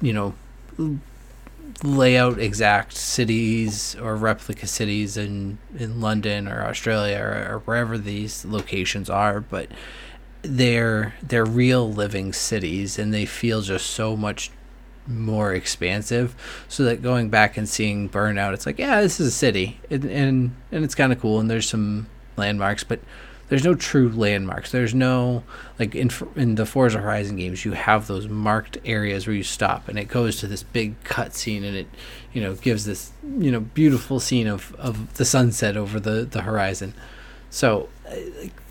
you 0.00 0.12
know, 0.12 0.34
lay 1.84 2.16
out 2.16 2.38
exact 2.38 2.96
cities 2.96 3.94
or 3.96 4.16
replica 4.16 4.66
cities 4.66 5.16
in 5.16 5.58
in 5.76 6.00
London 6.00 6.48
or 6.48 6.64
Australia 6.64 7.18
or, 7.18 7.54
or 7.54 7.58
wherever 7.60 7.96
these 7.96 8.44
locations 8.44 9.08
are, 9.08 9.40
but 9.40 9.68
they're 10.42 11.14
they're 11.22 11.44
real 11.44 11.90
living 11.90 12.32
cities 12.32 12.98
and 12.98 13.12
they 13.12 13.26
feel 13.26 13.60
just 13.62 13.86
so 13.90 14.16
much 14.16 14.50
more 15.06 15.54
expansive. 15.54 16.34
So 16.68 16.84
that 16.84 17.02
going 17.02 17.30
back 17.30 17.56
and 17.56 17.68
seeing 17.68 18.08
burnout 18.08 18.54
it's 18.54 18.66
like 18.66 18.78
yeah 18.78 19.00
this 19.00 19.20
is 19.20 19.28
a 19.28 19.32
city. 19.32 19.80
And 19.90 20.04
and, 20.04 20.56
and 20.72 20.84
it's 20.84 20.94
kind 20.94 21.12
of 21.12 21.20
cool 21.20 21.40
and 21.40 21.50
there's 21.50 21.68
some 21.68 22.08
landmarks 22.36 22.84
but 22.84 23.00
there's 23.48 23.64
no 23.64 23.74
true 23.74 24.10
landmarks. 24.10 24.70
There's 24.70 24.94
no 24.94 25.42
like 25.78 25.94
in 25.94 26.10
in 26.36 26.56
the 26.56 26.66
Forza 26.66 26.98
Horizon 27.00 27.36
games, 27.36 27.64
you 27.64 27.72
have 27.72 28.06
those 28.06 28.28
marked 28.28 28.78
areas 28.84 29.26
where 29.26 29.34
you 29.34 29.42
stop, 29.42 29.88
and 29.88 29.98
it 29.98 30.08
goes 30.08 30.36
to 30.40 30.46
this 30.46 30.62
big 30.62 31.02
cutscene, 31.04 31.64
and 31.64 31.76
it 31.76 31.86
you 32.32 32.42
know 32.42 32.54
gives 32.54 32.84
this 32.84 33.12
you 33.38 33.50
know 33.50 33.60
beautiful 33.60 34.20
scene 34.20 34.46
of 34.46 34.74
of 34.76 35.14
the 35.14 35.24
sunset 35.24 35.76
over 35.76 35.98
the 35.98 36.24
the 36.24 36.42
horizon. 36.42 36.94
So 37.50 37.88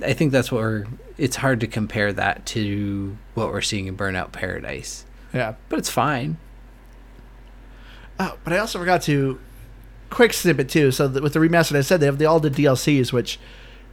I 0.03 0.13
think 0.13 0.31
that's 0.31 0.51
what 0.51 0.61
we're. 0.61 0.85
It's 1.17 1.37
hard 1.37 1.59
to 1.61 1.67
compare 1.67 2.13
that 2.13 2.45
to 2.47 3.17
what 3.33 3.51
we're 3.51 3.61
seeing 3.61 3.87
in 3.87 3.97
Burnout 3.97 4.31
Paradise. 4.31 5.05
Yeah, 5.33 5.55
but 5.69 5.79
it's 5.79 5.89
fine. 5.89 6.37
Oh, 8.19 8.37
but 8.43 8.53
I 8.53 8.57
also 8.59 8.79
forgot 8.79 9.01
to 9.03 9.39
quick 10.09 10.33
snippet 10.33 10.69
too. 10.69 10.91
So 10.91 11.07
with 11.07 11.33
the 11.33 11.39
remastered, 11.39 11.77
I 11.77 11.81
said 11.81 11.99
they 11.99 12.05
have 12.05 12.17
the, 12.17 12.25
all 12.25 12.39
the 12.39 12.49
DLCs, 12.49 13.11
which 13.11 13.39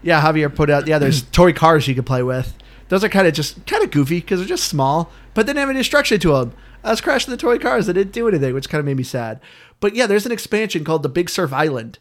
yeah, 0.05 0.21
Javier 0.21 0.55
put 0.55 0.71
out. 0.71 0.87
Yeah, 0.87 0.99
there's 0.99 1.23
toy 1.33 1.53
cars 1.53 1.89
you 1.89 1.95
can 1.95 2.05
play 2.05 2.23
with. 2.23 2.57
Those 2.89 3.03
are 3.03 3.09
kind 3.09 3.27
of 3.27 3.35
just 3.35 3.67
kind 3.67 3.83
of 3.83 3.91
goofy 3.91 4.21
because 4.21 4.39
they're 4.39 4.49
just 4.49 4.69
small, 4.69 5.11
but 5.33 5.47
they 5.47 5.51
didn't 5.51 5.67
have 5.67 5.71
any 5.71 5.83
structure 5.83 6.19
to 6.19 6.33
them. 6.33 6.53
I 6.85 6.91
was 6.91 7.01
crashing 7.01 7.31
the 7.31 7.39
toy 7.39 7.59
cars. 7.59 7.87
They 7.87 7.95
didn't 7.95 8.13
do 8.13 8.29
anything, 8.29 8.53
which 8.53 8.69
kind 8.69 8.79
of 8.79 8.85
made 8.85 8.99
me 8.99 9.03
sad. 9.03 9.41
But 9.81 9.95
yeah, 9.95 10.07
there's 10.07 10.27
an 10.27 10.33
expansion 10.33 10.85
called 10.85 11.03
the 11.03 11.09
Big 11.09 11.31
Surf 11.31 11.53
Island, 11.53 11.99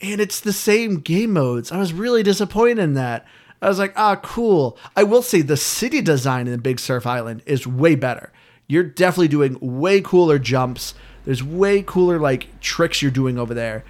and 0.00 0.20
it's 0.20 0.38
the 0.38 0.52
same 0.52 1.00
game 1.00 1.32
modes. 1.32 1.72
I 1.72 1.78
was 1.78 1.94
really 1.94 2.22
disappointed 2.22 2.78
in 2.78 2.94
that. 2.94 3.26
I 3.60 3.68
was 3.68 3.78
like, 3.78 3.94
ah, 3.96 4.16
cool. 4.16 4.78
I 4.94 5.02
will 5.02 5.22
say 5.22 5.40
the 5.40 5.56
city 5.56 6.02
design 6.02 6.46
in 6.46 6.52
the 6.52 6.58
Big 6.58 6.78
Surf 6.78 7.06
Island 7.06 7.42
is 7.46 7.66
way 7.66 7.94
better. 7.94 8.30
You're 8.68 8.84
definitely 8.84 9.28
doing 9.28 9.56
way 9.60 10.02
cooler 10.02 10.38
jumps. 10.38 10.94
There's 11.24 11.42
way 11.42 11.82
cooler 11.82 12.18
like 12.20 12.60
tricks 12.60 13.00
you're 13.00 13.10
doing 13.10 13.38
over 13.38 13.54
there 13.54 13.84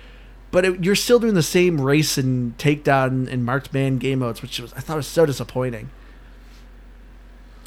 but 0.50 0.64
it, 0.64 0.84
you're 0.84 0.94
still 0.94 1.18
doing 1.18 1.34
the 1.34 1.42
same 1.42 1.80
race 1.80 2.16
and 2.16 2.56
takedown 2.58 3.30
and 3.30 3.44
marked 3.44 3.72
man 3.72 3.98
game 3.98 4.20
modes, 4.20 4.42
which 4.42 4.60
was 4.60 4.72
I 4.74 4.80
thought 4.80 4.96
was 4.96 5.06
so 5.06 5.26
disappointing. 5.26 5.90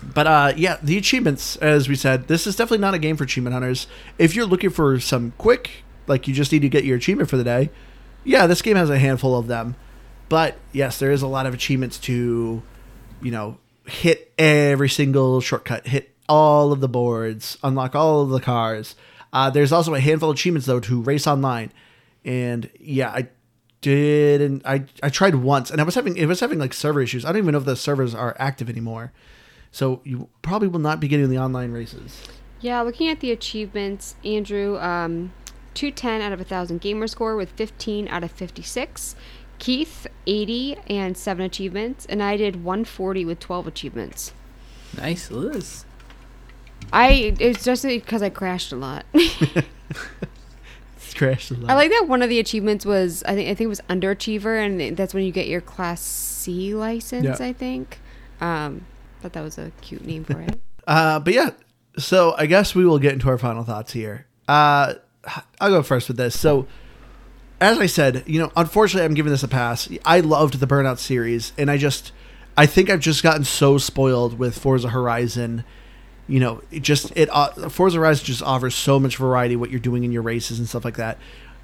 But 0.03 0.27
uh, 0.27 0.53
yeah, 0.55 0.77
the 0.81 0.97
achievements, 0.97 1.57
as 1.57 1.87
we 1.87 1.95
said, 1.95 2.27
this 2.27 2.47
is 2.47 2.55
definitely 2.55 2.79
not 2.79 2.95
a 2.95 2.99
game 2.99 3.17
for 3.17 3.23
achievement 3.23 3.53
hunters. 3.53 3.85
If 4.17 4.35
you're 4.35 4.47
looking 4.47 4.71
for 4.71 4.99
some 4.99 5.33
quick, 5.37 5.83
like 6.07 6.27
you 6.27 6.33
just 6.33 6.51
need 6.51 6.63
to 6.63 6.69
get 6.69 6.83
your 6.83 6.97
achievement 6.97 7.29
for 7.29 7.37
the 7.37 7.43
day, 7.43 7.69
yeah, 8.23 8.47
this 8.47 8.61
game 8.61 8.77
has 8.77 8.89
a 8.89 8.97
handful 8.97 9.37
of 9.37 9.47
them. 9.47 9.75
But 10.27 10.57
yes, 10.71 10.97
there 10.97 11.11
is 11.11 11.21
a 11.21 11.27
lot 11.27 11.45
of 11.45 11.53
achievements 11.53 11.99
to, 11.99 12.63
you 13.21 13.31
know, 13.31 13.57
hit 13.85 14.31
every 14.37 14.89
single 14.89 15.41
shortcut, 15.41 15.87
hit 15.87 16.11
all 16.27 16.71
of 16.71 16.79
the 16.79 16.87
boards, 16.87 17.57
unlock 17.63 17.95
all 17.95 18.21
of 18.21 18.29
the 18.29 18.39
cars. 18.39 18.95
Uh, 19.33 19.49
there's 19.49 19.71
also 19.71 19.93
a 19.93 19.99
handful 19.99 20.29
of 20.29 20.35
achievements 20.35 20.65
though 20.65 20.79
to 20.79 21.01
race 21.01 21.27
online 21.27 21.71
and 22.25 22.69
yeah, 22.79 23.09
I 23.09 23.29
did, 23.81 24.41
and 24.41 24.61
I 24.65 24.85
I 25.01 25.09
tried 25.09 25.35
once, 25.35 25.71
and 25.71 25.81
I 25.81 25.83
was 25.83 25.95
having 25.95 26.17
it 26.17 26.25
was 26.25 26.39
having 26.39 26.59
like 26.59 26.73
server 26.73 27.01
issues. 27.01 27.25
I 27.25 27.29
don't 27.29 27.39
even 27.39 27.51
know 27.53 27.59
if 27.59 27.65
the 27.65 27.75
servers 27.75 28.13
are 28.13 28.35
active 28.39 28.69
anymore. 28.69 29.11
So 29.71 30.01
you 30.03 30.27
probably 30.41 30.67
will 30.67 30.79
not 30.79 30.99
be 30.99 31.07
getting 31.07 31.29
the 31.29 31.39
online 31.39 31.71
races. 31.71 32.21
Yeah, 32.59 32.81
looking 32.81 33.09
at 33.09 33.21
the 33.21 33.31
achievements, 33.31 34.15
Andrew, 34.23 34.77
um, 34.77 35.31
210 35.73 36.21
out 36.21 36.33
of 36.33 36.39
1,000 36.39 36.79
gamer 36.81 37.07
score 37.07 37.35
with 37.35 37.49
15 37.51 38.07
out 38.09 38.23
of 38.23 38.31
56. 38.31 39.15
Keith, 39.57 40.07
80 40.27 40.77
and 40.87 41.17
7 41.17 41.43
achievements. 41.43 42.05
And 42.07 42.21
I 42.21 42.37
did 42.37 42.63
140 42.63 43.25
with 43.25 43.39
12 43.39 43.67
achievements. 43.67 44.33
Nice, 44.97 45.31
Liz. 45.31 45.85
I, 46.91 47.35
it's 47.39 47.63
just 47.63 47.83
because 47.83 48.21
I 48.21 48.29
crashed 48.29 48.71
a 48.71 48.75
lot. 48.75 49.05
a 51.19 51.53
lot. 51.55 51.71
I 51.71 51.75
like 51.75 51.89
that 51.89 52.07
one 52.07 52.21
of 52.21 52.29
the 52.29 52.39
achievements 52.39 52.85
was 52.85 53.23
I 53.23 53.35
think 53.35 53.49
I 53.49 53.55
think 53.55 53.65
it 53.65 53.67
was 53.67 53.81
underachiever, 53.89 54.63
and 54.65 54.97
that's 54.97 55.13
when 55.13 55.23
you 55.23 55.31
get 55.31 55.47
your 55.47 55.61
Class 55.61 56.01
C 56.01 56.73
license. 56.75 57.39
Yeah. 57.39 57.45
I 57.45 57.53
think. 57.53 57.99
Um, 58.39 58.85
but 59.21 59.33
that 59.33 59.41
was 59.41 59.57
a 59.57 59.71
cute 59.81 60.05
name 60.05 60.23
for 60.23 60.41
it. 60.41 60.59
uh, 60.87 61.19
but 61.19 61.33
yeah, 61.33 61.51
so 61.97 62.33
I 62.37 62.45
guess 62.45 62.73
we 62.73 62.85
will 62.85 62.99
get 62.99 63.13
into 63.13 63.29
our 63.29 63.37
final 63.37 63.63
thoughts 63.63 63.93
here. 63.93 64.25
Uh, 64.47 64.95
I'll 65.59 65.69
go 65.69 65.83
first 65.83 66.07
with 66.07 66.17
this. 66.17 66.39
So, 66.39 66.67
as 67.59 67.77
I 67.77 67.85
said, 67.85 68.23
you 68.25 68.39
know, 68.39 68.51
unfortunately, 68.55 69.05
I'm 69.05 69.13
giving 69.13 69.31
this 69.31 69.43
a 69.43 69.47
pass. 69.47 69.89
I 70.05 70.21
loved 70.21 70.59
the 70.59 70.67
Burnout 70.67 70.97
series, 70.97 71.53
and 71.57 71.69
I 71.69 71.77
just, 71.77 72.11
I 72.57 72.65
think 72.65 72.89
I've 72.89 72.99
just 72.99 73.21
gotten 73.21 73.43
so 73.43 73.77
spoiled 73.77 74.39
with 74.39 74.57
Forza 74.57 74.89
Horizon 74.89 75.63
you 76.31 76.39
know, 76.39 76.61
it 76.71 76.81
just 76.81 77.11
it 77.17 77.27
uh, 77.29 77.67
Forza 77.67 77.97
Horizon 77.97 78.25
just 78.25 78.41
offers 78.41 78.73
so 78.73 79.01
much 79.01 79.17
variety 79.17 79.57
what 79.57 79.69
you're 79.69 79.81
doing 79.81 80.05
in 80.05 80.13
your 80.13 80.21
races 80.21 80.59
and 80.59 80.67
stuff 80.67 80.85
like 80.85 80.95
that. 80.95 81.17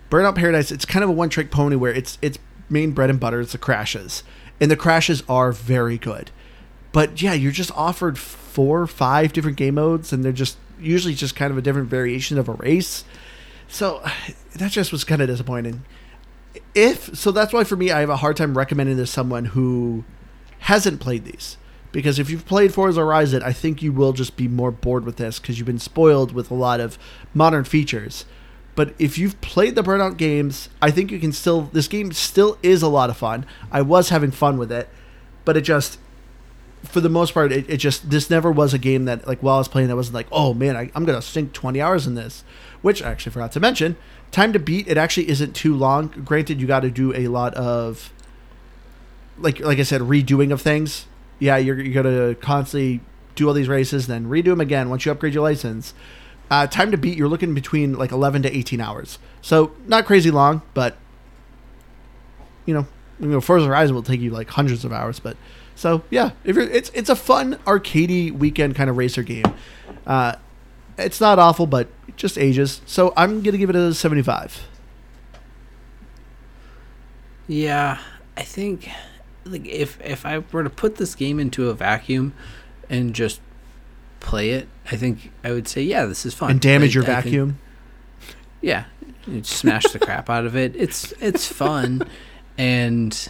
Burnout 0.10 0.36
Paradise, 0.36 0.72
it's 0.72 0.84
kind 0.84 1.04
of 1.04 1.10
a 1.10 1.14
one 1.14 1.30
trick 1.30 1.52
pony 1.52 1.78
where 1.78 1.94
it's 1.94 2.18
it's 2.22 2.38
main 2.70 2.92
bread 2.92 3.10
and 3.10 3.18
butter. 3.18 3.40
It's 3.40 3.54
the 3.54 3.58
crashes, 3.58 4.24
and 4.60 4.70
the 4.70 4.76
crashes 4.76 5.24
are 5.30 5.54
very 5.54 5.98
good. 5.98 6.32
But 6.92 7.22
yeah, 7.22 7.32
you're 7.32 7.54
just 7.54 7.72
offered 7.76 8.18
four 8.18 8.82
or 8.82 8.88
five 8.88 9.32
different 9.32 9.56
game 9.56 9.76
modes, 9.76 10.12
and 10.12 10.26
they're 10.26 10.34
just 10.34 10.58
usually 10.78 11.14
just 11.14 11.34
kind 11.34 11.50
of 11.50 11.58
a 11.58 11.62
different 11.62 11.88
variation 11.88 12.38
of 12.38 12.50
a 12.50 12.54
race. 12.54 13.06
So 13.70 14.06
that 14.58 14.72
just 14.72 14.92
was 14.92 15.06
kind 15.06 15.22
of 15.22 15.30
disappointing. 15.30 15.86
If 16.76 17.16
so, 17.18 17.32
that's 17.32 17.54
why 17.54 17.64
for 17.64 17.78
me, 17.78 17.92
I 17.92 18.02
have 18.02 18.10
a 18.10 18.18
hard 18.18 18.36
time 18.36 18.58
recommending 18.58 18.98
this 18.98 19.12
to 19.12 19.14
someone 19.14 19.46
who 19.46 20.04
hasn't 20.60 21.00
played 21.00 21.24
these 21.24 21.56
because 21.98 22.20
if 22.20 22.30
you've 22.30 22.46
played 22.46 22.76
Forza 22.76 23.00
Horizon, 23.00 23.42
I 23.42 23.52
think 23.52 23.82
you 23.82 23.92
will 23.92 24.14
just 24.14 24.38
be 24.38 24.48
more 24.48 24.70
bored 24.70 25.04
with 25.04 25.16
this 25.16 25.40
because 25.40 25.58
you've 25.58 25.66
been 25.66 25.80
spoiled 25.80 26.32
with 26.32 26.52
a 26.52 26.54
lot 26.54 26.80
of 26.80 27.00
modern 27.34 27.64
features. 27.64 28.24
But 28.76 28.94
if 29.00 29.18
you've 29.18 29.42
played 29.42 29.74
the 29.74 29.82
Burnout 29.82 30.16
games, 30.16 30.70
I 30.80 30.92
think 30.92 31.10
you 31.10 31.20
can 31.20 31.32
still. 31.32 31.72
This 31.74 31.88
game 31.88 32.12
still 32.12 32.60
is 32.62 32.84
a 32.84 32.88
lot 32.88 33.10
of 33.10 33.18
fun. 33.18 33.48
I 33.72 33.82
was 33.82 34.10
having 34.10 34.30
fun 34.30 34.60
with 34.60 34.72
it, 34.72 34.90
but 35.44 35.58
it 35.58 35.62
just, 35.62 35.98
for 36.84 37.02
the 37.02 37.10
most 37.10 37.34
part, 37.34 37.52
it, 37.52 37.68
it 37.68 37.78
just 37.78 38.12
this 38.12 38.30
never 38.30 38.52
was 38.52 38.76
a 38.76 38.78
game 38.78 39.06
that 39.06 39.28
like 39.28 39.42
while 39.42 39.56
I 39.56 39.58
was 39.58 39.68
playing, 39.68 39.90
I 39.90 39.96
wasn't 39.96 40.14
like, 40.14 40.28
oh 40.32 40.54
man, 40.54 40.78
I, 40.78 40.92
I'm 40.94 41.04
gonna 41.04 41.20
sink 41.20 41.52
20 41.54 41.82
hours 41.82 42.06
in 42.06 42.14
this. 42.14 42.44
Which 42.84 43.02
I 43.02 43.10
actually 43.10 43.32
forgot 43.32 43.54
to 43.54 43.60
mention. 43.60 43.98
Time 44.30 44.54
to 44.54 44.60
beat 44.60 44.88
it 44.88 44.98
actually 44.98 45.30
isn't 45.30 45.56
too 45.56 45.76
long. 45.76 46.10
Granted, 46.10 46.62
you 46.62 46.68
got 46.68 46.82
to 46.82 46.92
do 46.92 47.12
a 47.16 47.28
lot 47.28 47.56
of, 47.56 48.14
like 49.40 49.60
like 49.62 49.80
I 49.80 49.84
said, 49.84 50.02
redoing 50.02 50.54
of 50.54 50.62
things 50.62 51.08
yeah, 51.40 51.58
you're, 51.58 51.80
you're 51.80 52.04
going 52.04 52.16
to 52.16 52.40
constantly 52.40 53.02
do 53.36 53.48
all 53.48 53.54
these 53.54 53.68
races, 53.68 54.08
then 54.08 54.26
redo 54.26 54.46
them 54.46 54.62
again 54.62 54.90
once 54.90 55.06
you 55.06 55.12
upgrade 55.12 55.34
your 55.34 55.44
license. 55.44 55.94
Uh, 56.50 56.66
time 56.66 56.92
to 56.92 56.98
beat, 56.98 57.18
you're 57.18 57.28
looking 57.28 57.54
between 57.54 57.94
like 57.94 58.12
11 58.12 58.44
to 58.44 58.56
18 58.56 58.82
hours. 58.82 59.20
So 59.42 59.74
not 59.86 60.06
crazy 60.06 60.32
long, 60.32 60.62
but 60.74 60.98
you 62.66 62.74
know, 62.74 62.88
you 63.20 63.28
know, 63.28 63.42
Forza 63.42 63.66
Horizon 63.66 63.96
will 63.96 64.04
take 64.04 64.22
you 64.22 64.32
like 64.32 64.50
hundreds 64.50 64.86
of 64.86 64.94
hours. 64.94 65.20
But 65.20 65.38
so 65.76 66.04
yeah, 66.10 66.32
if 66.44 66.56
you're, 66.56 66.70
it's 66.70 66.90
it's 66.94 67.10
a 67.10 67.16
fun 67.16 67.56
arcadey 67.66 68.32
weekend 68.32 68.76
kind 68.76 68.90
of 68.90 68.98
racer 68.98 69.24
game. 69.24 69.46
Uh, 70.06 70.36
it's 70.98 71.22
not 71.22 71.40
awful, 71.40 71.66
but 71.68 71.88
just 72.16 72.38
ages. 72.38 72.82
So 72.86 73.14
I'm 73.16 73.42
gonna 73.42 73.58
give 73.58 73.70
it 73.70 73.76
a 73.76 73.94
75. 73.94 74.68
Yeah, 77.48 78.00
I 78.36 78.44
think 78.44 78.90
like 79.48 79.66
if 79.66 80.00
if 80.02 80.26
I 80.26 80.40
were 80.52 80.64
to 80.64 80.70
put 80.70 80.98
this 80.98 81.16
game 81.16 81.40
into 81.40 81.70
a 81.70 81.74
vacuum 81.74 82.34
and 82.90 83.14
just 83.14 83.42
play 84.20 84.52
it, 84.52 84.68
I 84.92 84.96
think 84.96 85.32
I 85.44 85.52
would 85.52 85.68
say, 85.68 85.82
yeah, 85.82 86.06
this 86.06 86.26
is 86.26 86.34
fun. 86.34 86.52
And 86.52 86.62
damage 86.62 86.96
I, 86.96 87.02
your 87.02 87.04
I 87.04 87.22
vacuum. 87.22 87.60
Think, 88.20 88.36
yeah, 88.62 88.86
smash 89.44 89.84
the 89.86 90.00
crap 90.00 90.30
out 90.30 90.46
of 90.46 90.56
it. 90.56 90.76
It's 90.76 91.14
it's 91.20 91.48
fun, 91.48 92.04
and 92.58 93.30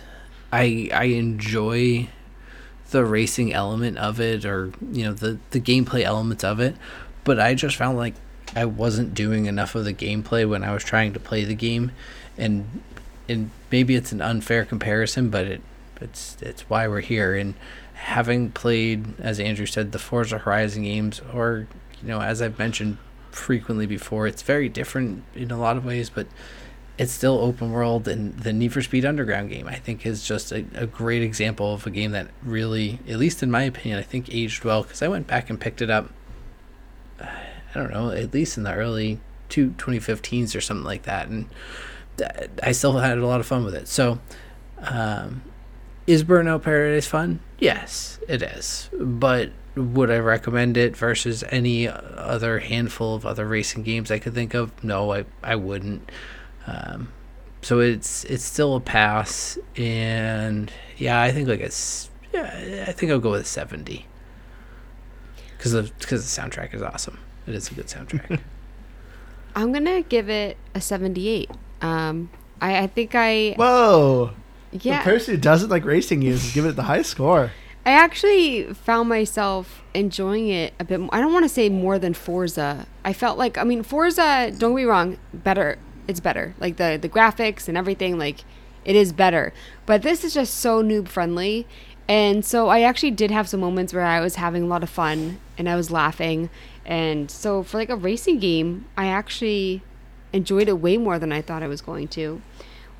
I 0.51 0.89
I 0.93 1.05
enjoy 1.05 2.09
the 2.91 3.05
racing 3.05 3.53
element 3.53 3.97
of 3.97 4.19
it, 4.19 4.45
or 4.45 4.71
you 4.91 5.03
know 5.03 5.13
the 5.13 5.39
the 5.51 5.59
gameplay 5.59 6.03
elements 6.03 6.43
of 6.43 6.59
it. 6.59 6.75
But 7.23 7.39
I 7.39 7.53
just 7.53 7.75
found 7.75 7.97
like 7.97 8.15
I 8.55 8.65
wasn't 8.65 9.13
doing 9.13 9.45
enough 9.45 9.75
of 9.75 9.85
the 9.85 9.93
gameplay 9.93 10.47
when 10.47 10.63
I 10.63 10.73
was 10.73 10.83
trying 10.83 11.13
to 11.13 11.19
play 11.19 11.43
the 11.43 11.55
game, 11.55 11.91
and 12.37 12.81
and 13.27 13.51
maybe 13.71 13.95
it's 13.95 14.11
an 14.11 14.21
unfair 14.21 14.65
comparison, 14.65 15.29
but 15.29 15.45
it 15.45 15.61
it's 16.01 16.37
it's 16.41 16.63
why 16.69 16.87
we're 16.87 17.01
here. 17.01 17.35
And 17.35 17.55
having 17.93 18.51
played, 18.51 19.19
as 19.19 19.39
Andrew 19.39 19.65
said, 19.65 19.91
the 19.91 19.99
Forza 19.99 20.39
Horizon 20.39 20.83
games, 20.83 21.21
or 21.33 21.67
you 22.01 22.07
know, 22.07 22.21
as 22.21 22.41
I've 22.41 22.59
mentioned 22.59 22.97
frequently 23.31 23.85
before, 23.85 24.27
it's 24.27 24.41
very 24.41 24.69
different 24.69 25.23
in 25.35 25.51
a 25.51 25.57
lot 25.57 25.77
of 25.77 25.85
ways, 25.85 26.09
but 26.09 26.27
it's 26.97 27.11
still 27.11 27.39
open 27.39 27.71
world. 27.71 28.07
And 28.07 28.37
the 28.39 28.53
Need 28.53 28.73
for 28.73 28.81
Speed 28.81 29.05
Underground 29.05 29.49
game, 29.49 29.67
I 29.67 29.75
think, 29.75 30.05
is 30.05 30.27
just 30.27 30.51
a, 30.51 30.65
a 30.73 30.87
great 30.87 31.21
example 31.21 31.73
of 31.73 31.85
a 31.85 31.91
game 31.91 32.11
that 32.11 32.29
really, 32.43 32.99
at 33.07 33.17
least 33.17 33.43
in 33.43 33.51
my 33.51 33.63
opinion, 33.63 33.99
I 33.99 34.03
think 34.03 34.33
aged 34.33 34.63
well 34.63 34.83
because 34.83 35.01
I 35.01 35.07
went 35.07 35.27
back 35.27 35.49
and 35.49 35.59
picked 35.59 35.81
it 35.81 35.89
up 35.89 36.11
I 37.77 37.79
don't 37.79 37.91
know, 37.91 38.09
at 38.11 38.33
least 38.33 38.57
in 38.57 38.63
the 38.63 38.73
early 38.73 39.19
two, 39.49 39.69
2015s 39.71 40.55
or 40.55 40.61
something 40.61 40.85
like 40.85 41.03
that. 41.03 41.27
And 41.27 41.47
I 42.63 42.71
still 42.71 42.93
had 42.97 43.17
a 43.17 43.25
lot 43.25 43.39
of 43.39 43.45
fun 43.45 43.63
with 43.63 43.75
it. 43.75 43.87
So, 43.87 44.19
um, 44.79 45.43
is 46.07 46.23
Burnout 46.23 46.63
Paradise 46.63 47.05
fun? 47.05 47.39
Yes, 47.59 48.19
it 48.27 48.41
is. 48.41 48.89
But 48.99 49.51
would 49.75 50.09
I 50.09 50.17
recommend 50.17 50.77
it 50.77 50.97
versus 50.97 51.43
any 51.49 51.87
other 51.87 52.59
handful 52.59 53.13
of 53.15 53.25
other 53.25 53.45
racing 53.45 53.83
games 53.83 54.09
I 54.09 54.19
could 54.19 54.33
think 54.33 54.53
of? 54.53 54.83
No, 54.83 55.13
I, 55.13 55.25
I 55.43 55.55
wouldn't. 55.55 56.09
Um, 56.65 57.09
so 57.61 57.79
it's 57.79 58.23
it's 58.25 58.43
still 58.43 58.75
a 58.75 58.79
pass, 58.79 59.57
and 59.75 60.71
yeah, 60.97 61.21
I 61.21 61.31
think 61.31 61.47
like 61.47 61.59
it's 61.59 62.09
yeah, 62.33 62.85
I 62.87 62.91
think 62.91 63.11
I'll 63.11 63.19
go 63.19 63.31
with 63.31 63.47
seventy 63.47 64.05
because 65.57 65.71
the 65.71 65.91
because 65.99 66.35
the 66.35 66.41
soundtrack 66.41 66.73
is 66.73 66.81
awesome. 66.81 67.19
It 67.45 67.55
is 67.55 67.71
a 67.71 67.73
good 67.73 67.87
soundtrack. 67.87 68.39
I'm 69.55 69.71
gonna 69.71 70.03
give 70.03 70.29
it 70.29 70.55
a 70.75 70.81
78. 70.81 71.49
Um, 71.81 72.29
I, 72.61 72.83
I 72.83 72.87
think 72.87 73.15
I 73.15 73.55
Whoa. 73.57 74.31
Yeah. 74.71 74.99
The 74.99 75.03
person 75.03 75.35
who 75.35 75.41
doesn't 75.41 75.69
like 75.69 75.85
racing 75.85 76.21
games 76.21 76.45
is 76.45 76.53
giving 76.53 76.71
it 76.71 76.75
the 76.75 76.83
high 76.83 77.01
score. 77.01 77.51
I 77.85 77.91
actually 77.91 78.73
found 78.73 79.07
myself 79.07 79.81
enjoying 79.93 80.49
it 80.49 80.73
a 80.79 80.83
bit. 80.83 80.99
More. 80.99 81.09
I 81.13 81.21
don't 81.21 81.31
want 81.31 81.45
to 81.45 81.49
say 81.49 81.69
more 81.69 81.97
than 81.97 82.13
Forza. 82.13 82.85
I 83.05 83.13
felt 83.13 83.37
like 83.37 83.57
I 83.57 83.63
mean 83.63 83.83
Forza. 83.83 84.51
Don't 84.57 84.71
get 84.71 84.75
me 84.75 84.83
wrong, 84.83 85.17
better. 85.33 85.77
It's 86.07 86.19
better. 86.19 86.53
Like 86.59 86.77
the 86.77 86.97
the 87.01 87.09
graphics 87.09 87.67
and 87.67 87.77
everything. 87.77 88.19
Like 88.19 88.43
it 88.83 88.95
is 88.95 89.13
better. 89.13 89.53
But 89.85 90.01
this 90.01 90.23
is 90.23 90.33
just 90.33 90.55
so 90.55 90.83
noob 90.83 91.07
friendly. 91.07 91.67
And 92.09 92.45
so 92.45 92.69
I 92.69 92.81
actually 92.81 93.11
did 93.11 93.31
have 93.31 93.49
some 93.49 93.59
moments 93.59 93.93
where 93.93 94.05
I 94.05 94.21
was 94.21 94.35
having 94.35 94.63
a 94.63 94.67
lot 94.67 94.83
of 94.83 94.89
fun 94.89 95.39
and 95.57 95.67
I 95.67 95.75
was 95.75 95.91
laughing. 95.91 96.49
And 96.85 97.29
so 97.29 97.63
for 97.63 97.77
like 97.77 97.89
a 97.89 97.97
racing 97.97 98.39
game, 98.39 98.85
I 98.95 99.07
actually 99.07 99.81
enjoyed 100.31 100.69
it 100.69 100.79
way 100.79 100.97
more 100.97 101.19
than 101.19 101.31
I 101.33 101.41
thought 101.41 101.63
I 101.63 101.67
was 101.67 101.81
going 101.81 102.07
to. 102.09 102.41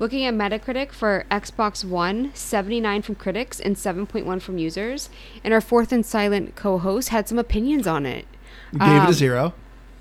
Looking 0.00 0.24
at 0.24 0.34
Metacritic 0.34 0.92
for 0.92 1.24
Xbox 1.30 1.84
One, 1.84 2.30
79 2.34 3.02
from 3.02 3.14
critics 3.16 3.58
and 3.58 3.74
7.1 3.74 4.40
from 4.40 4.56
users. 4.58 5.10
And 5.42 5.52
our 5.52 5.60
fourth 5.60 5.90
and 5.90 6.06
silent 6.06 6.54
co 6.54 6.78
host 6.78 7.08
had 7.08 7.28
some 7.28 7.38
opinions 7.38 7.86
on 7.86 8.06
it. 8.06 8.24
You 8.72 8.78
gave 8.78 8.88
it 8.88 9.00
Um, 9.00 9.06
a 9.08 9.12
zero. 9.12 9.54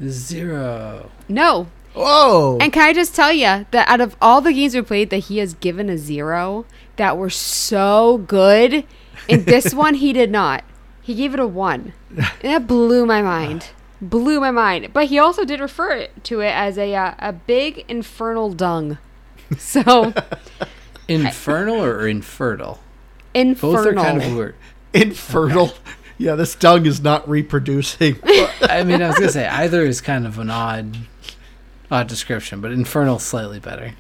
Zero. 0.08 1.10
No. 1.28 1.68
Whoa. 1.94 2.60
And 2.62 2.72
can 2.72 2.84
I 2.84 2.94
just 2.94 3.16
tell 3.16 3.34
you 3.34 3.66
that 3.72 3.88
out 3.88 4.02
of 4.02 4.16
all 4.22 4.40
the 4.40 4.54
games 4.54 4.76
we 4.76 4.82
played, 4.84 5.10
that 5.10 5.18
he 5.26 5.40
has 5.40 5.56
given 5.56 5.90
a 5.90 5.98
zero 5.98 6.66
that 6.98 7.18
were 7.18 7.32
so 7.32 8.20
good. 8.28 8.84
And 9.28 9.46
this 9.46 9.74
one, 9.74 9.96
he 9.96 10.14
did 10.14 10.30
not. 10.30 10.64
He 11.02 11.16
gave 11.16 11.34
it 11.34 11.40
a 11.40 11.48
one. 11.48 11.94
And 12.44 12.54
that 12.54 12.68
blew 12.68 13.06
my 13.08 13.24
mind. 13.24 13.70
Blew 14.00 14.40
my 14.40 14.52
mind. 14.52 14.90
But 14.94 15.08
he 15.08 15.18
also 15.18 15.44
did 15.44 15.60
refer 15.60 16.08
to 16.24 16.40
it 16.42 16.52
as 16.52 16.78
a, 16.78 16.94
uh, 16.94 17.16
a 17.18 17.34
big 17.34 17.84
infernal 17.88 18.54
dung. 18.54 19.00
So, 19.58 20.14
Infernal 21.08 21.84
or 21.84 22.08
infertile? 22.08 22.80
infernal. 23.34 23.76
Both 23.76 23.88
are 23.88 23.94
kind 23.94 24.22
of 24.22 24.36
weird. 24.36 24.56
Infertile. 24.94 25.74
Yeah, 26.18 26.36
this 26.36 26.56
dung 26.56 26.86
is 26.86 27.02
not 27.02 27.28
reproducing. 27.30 28.18
I 28.62 28.84
mean, 28.84 29.02
I 29.02 29.08
was 29.08 29.18
gonna 29.18 29.32
say 29.32 29.48
either 29.48 29.84
is 29.86 30.02
kind 30.02 30.26
of 30.26 30.40
an 30.40 30.50
odd, 30.50 30.98
odd 31.92 32.08
description, 32.08 32.60
but 32.60 32.72
infernal 32.72 33.20
slightly 33.20 33.60
better. 33.60 33.94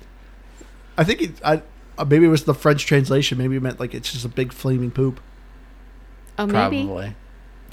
I 0.97 1.03
think 1.03 1.21
it, 1.21 1.31
I, 1.45 1.61
uh, 1.97 2.05
maybe 2.05 2.25
it 2.25 2.29
was 2.29 2.43
the 2.45 2.55
French 2.55 2.85
translation. 2.85 3.37
Maybe 3.37 3.55
it 3.55 3.61
meant 3.61 3.79
like 3.79 3.93
it's 3.93 4.11
just 4.11 4.25
a 4.25 4.29
big 4.29 4.51
flaming 4.51 4.91
poop. 4.91 5.19
Oh, 6.39 6.45
maybe. 6.45 6.83
Probably 6.85 7.15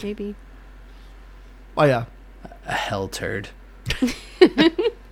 Maybe. 0.03 0.35
Oh 1.77 1.85
yeah. 1.85 2.05
a 2.67 2.73
hell 2.73 3.09
turd. 3.09 3.49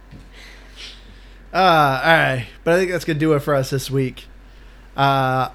Uh, 1.52 1.56
all 2.02 2.12
right. 2.12 2.46
But 2.64 2.74
I 2.74 2.78
think 2.78 2.90
that's 2.90 3.04
going 3.04 3.18
to 3.18 3.20
do 3.20 3.32
it 3.34 3.40
for 3.40 3.54
us 3.54 3.70
this 3.70 3.90
week. 3.90 4.26
Uh, 4.96 5.50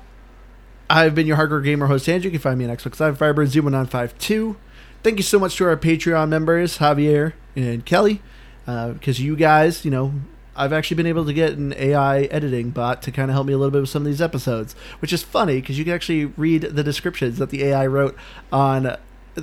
I've 0.90 1.16
been 1.16 1.28
your 1.28 1.38
hardcore 1.38 1.64
gamer 1.64 1.88
host, 1.88 2.08
Andrew. 2.08 2.30
You 2.30 2.38
can 2.38 2.42
find 2.42 2.60
me 2.60 2.66
on 2.66 2.76
Xbox 2.76 3.00
Live, 3.00 3.18
Firebird, 3.18 3.50
Z1952. 3.50 4.56
Thank 5.04 5.18
you 5.18 5.24
so 5.24 5.40
much 5.40 5.56
to 5.58 5.66
our 5.66 5.78
Patreon 5.78 6.30
members, 6.30 6.78
Javier 6.78 7.34
and 7.56 7.86
Kelly, 7.86 8.22
because 8.66 9.20
you 9.20 9.36
guys, 9.36 9.86
you 9.86 9.92
know, 9.92 10.14
I've 10.56 10.74
actually 10.74 10.98
been 10.98 11.06
able 11.08 11.26
to 11.26 11.34
get 11.34 11.54
an 11.54 11.74
AI 11.74 12.22
editing 12.24 12.72
bot 12.72 13.04
to 13.04 13.12
kind 13.12 13.30
of 13.30 13.36
help 13.36 13.48
me 13.48 13.54
a 13.54 13.58
little 13.58 13.72
bit 13.72 13.82
with 13.82 13.90
some 13.90 14.02
of 14.04 14.08
these 14.08 14.22
episodes, 14.22 14.74
which 15.00 15.14
is 15.14 15.24
funny 15.24 15.62
because 15.62 15.78
you 15.78 15.86
can 15.86 15.94
actually 15.94 16.26
read 16.26 16.62
the 16.64 16.84
descriptions 16.84 17.38
that 17.38 17.52
the 17.52 17.64
AI 17.66 17.86
wrote 17.86 18.16
on 18.52 18.98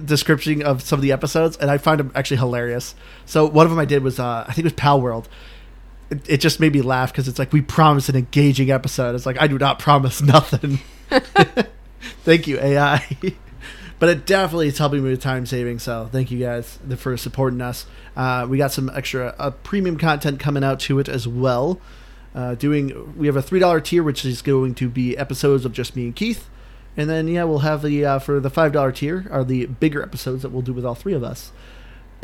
description 0.04 0.60
of 0.60 0.82
some 0.82 0.98
of 0.98 1.02
the 1.02 1.12
episodes, 1.12 1.56
and 1.58 1.70
I 1.70 1.78
find 1.78 2.00
them 2.00 2.10
actually 2.16 2.38
hilarious. 2.38 2.96
So 3.26 3.46
one 3.46 3.64
of 3.64 3.70
them 3.70 3.78
I 3.78 3.84
did 3.84 4.02
was, 4.02 4.18
uh, 4.18 4.44
I 4.48 4.52
think 4.52 4.58
it 4.58 4.64
was 4.64 4.72
Palworld 4.72 5.26
it, 6.14 6.30
it 6.30 6.40
just 6.40 6.60
made 6.60 6.72
me 6.72 6.82
laugh 6.82 7.12
because 7.12 7.28
it's 7.28 7.38
like 7.38 7.52
we 7.52 7.60
promised 7.60 8.08
an 8.08 8.16
engaging 8.16 8.70
episode. 8.70 9.14
It's 9.14 9.26
like 9.26 9.40
I 9.40 9.46
do 9.46 9.58
not 9.58 9.78
promise 9.78 10.22
nothing. 10.22 10.80
thank 12.24 12.46
you 12.46 12.58
AI, 12.60 13.06
but 13.98 14.08
it 14.08 14.26
definitely 14.26 14.68
is 14.68 14.78
helping 14.78 15.02
me 15.02 15.10
with 15.10 15.22
time 15.22 15.46
saving. 15.46 15.78
So 15.78 16.08
thank 16.10 16.30
you 16.30 16.38
guys 16.38 16.78
for 16.96 17.16
supporting 17.16 17.60
us. 17.60 17.86
Uh, 18.16 18.46
we 18.48 18.58
got 18.58 18.72
some 18.72 18.90
extra 18.94 19.34
uh, 19.38 19.50
premium 19.50 19.98
content 19.98 20.38
coming 20.40 20.64
out 20.64 20.80
to 20.80 20.98
it 20.98 21.08
as 21.08 21.26
well. 21.26 21.80
Uh, 22.34 22.54
doing 22.54 23.16
we 23.16 23.26
have 23.26 23.36
a 23.36 23.42
three 23.42 23.60
dollar 23.60 23.80
tier 23.80 24.02
which 24.02 24.24
is 24.24 24.42
going 24.42 24.74
to 24.74 24.88
be 24.88 25.16
episodes 25.16 25.64
of 25.64 25.72
just 25.72 25.94
me 25.94 26.04
and 26.04 26.16
Keith, 26.16 26.48
and 26.96 27.08
then 27.08 27.28
yeah 27.28 27.44
we'll 27.44 27.60
have 27.60 27.82
the 27.82 28.04
uh, 28.04 28.18
for 28.18 28.40
the 28.40 28.50
five 28.50 28.72
dollar 28.72 28.90
tier 28.90 29.26
are 29.30 29.44
the 29.44 29.66
bigger 29.66 30.02
episodes 30.02 30.42
that 30.42 30.50
we'll 30.50 30.62
do 30.62 30.72
with 30.72 30.84
all 30.84 30.96
three 30.96 31.14
of 31.14 31.22
us. 31.22 31.52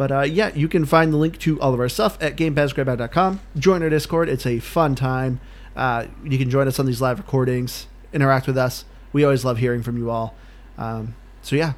But 0.01 0.11
uh, 0.11 0.21
yeah, 0.23 0.51
you 0.55 0.67
can 0.67 0.87
find 0.87 1.13
the 1.13 1.19
link 1.19 1.39
to 1.41 1.61
all 1.61 1.75
of 1.75 1.79
our 1.79 1.91
stuff 1.91 2.17
at 2.23 2.35
GamePassGrabOut.com. 2.35 3.39
Join 3.59 3.83
our 3.83 3.91
Discord; 3.91 4.31
it's 4.31 4.47
a 4.47 4.59
fun 4.59 4.95
time. 4.95 5.41
Uh, 5.77 6.07
you 6.25 6.39
can 6.39 6.49
join 6.49 6.67
us 6.67 6.79
on 6.79 6.87
these 6.87 7.03
live 7.03 7.19
recordings, 7.19 7.87
interact 8.11 8.47
with 8.47 8.57
us. 8.57 8.87
We 9.13 9.25
always 9.25 9.45
love 9.45 9.59
hearing 9.59 9.83
from 9.83 9.99
you 9.99 10.09
all. 10.09 10.35
Um, 10.79 11.17
so 11.43 11.55
yeah, 11.55 11.75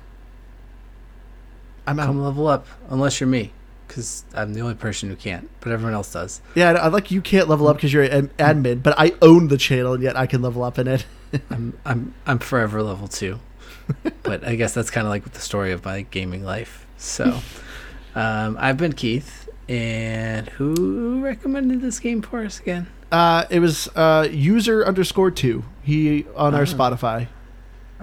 I'm 1.84 1.98
out. 1.98 2.06
Come 2.06 2.22
level 2.22 2.46
up, 2.46 2.64
unless 2.88 3.18
you're 3.18 3.28
me, 3.28 3.50
because 3.88 4.24
I'm 4.36 4.54
the 4.54 4.60
only 4.60 4.76
person 4.76 5.08
who 5.08 5.16
can't, 5.16 5.50
but 5.58 5.72
everyone 5.72 5.94
else 5.94 6.12
does. 6.12 6.40
Yeah, 6.54 6.74
I 6.74 6.86
like 6.86 7.10
you 7.10 7.22
can't 7.22 7.48
level 7.48 7.66
up 7.66 7.74
because 7.74 7.92
you're 7.92 8.04
an 8.04 8.28
admin, 8.38 8.84
but 8.84 8.94
I 8.96 9.14
own 9.20 9.48
the 9.48 9.58
channel 9.58 9.94
and 9.94 10.02
yet 10.04 10.16
I 10.16 10.26
can 10.26 10.42
level 10.42 10.62
up 10.62 10.78
in 10.78 10.86
it. 10.86 11.06
I'm 11.50 11.76
I'm 11.84 12.14
I'm 12.24 12.38
forever 12.38 12.84
level 12.84 13.08
two, 13.08 13.40
but 14.22 14.46
I 14.46 14.54
guess 14.54 14.74
that's 14.74 14.90
kind 14.90 15.08
of 15.08 15.10
like 15.10 15.32
the 15.32 15.40
story 15.40 15.72
of 15.72 15.84
my 15.84 16.02
gaming 16.02 16.44
life. 16.44 16.86
So, 17.02 17.40
um, 18.14 18.56
I've 18.60 18.76
been 18.76 18.92
Keith, 18.92 19.48
and 19.68 20.48
who 20.50 21.20
recommended 21.22 21.80
this 21.80 21.98
game 22.00 22.22
for 22.22 22.44
us 22.44 22.60
again? 22.60 22.86
Uh, 23.10 23.44
it 23.50 23.60
was 23.60 23.88
uh, 23.94 24.26
user 24.30 24.84
underscore 24.86 25.30
two. 25.30 25.64
He 25.82 26.24
on 26.36 26.54
our 26.54 26.62
Oh. 26.62 26.64
Spotify. 26.64 27.28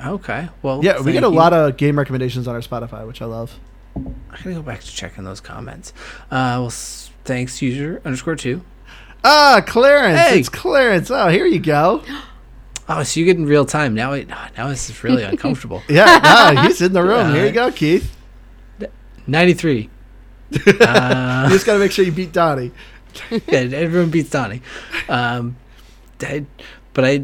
Okay, 0.06 0.48
well, 0.62 0.84
Yeah, 0.84 1.02
we 1.02 1.12
get 1.12 1.24
a 1.24 1.28
you. 1.28 1.34
lot 1.36 1.52
of 1.52 1.76
game 1.76 1.98
recommendations 1.98 2.48
on 2.48 2.56
our 2.56 2.62
Spotify, 2.62 3.06
which 3.06 3.22
I 3.22 3.26
love. 3.26 3.60
I 3.98 4.38
gotta 4.38 4.54
go 4.54 4.62
back 4.62 4.80
to 4.82 4.88
checking 4.88 5.24
those 5.26 5.42
comments. 5.42 5.92
Uh, 6.32 6.56
well, 6.62 6.68
s- 6.68 7.12
thanks, 7.26 7.62
user 7.62 8.02
underscore 8.06 8.36
two. 8.38 8.62
Ah, 9.26 9.62
Clarence! 9.66 10.20
Hey! 10.20 10.40
It's 10.40 10.48
Clarence. 10.48 11.12
Oh, 11.12 11.28
here 11.28 11.46
you 11.46 11.60
go. 11.60 12.04
Oh, 12.92 13.04
so 13.04 13.20
you 13.20 13.26
get 13.28 13.38
in 13.38 13.46
real 13.46 13.66
time 13.68 13.94
now. 13.94 14.14
It 14.14 14.28
now 14.30 14.68
this 14.70 14.90
is 14.90 15.04
really 15.04 15.22
uncomfortable. 15.32 15.84
Yeah, 15.88 16.54
no, 16.56 16.64
he's 16.64 16.82
in 16.82 16.92
the 16.94 17.04
room. 17.04 17.32
Here 17.36 17.46
you 17.46 17.52
go, 17.52 17.72
Keith. 17.72 18.18
Ninety 19.28 19.54
three. 20.52 20.74
you 20.74 20.80
Uh, 20.80 21.50
just 21.50 21.66
got 21.66 21.74
to 21.74 21.80
make 21.80 21.92
sure 21.92 22.06
you 22.06 22.12
beat 22.12 22.32
Donnie. 22.32 22.72
yeah, 23.32 23.60
everyone 23.60 24.10
beats 24.10 24.30
Donnie. 24.30 24.62
Um, 25.08 25.56
I, 26.22 26.46
but 26.94 27.06
I 27.06 27.24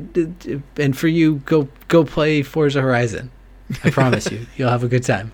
and 0.78 0.98
for 0.98 1.08
you, 1.08 1.38
go 1.46 1.68
go 1.88 2.04
play 2.04 2.42
Forza 2.42 2.82
Horizon. 2.82 3.32
I 3.84 3.90
promise 3.90 4.32
you, 4.32 4.46
you'll 4.56 4.70
have 4.70 4.84
a 4.84 4.88
good 4.88 5.04
time. 5.04 5.32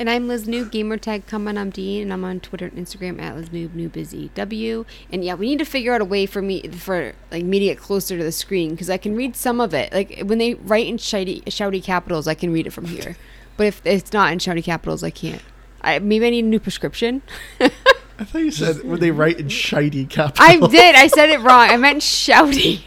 And 0.00 0.08
I'm 0.08 0.28
Liz 0.28 0.46
Noob, 0.46 0.70
gamertag 0.70 1.26
come 1.26 1.48
on 1.48 1.58
I'm 1.58 1.70
Dean, 1.70 2.02
and 2.02 2.12
I'm 2.12 2.24
on 2.24 2.38
Twitter 2.38 2.66
and 2.66 2.76
Instagram 2.76 3.20
at 3.20 3.34
Liz 3.34 3.48
Noob, 3.48 3.70
Noob 3.70 3.90
Busy 3.90 4.30
W. 4.36 4.84
And 5.10 5.24
yeah, 5.24 5.34
we 5.34 5.48
need 5.48 5.58
to 5.58 5.64
figure 5.64 5.92
out 5.92 6.00
a 6.00 6.04
way 6.04 6.24
for 6.24 6.40
me 6.40 6.62
for 6.68 7.14
like 7.32 7.44
me 7.44 7.58
to 7.58 7.64
get 7.64 7.78
closer 7.78 8.16
to 8.16 8.22
the 8.22 8.30
screen 8.30 8.70
because 8.70 8.88
I 8.88 8.96
can 8.96 9.16
read 9.16 9.34
some 9.34 9.60
of 9.60 9.74
it. 9.74 9.92
Like 9.92 10.20
when 10.24 10.38
they 10.38 10.54
write 10.54 10.86
in 10.86 10.98
shouty, 10.98 11.42
shouty 11.46 11.82
capitals, 11.82 12.28
I 12.28 12.34
can 12.34 12.52
read 12.52 12.68
it 12.68 12.70
from 12.70 12.84
here. 12.84 13.16
but 13.56 13.66
if 13.66 13.84
it's 13.84 14.12
not 14.12 14.32
in 14.32 14.38
shouty 14.38 14.62
capitals, 14.62 15.02
I 15.02 15.10
can't. 15.10 15.42
I, 15.88 15.98
maybe 16.00 16.26
I 16.26 16.30
need 16.30 16.44
a 16.44 16.48
new 16.48 16.60
prescription. 16.60 17.22
I 17.60 18.24
thought 18.24 18.38
you 18.42 18.50
said 18.50 18.82
when 18.84 19.00
they 19.00 19.10
write 19.10 19.38
in 19.38 19.48
shiny 19.48 20.04
capital. 20.04 20.44
I 20.44 20.56
did. 20.68 20.94
I 20.94 21.06
said 21.06 21.30
it 21.30 21.40
wrong. 21.40 21.68
I 21.70 21.76
meant 21.86 22.02
shouty. 22.02 22.80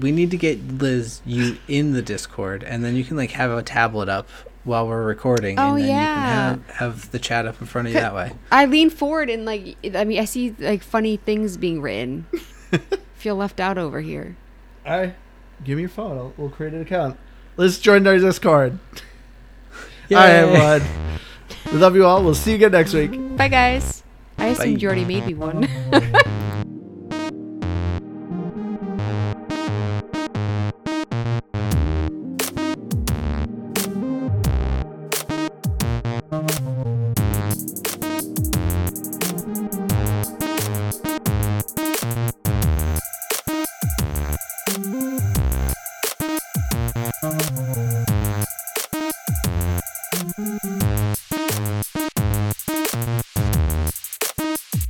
We 0.00 0.12
need 0.12 0.30
to 0.32 0.36
get 0.36 0.60
Liz 0.78 1.22
you 1.24 1.56
in 1.68 1.92
the 1.92 2.02
Discord, 2.02 2.62
and 2.62 2.84
then 2.84 2.94
you 2.96 3.04
can 3.04 3.16
like 3.16 3.30
have 3.32 3.50
a 3.50 3.62
tablet 3.62 4.08
up 4.08 4.28
while 4.64 4.86
we're 4.88 5.04
recording, 5.04 5.58
Oh, 5.58 5.74
and 5.74 5.82
then 5.82 5.88
yeah. 5.88 6.50
you 6.50 6.56
can 6.56 6.62
have, 6.64 6.76
have 6.76 7.10
the 7.12 7.18
chat 7.20 7.46
up 7.46 7.60
in 7.60 7.66
front 7.66 7.86
of 7.88 7.94
you 7.94 8.00
that 8.00 8.14
way. 8.14 8.32
I 8.50 8.66
lean 8.66 8.90
forward 8.90 9.30
and 9.30 9.44
like 9.44 9.76
I 9.94 10.04
mean 10.04 10.20
I 10.20 10.24
see 10.24 10.54
like 10.58 10.82
funny 10.82 11.16
things 11.16 11.56
being 11.56 11.80
written. 11.80 12.26
Feel 13.14 13.36
left 13.36 13.60
out 13.60 13.78
over 13.78 14.00
here. 14.00 14.36
All 14.84 14.98
right, 14.98 15.14
give 15.64 15.76
me 15.76 15.82
your 15.82 15.88
phone. 15.88 16.18
I'll, 16.18 16.34
we'll 16.36 16.50
create 16.50 16.74
an 16.74 16.82
account. 16.82 17.16
Let's 17.56 17.78
join 17.78 18.06
our 18.06 18.18
Discord. 18.18 18.78
All 20.10 20.16
right, 20.18 20.28
Yay. 20.28 20.56
everyone. 20.56 21.18
We 21.72 21.78
love 21.78 21.96
you 21.96 22.04
all. 22.06 22.22
We'll 22.22 22.34
see 22.34 22.50
you 22.50 22.56
again 22.56 22.72
next 22.72 22.94
week. 22.94 23.10
Bye, 23.36 23.48
guys. 23.48 24.02
I 24.38 24.48
assumed 24.48 24.76
Bye. 24.76 24.80
you 24.82 24.86
already 24.88 25.04
made 25.04 25.26
me 25.26 25.34
one. 25.34 25.68